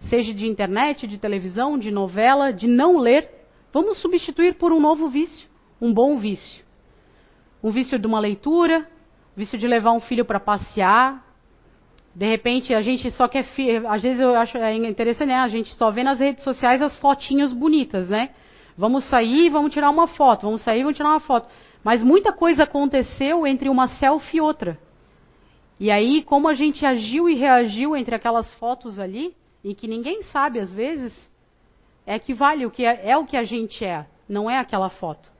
seja 0.00 0.34
de 0.34 0.46
internet, 0.46 1.06
de 1.06 1.18
televisão, 1.18 1.78
de 1.78 1.90
novela, 1.90 2.52
de 2.52 2.66
não 2.66 2.98
ler, 2.98 3.28
vamos 3.72 3.98
substituir 3.98 4.54
por 4.54 4.72
um 4.72 4.80
novo 4.80 5.08
vício, 5.08 5.48
um 5.80 5.92
bom 5.92 6.18
vício. 6.18 6.64
Um 7.62 7.70
vício 7.70 7.98
de 7.98 8.06
uma 8.06 8.20
leitura, 8.20 8.86
vício 9.36 9.58
de 9.58 9.66
levar 9.66 9.92
um 9.92 10.00
filho 10.00 10.24
para 10.24 10.40
passear. 10.40 11.24
De 12.14 12.26
repente 12.26 12.72
a 12.72 12.80
gente 12.80 13.10
só 13.10 13.28
quer. 13.28 13.44
Às 13.88 14.02
vezes 14.02 14.18
eu 14.18 14.34
acho 14.34 14.56
é 14.56 14.74
interessante, 14.74 15.28
né? 15.28 15.36
A 15.36 15.48
gente 15.48 15.74
só 15.74 15.90
vê 15.90 16.02
nas 16.02 16.18
redes 16.18 16.42
sociais 16.42 16.80
as 16.80 16.96
fotinhas 16.96 17.52
bonitas, 17.52 18.08
né? 18.08 18.30
Vamos 18.76 19.04
sair, 19.08 19.50
vamos 19.50 19.72
tirar 19.72 19.90
uma 19.90 20.06
foto. 20.06 20.46
Vamos 20.46 20.62
sair, 20.62 20.82
vamos 20.82 20.96
tirar 20.96 21.10
uma 21.10 21.20
foto. 21.20 21.48
Mas 21.84 22.02
muita 22.02 22.32
coisa 22.32 22.64
aconteceu 22.64 23.46
entre 23.46 23.68
uma 23.68 23.86
selfie 23.86 24.38
e 24.38 24.40
outra. 24.40 24.78
E 25.78 25.90
aí, 25.90 26.22
como 26.22 26.48
a 26.48 26.54
gente 26.54 26.86
agiu 26.86 27.28
e 27.28 27.34
reagiu 27.34 27.94
entre 27.94 28.14
aquelas 28.14 28.52
fotos 28.54 28.98
ali, 28.98 29.36
e 29.62 29.74
que 29.74 29.86
ninguém 29.86 30.22
sabe 30.22 30.58
às 30.58 30.72
vezes, 30.72 31.30
é 32.06 32.18
que 32.18 32.32
vale 32.32 32.64
o 32.64 32.70
que 32.70 32.84
é, 32.84 33.10
é 33.10 33.16
o 33.16 33.26
que 33.26 33.36
a 33.36 33.44
gente 33.44 33.84
é, 33.84 34.06
não 34.28 34.50
é 34.50 34.58
aquela 34.58 34.88
foto, 34.88 35.30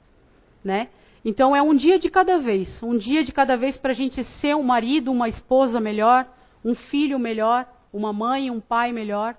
né? 0.63 0.89
Então 1.29 1.57
é 1.57 1.61
um 1.61 1.75
dia 1.75 1.99
de 1.99 2.09
cada 2.09 2.39
vez, 2.39 2.81
um 2.81 2.97
dia 2.97 3.25
de 3.25 3.33
cada 3.33 3.57
vez 3.57 3.77
para 3.77 3.91
a 3.91 3.95
gente 3.97 4.23
ser 4.39 4.55
um 4.55 4.63
marido, 4.63 5.11
uma 5.11 5.29
esposa 5.29 5.81
melhor, 5.81 6.25
um 6.65 6.73
filho 6.73 7.19
melhor, 7.19 7.67
uma 7.93 8.13
mãe, 8.13 8.49
um 8.49 8.61
pai 8.61 8.93
melhor. 8.93 9.37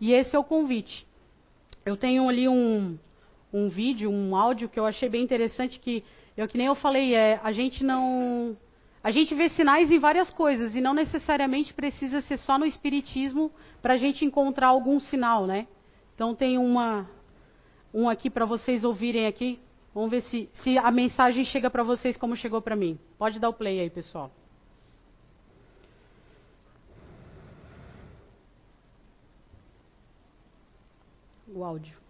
E 0.00 0.14
esse 0.14 0.34
é 0.34 0.38
o 0.38 0.42
convite. 0.42 1.06
Eu 1.84 1.94
tenho 1.94 2.26
ali 2.26 2.48
um, 2.48 2.98
um 3.52 3.68
vídeo, 3.68 4.10
um 4.10 4.34
áudio 4.34 4.66
que 4.66 4.80
eu 4.80 4.86
achei 4.86 5.10
bem 5.10 5.22
interessante 5.22 5.78
que 5.78 6.02
eu 6.38 6.48
que 6.48 6.56
nem 6.56 6.68
eu 6.68 6.74
falei, 6.74 7.14
é, 7.14 7.38
a 7.44 7.52
gente 7.52 7.84
não 7.84 8.56
a 9.02 9.10
gente 9.10 9.34
vê 9.34 9.50
sinais 9.50 9.92
em 9.92 9.98
várias 9.98 10.30
coisas 10.30 10.74
e 10.74 10.80
não 10.80 10.94
necessariamente 10.94 11.74
precisa 11.74 12.22
ser 12.22 12.38
só 12.38 12.58
no 12.58 12.64
espiritismo 12.64 13.52
para 13.82 13.92
a 13.92 13.98
gente 13.98 14.24
encontrar 14.24 14.68
algum 14.68 14.98
sinal, 14.98 15.46
né? 15.46 15.66
Então 16.14 16.34
tem 16.34 16.56
uma 16.56 17.06
um 17.92 18.08
aqui 18.08 18.30
para 18.30 18.46
vocês 18.46 18.82
ouvirem 18.84 19.26
aqui. 19.26 19.60
Vamos 19.94 20.10
ver 20.10 20.22
se, 20.22 20.50
se 20.54 20.76
a 20.76 20.90
mensagem 20.90 21.44
chega 21.44 21.70
para 21.70 21.84
vocês 21.84 22.16
como 22.16 22.34
chegou 22.34 22.60
para 22.60 22.74
mim. 22.74 22.98
Pode 23.16 23.38
dar 23.38 23.48
o 23.48 23.54
play 23.54 23.78
aí, 23.78 23.88
pessoal. 23.88 24.30
O 31.46 31.62
áudio. 31.62 32.03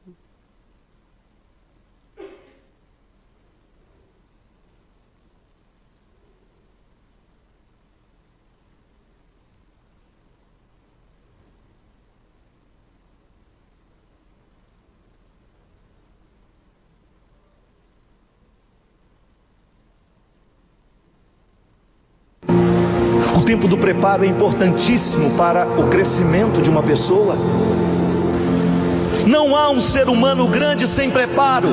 Tempo 23.54 23.68
do 23.68 23.78
preparo 23.78 24.24
é 24.24 24.26
importantíssimo 24.26 25.36
para 25.36 25.64
o 25.78 25.88
crescimento 25.88 26.60
de 26.60 26.68
uma 26.68 26.82
pessoa. 26.82 27.36
Não 29.28 29.54
há 29.54 29.70
um 29.70 29.80
ser 29.80 30.08
humano 30.08 30.48
grande 30.48 30.88
sem 30.88 31.08
preparo. 31.08 31.68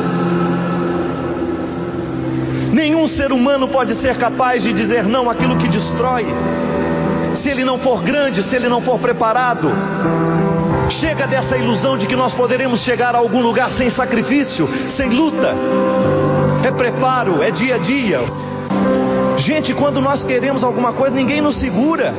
Nenhum 2.72 3.08
ser 3.08 3.32
humano 3.32 3.68
pode 3.68 3.96
ser 3.96 4.16
capaz 4.18 4.62
de 4.62 4.72
dizer 4.74 5.06
não 5.06 5.28
àquilo 5.28 5.58
que 5.58 5.68
destrói, 5.68 6.24
se 7.34 7.50
ele 7.50 7.66
não 7.66 7.80
for 7.80 8.04
grande, 8.04 8.44
se 8.44 8.56
ele 8.56 8.70
não 8.70 8.82
for 8.82 9.00
preparado. 9.00 9.68
Chega 10.88 11.26
dessa 11.26 11.58
ilusão 11.58 11.98
de 11.98 12.06
que 12.06 12.16
nós 12.16 12.32
poderemos 12.36 12.82
chegar 12.82 13.16
a 13.16 13.18
algum 13.18 13.42
lugar 13.42 13.72
sem 13.72 13.90
sacrifício, 13.90 14.70
sem 14.92 15.10
luta. 15.10 15.56
É 16.64 16.72
preparo, 16.72 17.42
é 17.42 17.50
dia 17.50 17.76
a 17.76 17.80
dia. 17.80 18.51
Gente, 19.42 19.74
quando 19.74 20.00
nós 20.00 20.24
queremos 20.24 20.64
alguma 20.64 20.94
coisa, 20.94 21.16
ninguém 21.16 21.42
nos 21.42 21.60
segura. 21.60 22.14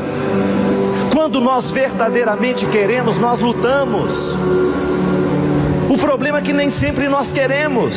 Quando 1.12 1.40
nós 1.40 1.70
verdadeiramente 1.70 2.66
queremos, 2.66 3.16
nós 3.18 3.40
lutamos. 3.40 4.12
O 5.88 5.96
problema 5.98 6.38
é 6.38 6.42
que 6.42 6.52
nem 6.52 6.70
sempre 6.70 7.08
nós 7.08 7.32
queremos. 7.32 7.94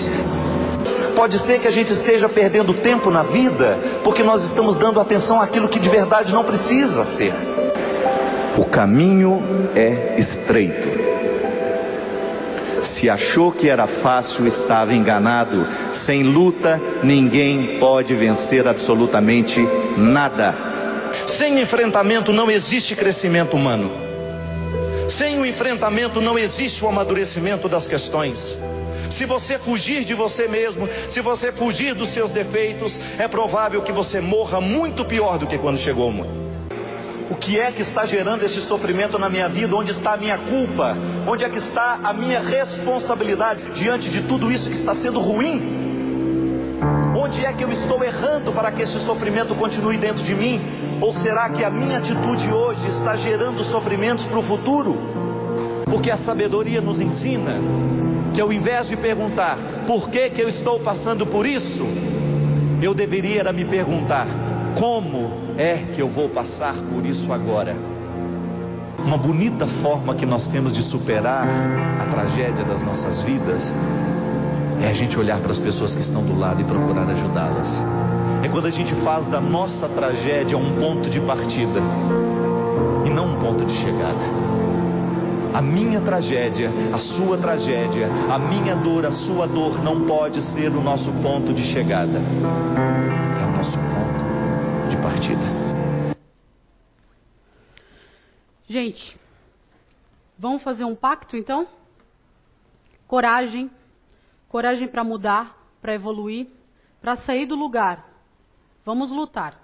Pode 1.15 1.39
ser 1.39 1.59
que 1.59 1.67
a 1.67 1.71
gente 1.71 1.91
esteja 1.91 2.29
perdendo 2.29 2.73
tempo 2.75 3.09
na 3.09 3.23
vida 3.23 3.79
porque 4.03 4.21
nós 4.21 4.43
estamos 4.43 4.75
dando 4.75 4.99
atenção 4.99 5.41
àquilo 5.41 5.69
que 5.69 5.79
de 5.79 5.89
verdade 5.89 6.31
não 6.31 6.43
precisa 6.43 7.03
ser. 7.05 7.33
O 8.59 8.65
caminho 8.65 9.41
é 9.75 10.19
estreito. 10.19 11.04
Que 13.05 13.09
achou 13.11 13.51
que 13.51 13.69
era 13.69 13.85
fácil 13.85 14.47
estava 14.47 14.91
enganado. 14.91 15.63
Sem 16.07 16.23
luta, 16.23 16.81
ninguém 17.03 17.77
pode 17.77 18.15
vencer 18.15 18.67
absolutamente 18.67 19.61
nada. 19.95 20.55
Sem 21.37 21.61
enfrentamento 21.61 22.33
não 22.33 22.49
existe 22.49 22.95
crescimento 22.95 23.55
humano. 23.55 23.91
Sem 25.07 25.39
o 25.39 25.45
enfrentamento 25.45 26.19
não 26.19 26.35
existe 26.35 26.83
o 26.83 26.87
amadurecimento 26.87 27.69
das 27.69 27.87
questões. 27.87 28.39
Se 29.11 29.27
você 29.27 29.59
fugir 29.59 30.03
de 30.03 30.15
você 30.15 30.47
mesmo, 30.47 30.89
se 31.09 31.21
você 31.21 31.51
fugir 31.51 31.93
dos 31.93 32.11
seus 32.11 32.31
defeitos, 32.31 32.99
é 33.19 33.27
provável 33.27 33.83
que 33.83 33.91
você 33.91 34.19
morra 34.19 34.59
muito 34.59 35.05
pior 35.05 35.37
do 35.37 35.45
que 35.45 35.59
quando 35.59 35.77
chegou 35.77 36.05
ao 36.05 36.11
mundo. 36.11 36.44
Que 37.45 37.59
é 37.59 37.71
que 37.71 37.83
está 37.83 38.07
gerando 38.07 38.43
esse 38.43 38.59
sofrimento 38.61 39.19
na 39.19 39.29
minha 39.29 39.47
vida? 39.47 39.75
Onde 39.75 39.91
está 39.91 40.13
a 40.13 40.17
minha 40.17 40.35
culpa? 40.35 40.97
Onde 41.27 41.43
é 41.43 41.49
que 41.49 41.59
está 41.59 41.99
a 42.03 42.11
minha 42.11 42.39
responsabilidade 42.39 43.69
diante 43.75 44.09
de 44.09 44.23
tudo 44.23 44.51
isso 44.51 44.67
que 44.67 44.75
está 44.75 44.95
sendo 44.95 45.19
ruim? 45.19 45.61
Onde 47.15 47.45
é 47.45 47.53
que 47.53 47.63
eu 47.63 47.71
estou 47.71 48.03
errando 48.03 48.51
para 48.51 48.71
que 48.71 48.81
esse 48.81 48.99
sofrimento 49.05 49.53
continue 49.53 49.95
dentro 49.95 50.23
de 50.23 50.33
mim? 50.33 50.59
Ou 50.99 51.13
será 51.13 51.47
que 51.51 51.63
a 51.63 51.69
minha 51.69 51.99
atitude 51.99 52.51
hoje 52.51 52.87
está 52.87 53.15
gerando 53.15 53.63
sofrimentos 53.65 54.25
para 54.25 54.39
o 54.39 54.43
futuro? 54.43 54.97
Porque 55.85 56.09
a 56.09 56.17
sabedoria 56.17 56.81
nos 56.81 56.99
ensina 56.99 57.59
que 58.33 58.41
ao 58.41 58.51
invés 58.51 58.87
de 58.87 58.97
perguntar 58.97 59.55
por 59.85 60.09
que, 60.09 60.31
que 60.31 60.41
eu 60.41 60.49
estou 60.49 60.79
passando 60.79 61.27
por 61.27 61.45
isso, 61.45 61.85
eu 62.81 62.95
deveria 62.95 63.53
me 63.53 63.65
perguntar 63.65 64.44
como 64.77 65.31
é 65.57 65.77
que 65.93 66.01
eu 66.01 66.09
vou 66.09 66.29
passar 66.29 66.75
por 66.75 67.05
isso 67.05 67.31
agora? 67.31 67.75
Uma 68.99 69.17
bonita 69.17 69.65
forma 69.81 70.15
que 70.15 70.25
nós 70.25 70.47
temos 70.47 70.73
de 70.73 70.83
superar 70.83 71.47
a 71.99 72.05
tragédia 72.11 72.63
das 72.65 72.81
nossas 72.81 73.21
vidas 73.21 73.61
é 74.81 74.89
a 74.89 74.93
gente 74.93 75.17
olhar 75.17 75.39
para 75.39 75.51
as 75.51 75.59
pessoas 75.59 75.93
que 75.93 76.01
estão 76.01 76.23
do 76.23 76.37
lado 76.37 76.61
e 76.61 76.63
procurar 76.65 77.09
ajudá-las. 77.09 77.69
É 78.43 78.49
quando 78.49 78.65
a 78.65 78.71
gente 78.71 78.93
faz 78.95 79.25
da 79.27 79.39
nossa 79.39 79.87
tragédia 79.87 80.57
um 80.57 80.75
ponto 80.75 81.09
de 81.09 81.19
partida 81.21 81.79
e 83.05 83.09
não 83.09 83.33
um 83.33 83.39
ponto 83.39 83.65
de 83.65 83.73
chegada. 83.73 84.45
A 85.53 85.61
minha 85.61 86.01
tragédia, 86.01 86.69
a 86.91 86.97
sua 86.97 87.37
tragédia, 87.37 88.09
a 88.29 88.37
minha 88.37 88.75
dor, 88.75 89.05
a 89.05 89.11
sua 89.11 89.47
dor 89.47 89.81
não 89.81 90.01
pode 90.01 90.41
ser 90.51 90.69
o 90.69 90.81
nosso 90.81 91.11
ponto 91.23 91.53
de 91.53 91.63
chegada. 91.63 92.19
É 92.19 93.45
o 93.45 93.57
nosso 93.57 93.77
ponto 93.77 94.14
de 94.89 94.97
partida. 94.97 95.41
Gente, 98.67 99.19
vamos 100.37 100.63
fazer 100.63 100.83
um 100.83 100.95
pacto 100.95 101.35
então? 101.35 101.67
Coragem, 103.07 103.69
coragem 104.49 104.87
para 104.87 105.03
mudar, 105.03 105.57
para 105.81 105.93
evoluir, 105.93 106.47
para 107.01 107.15
sair 107.17 107.45
do 107.45 107.55
lugar. 107.55 108.07
Vamos 108.83 109.11
lutar. 109.11 109.59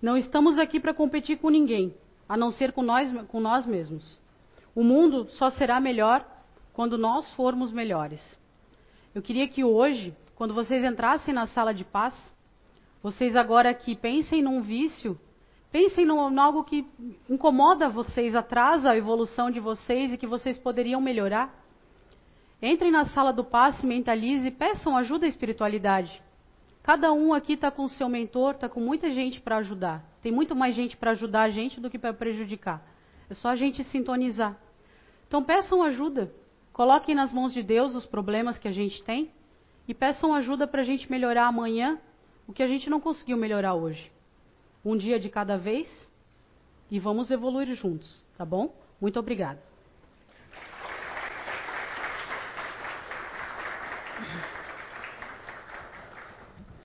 Não 0.00 0.16
estamos 0.16 0.58
aqui 0.58 0.78
para 0.78 0.92
competir 0.94 1.38
com 1.38 1.48
ninguém, 1.48 1.94
a 2.28 2.36
não 2.36 2.50
ser 2.50 2.72
com 2.72 2.82
nós, 2.82 3.12
com 3.28 3.40
nós 3.40 3.64
mesmos. 3.64 4.18
O 4.74 4.82
mundo 4.82 5.28
só 5.30 5.50
será 5.50 5.80
melhor 5.80 6.26
quando 6.72 6.98
nós 6.98 7.32
formos 7.34 7.72
melhores. 7.72 8.20
Eu 9.14 9.22
queria 9.22 9.46
que 9.46 9.62
hoje, 9.62 10.14
quando 10.34 10.52
vocês 10.52 10.82
entrassem 10.82 11.32
na 11.32 11.46
sala 11.46 11.72
de 11.72 11.84
paz, 11.84 12.33
vocês 13.04 13.36
agora 13.36 13.70
aqui 13.70 13.94
pensem 13.94 14.42
num 14.42 14.60
vício 14.60 15.16
Pensem 15.74 16.04
em 16.06 16.38
algo 16.38 16.62
que 16.62 16.86
incomoda 17.28 17.88
vocês, 17.88 18.36
atrasa 18.36 18.92
a 18.92 18.96
evolução 18.96 19.50
de 19.50 19.58
vocês 19.58 20.12
e 20.12 20.16
que 20.16 20.24
vocês 20.24 20.56
poderiam 20.56 21.00
melhorar. 21.00 21.52
Entrem 22.62 22.92
na 22.92 23.06
sala 23.06 23.32
do 23.32 23.42
passe, 23.42 23.84
mentalize 23.84 24.46
e 24.46 24.52
peçam 24.52 24.96
ajuda 24.96 25.26
à 25.26 25.28
espiritualidade. 25.28 26.22
Cada 26.80 27.12
um 27.12 27.34
aqui 27.34 27.54
está 27.54 27.72
com 27.72 27.86
o 27.86 27.88
seu 27.88 28.08
mentor, 28.08 28.52
está 28.52 28.68
com 28.68 28.78
muita 28.78 29.10
gente 29.10 29.40
para 29.40 29.56
ajudar. 29.56 30.04
Tem 30.22 30.30
muito 30.30 30.54
mais 30.54 30.76
gente 30.76 30.96
para 30.96 31.10
ajudar 31.10 31.42
a 31.42 31.50
gente 31.50 31.80
do 31.80 31.90
que 31.90 31.98
para 31.98 32.14
prejudicar. 32.14 32.80
É 33.28 33.34
só 33.34 33.48
a 33.48 33.56
gente 33.56 33.82
sintonizar. 33.82 34.56
Então 35.26 35.42
peçam 35.42 35.82
ajuda. 35.82 36.32
Coloquem 36.72 37.16
nas 37.16 37.32
mãos 37.32 37.52
de 37.52 37.64
Deus 37.64 37.96
os 37.96 38.06
problemas 38.06 38.60
que 38.60 38.68
a 38.68 38.72
gente 38.72 39.02
tem 39.02 39.32
e 39.88 39.92
peçam 39.92 40.32
ajuda 40.32 40.68
para 40.68 40.82
a 40.82 40.84
gente 40.84 41.10
melhorar 41.10 41.48
amanhã 41.48 41.98
o 42.46 42.52
que 42.52 42.62
a 42.62 42.68
gente 42.68 42.90
não 42.90 43.00
conseguiu 43.00 43.36
melhorar 43.36 43.74
hoje 43.74 44.10
um 44.84 44.96
dia 44.96 45.18
de 45.18 45.28
cada 45.28 45.56
vez 45.56 46.08
e 46.90 46.98
vamos 46.98 47.30
evoluir 47.30 47.74
juntos, 47.74 48.24
tá 48.36 48.44
bom? 48.44 48.74
Muito 49.00 49.18
obrigada. 49.18 49.73